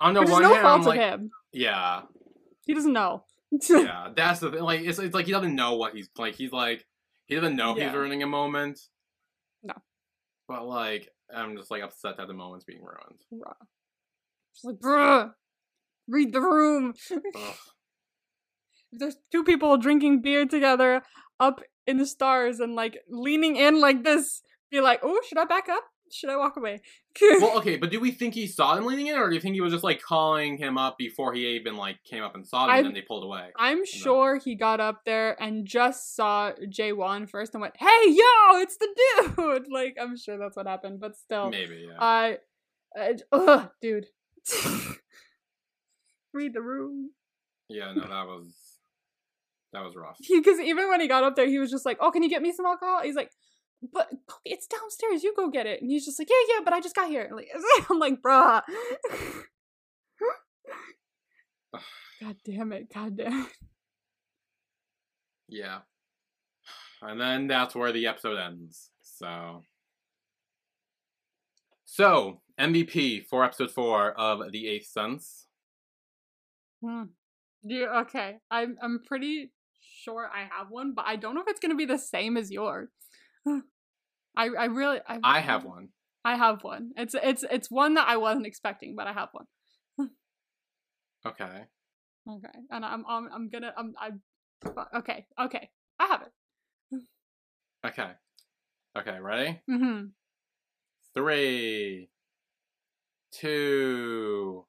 on 0.00 0.14
the 0.14 0.20
Which 0.20 0.30
one 0.30 0.42
no 0.42 0.54
hand, 0.54 0.62
fault 0.62 0.80
I'm 0.80 0.86
like, 0.86 0.98
him. 1.00 1.30
yeah, 1.52 2.02
He 2.66 2.72
doesn't 2.74 2.92
know. 2.94 3.24
yeah, 3.68 4.08
that's 4.16 4.40
the 4.40 4.50
thing. 4.50 4.62
Like, 4.62 4.80
it's, 4.80 4.98
it's 4.98 5.14
like 5.14 5.26
he 5.26 5.32
doesn't 5.32 5.54
know 5.54 5.76
what 5.76 5.94
he's 5.94 6.08
like. 6.16 6.34
He's 6.34 6.52
like 6.52 6.86
he 7.26 7.34
doesn't 7.34 7.56
know 7.56 7.76
Yeah. 7.76 7.88
he's 7.88 7.94
ruining 7.94 8.22
a 8.22 8.26
moment. 8.26 8.80
No. 9.62 9.74
but 10.48 10.66
like 10.66 11.10
I'm 11.34 11.54
just 11.56 11.70
like 11.70 11.82
upset 11.82 12.16
that 12.16 12.26
the 12.28 12.32
moment's 12.34 12.64
being 12.64 12.80
ruined. 12.82 13.20
Bruh. 13.30 13.52
Just 14.54 14.64
like, 14.64 14.76
bruh, 14.76 15.32
read 16.08 16.32
the 16.32 16.40
room. 16.40 16.94
There's 18.92 19.16
two 19.30 19.44
people 19.44 19.76
drinking 19.76 20.22
beer 20.22 20.46
together 20.46 21.02
up 21.40 21.60
in 21.86 21.98
the 21.98 22.06
stars 22.06 22.60
and 22.60 22.74
like 22.74 22.98
leaning 23.08 23.56
in 23.56 23.80
like 23.80 24.04
this. 24.04 24.42
Be 24.70 24.80
like, 24.80 25.00
oh, 25.02 25.20
should 25.26 25.38
I 25.38 25.44
back 25.44 25.68
up? 25.68 25.82
Should 26.10 26.30
I 26.30 26.36
walk 26.36 26.56
away? 26.56 26.80
well, 27.20 27.58
okay, 27.58 27.76
but 27.76 27.90
do 27.90 28.00
we 28.00 28.10
think 28.12 28.32
he 28.32 28.46
saw 28.46 28.74
them 28.74 28.86
leaning 28.86 29.08
in, 29.08 29.16
or 29.18 29.28
do 29.28 29.34
you 29.34 29.40
think 29.42 29.54
he 29.54 29.60
was 29.60 29.72
just 29.74 29.84
like 29.84 30.00
calling 30.00 30.56
him 30.56 30.78
up 30.78 30.96
before 30.96 31.34
he 31.34 31.46
even 31.48 31.76
like 31.76 31.96
came 32.04 32.22
up 32.22 32.34
and 32.34 32.46
saw 32.46 32.62
them, 32.66 32.70
I- 32.74 32.78
and 32.78 32.86
then 32.86 32.94
they 32.94 33.02
pulled 33.02 33.24
away? 33.24 33.48
I'm 33.58 33.84
sure 33.84 34.38
he 34.38 34.54
got 34.54 34.80
up 34.80 35.02
there 35.04 35.40
and 35.42 35.66
just 35.66 36.16
saw 36.16 36.52
Jaewon 36.66 37.28
first 37.28 37.52
and 37.54 37.60
went, 37.60 37.74
hey, 37.78 37.86
yo, 38.06 38.60
it's 38.60 38.78
the 38.78 38.88
dude. 39.36 39.66
Like, 39.70 39.96
I'm 40.00 40.16
sure 40.16 40.38
that's 40.38 40.56
what 40.56 40.66
happened, 40.66 40.98
but 41.00 41.14
still. 41.16 41.50
Maybe, 41.50 41.86
yeah. 41.90 41.96
I, 41.98 42.38
I 42.96 43.16
ugh, 43.30 43.68
dude. 43.82 44.06
Read 46.32 46.54
the 46.54 46.62
room. 46.62 47.10
yeah, 47.68 47.92
no, 47.92 48.02
that 48.02 48.26
was 48.26 48.54
that 49.72 49.84
was 49.84 49.94
rough. 49.96 50.18
Because 50.28 50.58
even 50.60 50.88
when 50.88 51.00
he 51.00 51.08
got 51.08 51.24
up 51.24 51.36
there, 51.36 51.48
he 51.48 51.58
was 51.58 51.70
just 51.70 51.86
like, 51.86 51.98
"Oh, 52.00 52.10
can 52.10 52.22
you 52.22 52.30
get 52.30 52.42
me 52.42 52.52
some 52.52 52.66
alcohol?" 52.66 53.00
He's 53.02 53.16
like, 53.16 53.30
"But 53.92 54.08
it's 54.44 54.66
downstairs. 54.66 55.22
You 55.22 55.34
go 55.36 55.50
get 55.50 55.66
it." 55.66 55.80
And 55.82 55.90
he's 55.90 56.04
just 56.04 56.18
like, 56.18 56.28
"Yeah, 56.30 56.54
yeah, 56.56 56.60
but 56.64 56.72
I 56.72 56.80
just 56.80 56.94
got 56.94 57.08
here." 57.08 57.30
Like, 57.32 57.48
I'm 57.90 57.98
like, 57.98 58.22
"Bruh." 58.22 58.62
God 62.20 62.36
damn 62.44 62.72
it! 62.72 62.92
God 62.92 63.16
damn 63.16 63.42
it! 63.42 63.52
Yeah. 65.48 65.80
And 67.00 67.20
then 67.20 67.46
that's 67.46 67.74
where 67.74 67.92
the 67.92 68.06
episode 68.06 68.38
ends. 68.38 68.90
So. 69.02 69.62
So, 71.84 72.42
MVP 72.60 73.26
for 73.26 73.44
episode 73.44 73.70
4 73.70 74.12
of 74.12 74.52
The 74.52 74.68
Eighth 74.68 74.88
Sense. 74.88 75.46
Hmm. 76.82 77.04
Yeah, 77.62 78.00
okay. 78.02 78.36
I'm 78.50 78.76
I'm 78.80 79.00
pretty 79.04 79.50
sure 80.08 80.30
I 80.32 80.48
have 80.56 80.70
one, 80.70 80.92
but 80.94 81.04
I 81.06 81.16
don't 81.16 81.34
know 81.34 81.42
if 81.42 81.48
it's 81.48 81.60
gonna 81.60 81.74
be 81.74 81.84
the 81.84 81.98
same 81.98 82.36
as 82.36 82.50
yours. 82.50 82.88
I 83.46 83.60
I 84.36 84.64
really 84.66 85.00
I, 85.06 85.18
I 85.22 85.40
have 85.40 85.64
one. 85.64 85.88
I 86.24 86.36
have 86.36 86.62
one. 86.62 86.92
It's 86.96 87.14
it's 87.14 87.44
it's 87.50 87.70
one 87.70 87.94
that 87.94 88.08
I 88.08 88.16
wasn't 88.16 88.46
expecting, 88.46 88.94
but 88.96 89.06
I 89.06 89.12
have 89.12 89.28
one. 89.32 89.46
Okay. 91.26 91.64
Okay, 92.28 92.58
and 92.70 92.84
I'm 92.84 93.04
I'm 93.08 93.28
I'm 93.32 93.48
gonna 93.48 93.72
I'm 93.76 93.94
I. 93.98 94.10
Okay, 94.96 95.26
okay, 95.40 95.70
I 95.98 96.06
have 96.06 96.22
it. 96.22 96.32
Okay. 97.86 98.10
Okay, 98.96 99.20
ready? 99.20 99.60
Mm-hmm. 99.70 100.06
Three, 101.14 102.10
two, 103.32 104.64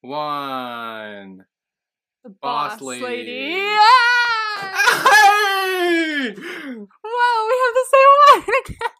one. 0.00 1.44
The 2.24 2.30
Boss 2.30 2.72
boss, 2.74 2.80
lady. 2.80 3.04
lady. 3.04 3.76
Ah! 3.80 4.21
Hey! 4.62 6.34
Whoa, 6.34 7.46
we 7.48 7.56
have 7.62 7.74
the 7.74 7.86
same 7.92 8.10
one 8.28 8.42
again. 8.66 8.90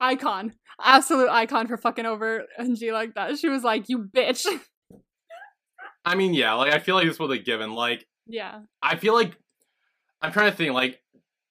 icon, 0.00 0.52
absolute 0.82 1.28
icon 1.30 1.66
for 1.68 1.76
fucking 1.76 2.06
over 2.06 2.44
Eunji 2.60 2.92
like 2.92 3.14
that. 3.14 3.38
She 3.38 3.48
was 3.48 3.62
like, 3.62 3.88
"You 3.88 3.98
bitch." 4.14 4.46
I 6.04 6.14
mean, 6.14 6.34
yeah, 6.34 6.54
like, 6.54 6.72
I 6.72 6.78
feel 6.78 6.94
like 6.94 7.06
this 7.08 7.18
was 7.18 7.30
a 7.30 7.38
given. 7.38 7.72
Like, 7.74 8.06
yeah, 8.26 8.60
I 8.82 8.96
feel 8.96 9.14
like 9.14 9.36
I'm 10.22 10.32
trying 10.32 10.50
to 10.50 10.56
think 10.56 10.72
like 10.72 11.00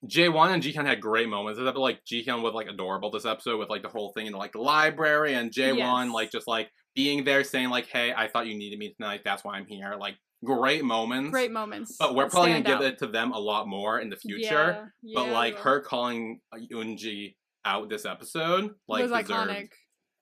Jaewon 0.06 0.50
and 0.54 0.62
Jihyun 0.64 0.86
had 0.86 1.02
great 1.02 1.30
moments. 1.30 1.58
This 1.60 1.68
episode, 1.68 1.82
like 1.82 2.02
Jihyun 2.06 2.42
was 2.42 2.54
like 2.54 2.68
adorable 2.68 3.12
this 3.12 3.26
episode 3.26 3.58
with 3.58 3.70
like 3.70 3.82
the 3.82 3.90
whole 3.90 4.12
thing 4.14 4.28
in 4.28 4.34
like 4.34 4.52
the 4.54 4.62
library 4.62 5.34
and 5.34 5.52
Jaewon 5.52 6.06
Yes. 6.06 6.14
like 6.14 6.32
just 6.32 6.48
like 6.48 6.70
being 6.96 7.24
there 7.24 7.44
saying 7.44 7.70
like, 7.70 7.88
"Hey, 7.88 8.14
I 8.16 8.28
thought 8.28 8.48
you 8.48 8.58
needed 8.58 8.80
me 8.80 8.94
tonight. 8.94 9.22
That's 9.26 9.44
why 9.44 9.56
I'm 9.58 9.66
here." 9.66 9.96
Like 10.00 10.16
great 10.46 10.84
moments. 10.84 11.32
great 11.32 11.52
moments. 11.52 11.96
But 12.00 12.16
we're 12.16 12.30
probably 12.30 12.52
gonna 12.54 12.64
give 12.64 12.78
out. 12.78 12.84
it 12.84 13.00
to 13.00 13.08
them 13.08 13.32
a 13.32 13.40
lot 13.40 13.68
more 13.68 14.00
in 14.00 14.10
the 14.10 14.16
future. 14.16 14.92
Yeah, 15.02 15.14
but 15.16 15.28
yeah, 15.28 15.34
like 15.34 15.58
her 15.60 15.82
calling 15.82 16.40
uh, 16.54 16.58
Eunji 16.72 17.36
out 17.66 17.90
this 17.90 18.06
episode, 18.06 18.72
like 18.88 19.02
was 19.04 19.12
deserved, 19.12 19.30
iconic. 19.50 19.70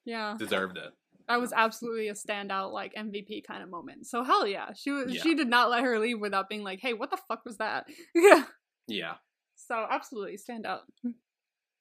Yeah, 0.06 0.36
deserved 0.40 0.78
it. 0.78 0.92
that 1.28 1.40
was 1.40 1.54
absolutely 1.54 2.08
a 2.10 2.14
standout 2.14 2.72
like 2.74 2.94
MVP 2.96 3.44
kind 3.48 3.62
of 3.64 3.70
moment. 3.70 4.06
So 4.08 4.24
hell 4.24 4.46
yeah, 4.48 4.70
she 4.76 4.92
was. 4.92 5.14
Yeah. 5.14 5.22
She 5.22 5.36
did 5.36 5.48
not 5.48 5.70
let 5.70 5.84
her 5.84 6.00
leave 6.00 6.20
without 6.20 6.50
being 6.50 6.64
like, 6.64 6.80
"Hey, 6.82 6.94
what 6.94 7.12
the 7.12 7.20
fuck 7.28 7.44
was 7.46 7.58
that?" 7.58 7.86
Yeah. 8.16 8.44
Yeah, 8.88 9.14
So 9.56 9.86
absolutely 9.90 10.36
stand 10.36 10.66
out. 10.66 10.82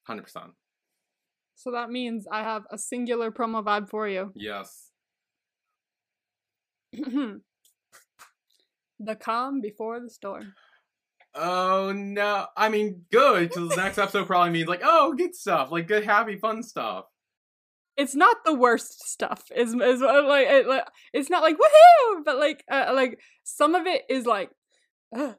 hundred 0.07 0.23
percent. 0.23 0.53
So 1.57 1.73
that 1.73 1.91
means 1.91 2.27
I 2.31 2.45
have 2.45 2.63
a 2.71 2.79
singular 2.79 3.33
promo 3.33 3.65
vibe 3.65 3.89
for 3.89 4.07
you. 4.09 4.31
Yes. 4.37 4.91
the 9.05 9.17
calm 9.17 9.61
before 9.61 10.01
the 10.01 10.11
storm. 10.11 10.55
Oh 11.35 11.93
no! 11.95 12.47
I 12.57 12.69
mean, 12.69 13.07
good 13.11 13.49
because 13.49 13.71
the 13.71 13.77
next 13.77 13.97
episode 13.99 14.27
probably 14.27 14.51
means 14.51 14.69
like, 14.69 14.83
oh, 14.85 15.15
good 15.15 15.35
stuff, 15.35 15.71
like 15.71 15.89
good, 15.89 16.05
happy, 16.05 16.37
fun 16.37 16.63
stuff. 16.63 17.07
It's 17.97 18.15
not 18.15 18.45
the 18.45 18.55
worst 18.55 19.09
stuff. 19.09 19.45
Is 19.55 19.75
is 19.75 20.01
like, 20.01 20.47
it, 20.49 20.67
like 20.67 20.85
it's 21.13 21.31
not 21.31 21.43
like 21.43 21.57
woohoo, 21.57 22.25
but 22.25 22.39
like 22.39 22.65
uh, 22.71 22.93
like 22.95 23.19
some 23.45 23.75
of 23.75 23.87
it 23.87 24.03
is 24.11 24.27
like, 24.27 24.51
ugh. 25.17 25.37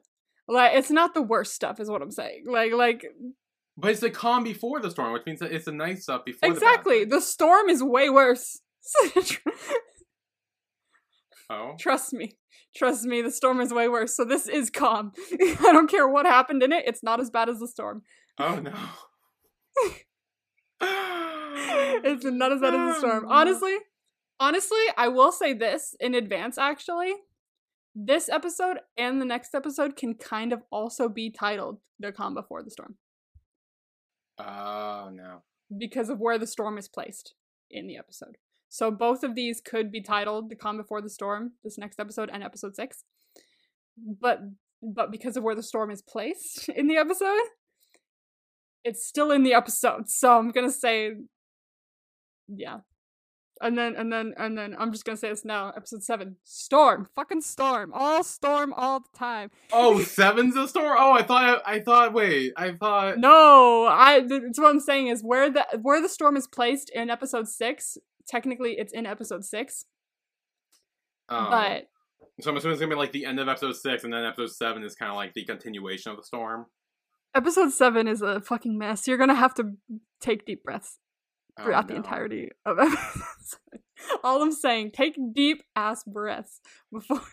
like 0.48 0.72
it's 0.74 0.90
not 0.90 1.14
the 1.14 1.22
worst 1.22 1.54
stuff. 1.54 1.78
Is 1.78 1.88
what 1.88 2.02
I'm 2.02 2.10
saying. 2.10 2.44
Like 2.48 2.72
like 2.72 3.04
But 3.76 3.92
it's 3.92 4.00
the 4.00 4.10
calm 4.10 4.42
before 4.42 4.80
the 4.80 4.90
storm, 4.90 5.12
which 5.12 5.26
means 5.26 5.40
that 5.40 5.52
it's 5.52 5.66
the 5.66 5.72
nice 5.72 6.02
stuff 6.02 6.24
before. 6.24 6.50
exactly. 6.50 7.04
The, 7.04 7.16
The 7.16 7.20
storm 7.20 7.68
is 7.68 7.84
way 7.84 8.10
worse. 8.10 8.60
oh. 11.50 11.74
Trust 11.78 12.12
me. 12.12 12.36
Trust 12.76 13.04
me, 13.04 13.22
the 13.22 13.30
storm 13.30 13.60
is 13.60 13.72
way 13.72 13.88
worse. 13.88 14.16
So 14.16 14.24
this 14.24 14.48
is 14.48 14.68
calm. 14.70 15.12
I 15.40 15.70
don't 15.72 15.90
care 15.90 16.08
what 16.08 16.26
happened 16.26 16.62
in 16.62 16.72
it. 16.72 16.84
It's 16.86 17.02
not 17.02 17.20
as 17.20 17.30
bad 17.30 17.48
as 17.48 17.60
the 17.60 17.68
storm. 17.68 18.02
Oh 18.38 18.58
no. 18.58 18.72
it's 20.80 22.24
not 22.24 22.52
as 22.52 22.60
bad 22.60 22.74
as 22.74 22.94
the 22.94 22.98
storm. 22.98 23.26
Honestly, 23.30 23.76
honestly, 24.40 24.82
I 24.96 25.08
will 25.08 25.32
say 25.32 25.52
this 25.54 25.94
in 26.00 26.14
advance 26.14 26.58
actually. 26.58 27.12
This 27.94 28.28
episode 28.28 28.78
and 28.96 29.20
the 29.20 29.24
next 29.24 29.54
episode 29.54 29.94
can 29.94 30.14
kind 30.14 30.52
of 30.52 30.62
also 30.72 31.08
be 31.08 31.30
titled 31.30 31.78
The 32.00 32.10
Calm 32.10 32.34
Before 32.34 32.60
the 32.64 32.70
Storm 32.72 32.96
Oh 34.36 35.10
no. 35.14 35.42
because 35.78 36.08
of 36.08 36.18
where 36.18 36.36
the 36.36 36.46
storm 36.48 36.76
is 36.76 36.88
placed 36.88 37.34
in 37.70 37.86
the 37.86 37.96
episode. 37.96 38.36
So 38.74 38.90
both 38.90 39.22
of 39.22 39.36
these 39.36 39.60
could 39.60 39.92
be 39.92 40.00
titled 40.00 40.50
The 40.50 40.56
Calm 40.56 40.76
Before 40.78 41.00
the 41.00 41.08
Storm, 41.08 41.52
this 41.62 41.78
next 41.78 42.00
episode 42.00 42.28
and 42.32 42.42
episode 42.42 42.74
6. 42.74 43.04
But 44.20 44.40
but 44.82 45.12
because 45.12 45.36
of 45.36 45.44
where 45.44 45.54
the 45.54 45.62
storm 45.62 45.92
is 45.92 46.02
placed 46.02 46.68
in 46.76 46.88
the 46.88 46.96
episode, 46.96 47.38
it's 48.82 49.06
still 49.06 49.30
in 49.30 49.44
the 49.44 49.54
episode. 49.54 50.08
So 50.10 50.36
I'm 50.36 50.50
going 50.50 50.66
to 50.66 50.74
say 50.76 51.12
yeah. 52.48 52.78
And 53.60 53.78
then 53.78 53.94
and 53.94 54.12
then 54.12 54.34
and 54.36 54.58
then 54.58 54.74
I'm 54.76 54.90
just 54.90 55.04
going 55.04 55.14
to 55.14 55.20
say 55.20 55.28
this 55.28 55.44
now, 55.44 55.68
episode 55.76 56.02
7. 56.02 56.34
Storm, 56.42 57.06
fucking 57.14 57.42
storm, 57.42 57.92
all 57.94 58.24
storm 58.24 58.72
all 58.72 58.98
the 58.98 59.16
time. 59.16 59.52
Oh, 59.72 60.02
seven's 60.02 60.56
a 60.56 60.66
storm. 60.66 60.96
Oh, 60.98 61.12
I 61.12 61.22
thought. 61.22 61.62
I 61.64 61.78
thought. 61.78 62.12
Wait, 62.12 62.52
I 62.56 62.72
thought. 62.72 63.18
No, 63.18 63.86
I 63.86 64.18
that's 64.28 64.58
what 64.58 64.70
I'm 64.70 64.80
saying 64.80 65.06
is 65.06 65.22
where 65.22 65.48
the 65.48 65.64
where 65.80 66.02
the 66.02 66.08
storm 66.08 66.36
is 66.36 66.48
placed 66.48 66.90
in 66.90 67.08
episode 67.08 67.46
6, 67.46 67.98
technically 68.28 68.76
it's 68.78 68.92
in 68.92 69.06
episode 69.06 69.44
6, 69.44 69.84
Oh. 71.28 71.50
but 71.50 71.88
so 72.40 72.50
I'm 72.50 72.56
assuming 72.56 72.72
it's 72.74 72.80
gonna 72.80 72.94
be 72.94 72.98
like 72.98 73.12
the 73.12 73.26
end 73.26 73.38
of 73.38 73.48
episode 73.48 73.76
six, 73.76 74.04
and 74.04 74.12
then 74.12 74.24
episode 74.24 74.50
seven 74.50 74.82
is 74.82 74.94
kind 74.94 75.10
of 75.10 75.16
like 75.16 75.34
the 75.34 75.44
continuation 75.44 76.10
of 76.10 76.16
the 76.16 76.24
storm. 76.24 76.66
Episode 77.34 77.70
seven 77.72 78.08
is 78.08 78.22
a 78.22 78.40
fucking 78.40 78.76
mess. 78.76 79.06
You're 79.06 79.18
gonna 79.18 79.34
have 79.34 79.54
to 79.54 79.72
take 80.20 80.44
deep 80.44 80.64
breaths 80.64 80.98
Oh, 81.58 81.64
throughout 81.64 81.86
the 81.88 81.94
entirety 81.94 82.50
of 82.66 82.78
episode 82.80 82.98
seven. 83.40 83.82
All 84.24 84.42
I'm 84.42 84.52
saying, 84.52 84.90
take 84.92 85.16
deep 85.34 85.62
ass 85.76 86.02
breaths 86.04 86.60
before. 86.92 87.20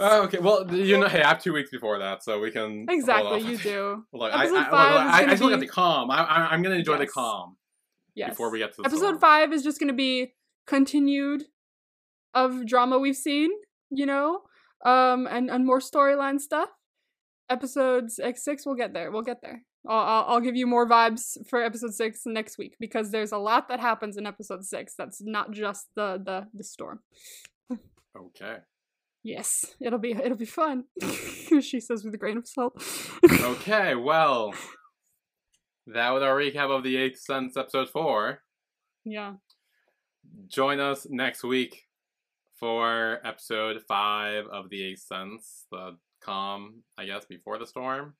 Oh, 0.00 0.24
okay. 0.24 0.38
Well, 0.38 0.72
you 0.72 0.96
know, 0.98 1.08
hey, 1.08 1.22
I 1.22 1.28
have 1.28 1.42
two 1.42 1.52
weeks 1.52 1.70
before 1.70 1.98
that, 1.98 2.22
so 2.22 2.38
we 2.38 2.52
can 2.52 2.86
exactly, 2.88 3.40
you 3.40 3.56
do. 3.56 4.04
Look, 4.12 4.32
I, 4.32 4.44
I, 4.44 4.46
five 4.46 4.52
look, 4.52 4.70
I, 4.70 5.32
I 5.32 5.34
still 5.34 5.48
got 5.50 5.58
the 5.58 5.66
calm. 5.66 6.08
I, 6.10 6.22
I, 6.22 6.46
I'm 6.52 6.62
gonna 6.62 6.76
enjoy 6.76 6.98
the 6.98 7.06
calm 7.06 7.56
Yes. 8.18 8.30
before 8.30 8.50
we 8.50 8.58
get 8.58 8.74
to 8.74 8.82
the 8.82 8.88
Episode 8.88 8.98
storm. 8.98 9.18
five 9.18 9.52
is 9.52 9.62
just 9.62 9.78
gonna 9.78 9.92
be 9.92 10.34
continued 10.66 11.44
of 12.34 12.66
drama 12.66 12.98
we've 12.98 13.16
seen, 13.16 13.50
you 13.90 14.06
know, 14.06 14.42
um, 14.84 15.26
and 15.26 15.50
and 15.50 15.64
more 15.64 15.80
storyline 15.80 16.40
stuff. 16.40 16.68
Episodes 17.48 18.16
six, 18.16 18.44
six, 18.44 18.66
we'll 18.66 18.74
get 18.74 18.92
there. 18.92 19.10
We'll 19.10 19.22
get 19.22 19.40
there. 19.42 19.62
I'll, 19.88 19.98
I'll 19.98 20.24
I'll 20.28 20.40
give 20.40 20.56
you 20.56 20.66
more 20.66 20.86
vibes 20.86 21.36
for 21.48 21.62
episode 21.62 21.94
six 21.94 22.22
next 22.26 22.58
week 22.58 22.76
because 22.80 23.10
there's 23.10 23.32
a 23.32 23.38
lot 23.38 23.68
that 23.68 23.80
happens 23.80 24.16
in 24.16 24.26
episode 24.26 24.64
six. 24.64 24.94
That's 24.98 25.22
not 25.22 25.52
just 25.52 25.86
the 25.94 26.20
the 26.22 26.48
the 26.52 26.64
storm. 26.64 27.00
Okay. 28.18 28.56
Yes, 29.22 29.74
it'll 29.80 29.98
be 29.98 30.12
it'll 30.12 30.36
be 30.36 30.44
fun. 30.44 30.84
she 31.60 31.80
says 31.80 32.04
with 32.04 32.14
a 32.14 32.18
grain 32.18 32.36
of 32.36 32.46
salt. 32.48 32.82
Okay, 33.24 33.94
well, 33.94 34.54
that 35.94 36.10
was 36.10 36.22
our 36.22 36.36
recap 36.36 36.70
of 36.76 36.82
the 36.82 36.96
Eighth 36.96 37.18
Sense 37.20 37.56
episode 37.56 37.88
four. 37.90 38.42
yeah. 39.04 39.34
Join 40.48 40.78
us 40.78 41.06
next 41.08 41.42
week 41.42 41.84
for 42.60 43.18
episode 43.24 43.80
five 43.88 44.44
of 44.52 44.68
the 44.68 44.82
Eighth 44.84 45.00
Sense, 45.00 45.64
the 45.70 45.96
calm, 46.22 46.82
I 46.98 47.06
guess, 47.06 47.24
before 47.24 47.58
the 47.58 47.66
storm. 47.66 48.14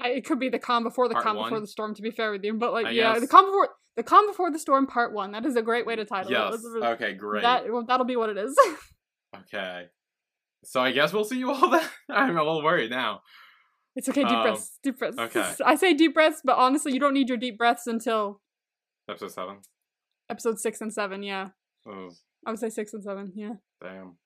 I, 0.00 0.08
it 0.08 0.24
could 0.24 0.40
be 0.40 0.48
the 0.48 0.58
calm 0.58 0.82
before 0.82 1.06
the 1.08 1.14
Part 1.14 1.24
calm 1.24 1.36
before 1.36 1.60
the 1.60 1.66
storm. 1.68 1.94
To 1.94 2.02
be 2.02 2.10
fair 2.10 2.32
with 2.32 2.42
you, 2.42 2.54
but 2.54 2.72
like 2.72 2.86
I 2.86 2.90
yeah, 2.90 3.18
the 3.20 3.28
calm 3.28 3.44
before 3.46 3.68
the 3.96 4.02
calm 4.02 4.26
before 4.26 4.50
the 4.50 4.58
storm, 4.58 4.86
part 4.88 5.12
one. 5.12 5.30
That 5.32 5.46
is 5.46 5.54
a 5.54 5.62
great 5.62 5.86
way 5.86 5.94
to 5.94 6.04
title 6.04 6.32
it. 6.32 6.34
Yes. 6.34 6.64
A 6.64 6.70
really- 6.70 6.86
Okay, 6.88 7.12
great. 7.14 7.42
That 7.42 7.70
well, 7.72 7.84
that'll 7.86 8.06
be 8.06 8.16
what 8.16 8.30
it 8.30 8.38
is. 8.38 8.56
Okay. 9.52 9.86
So 10.64 10.80
I 10.80 10.92
guess 10.92 11.12
we'll 11.12 11.24
see 11.24 11.38
you 11.38 11.50
all 11.50 11.68
then. 11.72 11.82
I'm 12.08 12.36
a 12.36 12.42
little 12.42 12.62
worried 12.62 12.90
now. 12.90 13.20
It's 13.96 14.08
okay. 14.08 14.22
Deep 14.22 14.32
Um, 14.32 14.42
breaths. 14.42 14.78
Deep 14.82 14.98
breaths. 14.98 15.18
okay. 15.18 15.52
I 15.64 15.74
say 15.76 15.94
deep 15.94 16.14
breaths, 16.14 16.40
but 16.44 16.56
honestly, 16.56 16.92
you 16.92 17.00
don't 17.00 17.14
need 17.14 17.28
your 17.28 17.38
deep 17.38 17.58
breaths 17.58 17.86
until 17.86 18.40
Episode 19.08 19.32
seven. 19.32 19.56
episode 20.30 20.58
six 20.58 20.80
and 20.80 20.92
seven. 20.92 21.22
Yeah, 21.22 21.48
Oh, 21.86 22.10
I 22.46 22.50
would 22.50 22.58
say 22.60 22.70
six 22.70 22.92
and 22.94 23.02
seven. 23.04 23.32
Yeah, 23.34 23.54
damn. 23.82 24.16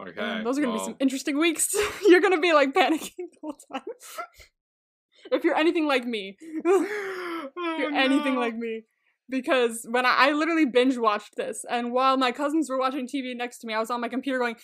Okay. 0.00 0.20
Um, 0.20 0.42
those 0.44 0.58
are 0.58 0.62
gonna 0.62 0.78
be 0.78 0.84
some 0.84 0.96
interesting 0.98 1.38
weeks. 1.38 1.74
you're 2.08 2.20
gonna 2.20 2.40
be 2.40 2.52
like 2.52 2.72
panicking 2.72 3.12
the 3.16 3.38
whole 3.42 3.56
time. 3.72 3.82
if 5.32 5.44
you're 5.44 5.54
anything 5.56 5.86
like 5.86 6.04
me, 6.06 6.36
if 6.40 6.64
oh, 6.66 7.76
you're 7.78 7.94
anything 7.94 8.34
no. 8.34 8.40
like 8.40 8.56
me. 8.56 8.82
Because 9.28 9.86
when 9.88 10.04
I, 10.04 10.14
I 10.28 10.32
literally 10.32 10.66
binge 10.66 10.98
watched 10.98 11.36
this, 11.36 11.64
and 11.70 11.92
while 11.92 12.16
my 12.18 12.30
cousins 12.30 12.68
were 12.68 12.78
watching 12.78 13.06
TV 13.06 13.34
next 13.34 13.58
to 13.60 13.66
me, 13.66 13.72
I 13.72 13.78
was 13.78 13.90
on 13.90 14.00
my 14.02 14.08
computer 14.08 14.38
going. 14.38 14.56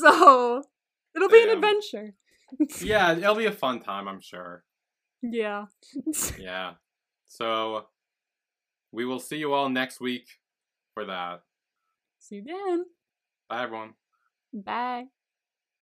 So 0.00 0.62
it'll 1.14 1.28
be 1.28 1.42
an 1.42 1.50
adventure. 1.50 2.14
Yeah, 2.82 3.12
it'll 3.12 3.36
be 3.36 3.46
a 3.46 3.52
fun 3.52 3.80
time, 3.80 4.08
I'm 4.08 4.20
sure. 4.20 4.64
Yeah. 5.22 5.66
Yeah. 6.38 6.74
So 7.26 7.86
we 8.90 9.04
will 9.04 9.20
see 9.20 9.36
you 9.36 9.52
all 9.52 9.68
next 9.68 10.00
week 10.00 10.26
for 10.94 11.04
that. 11.04 11.42
See 12.18 12.36
you 12.36 12.44
then. 12.44 12.84
Bye 13.48 13.62
everyone. 13.62 13.94
Bye. 14.52 15.06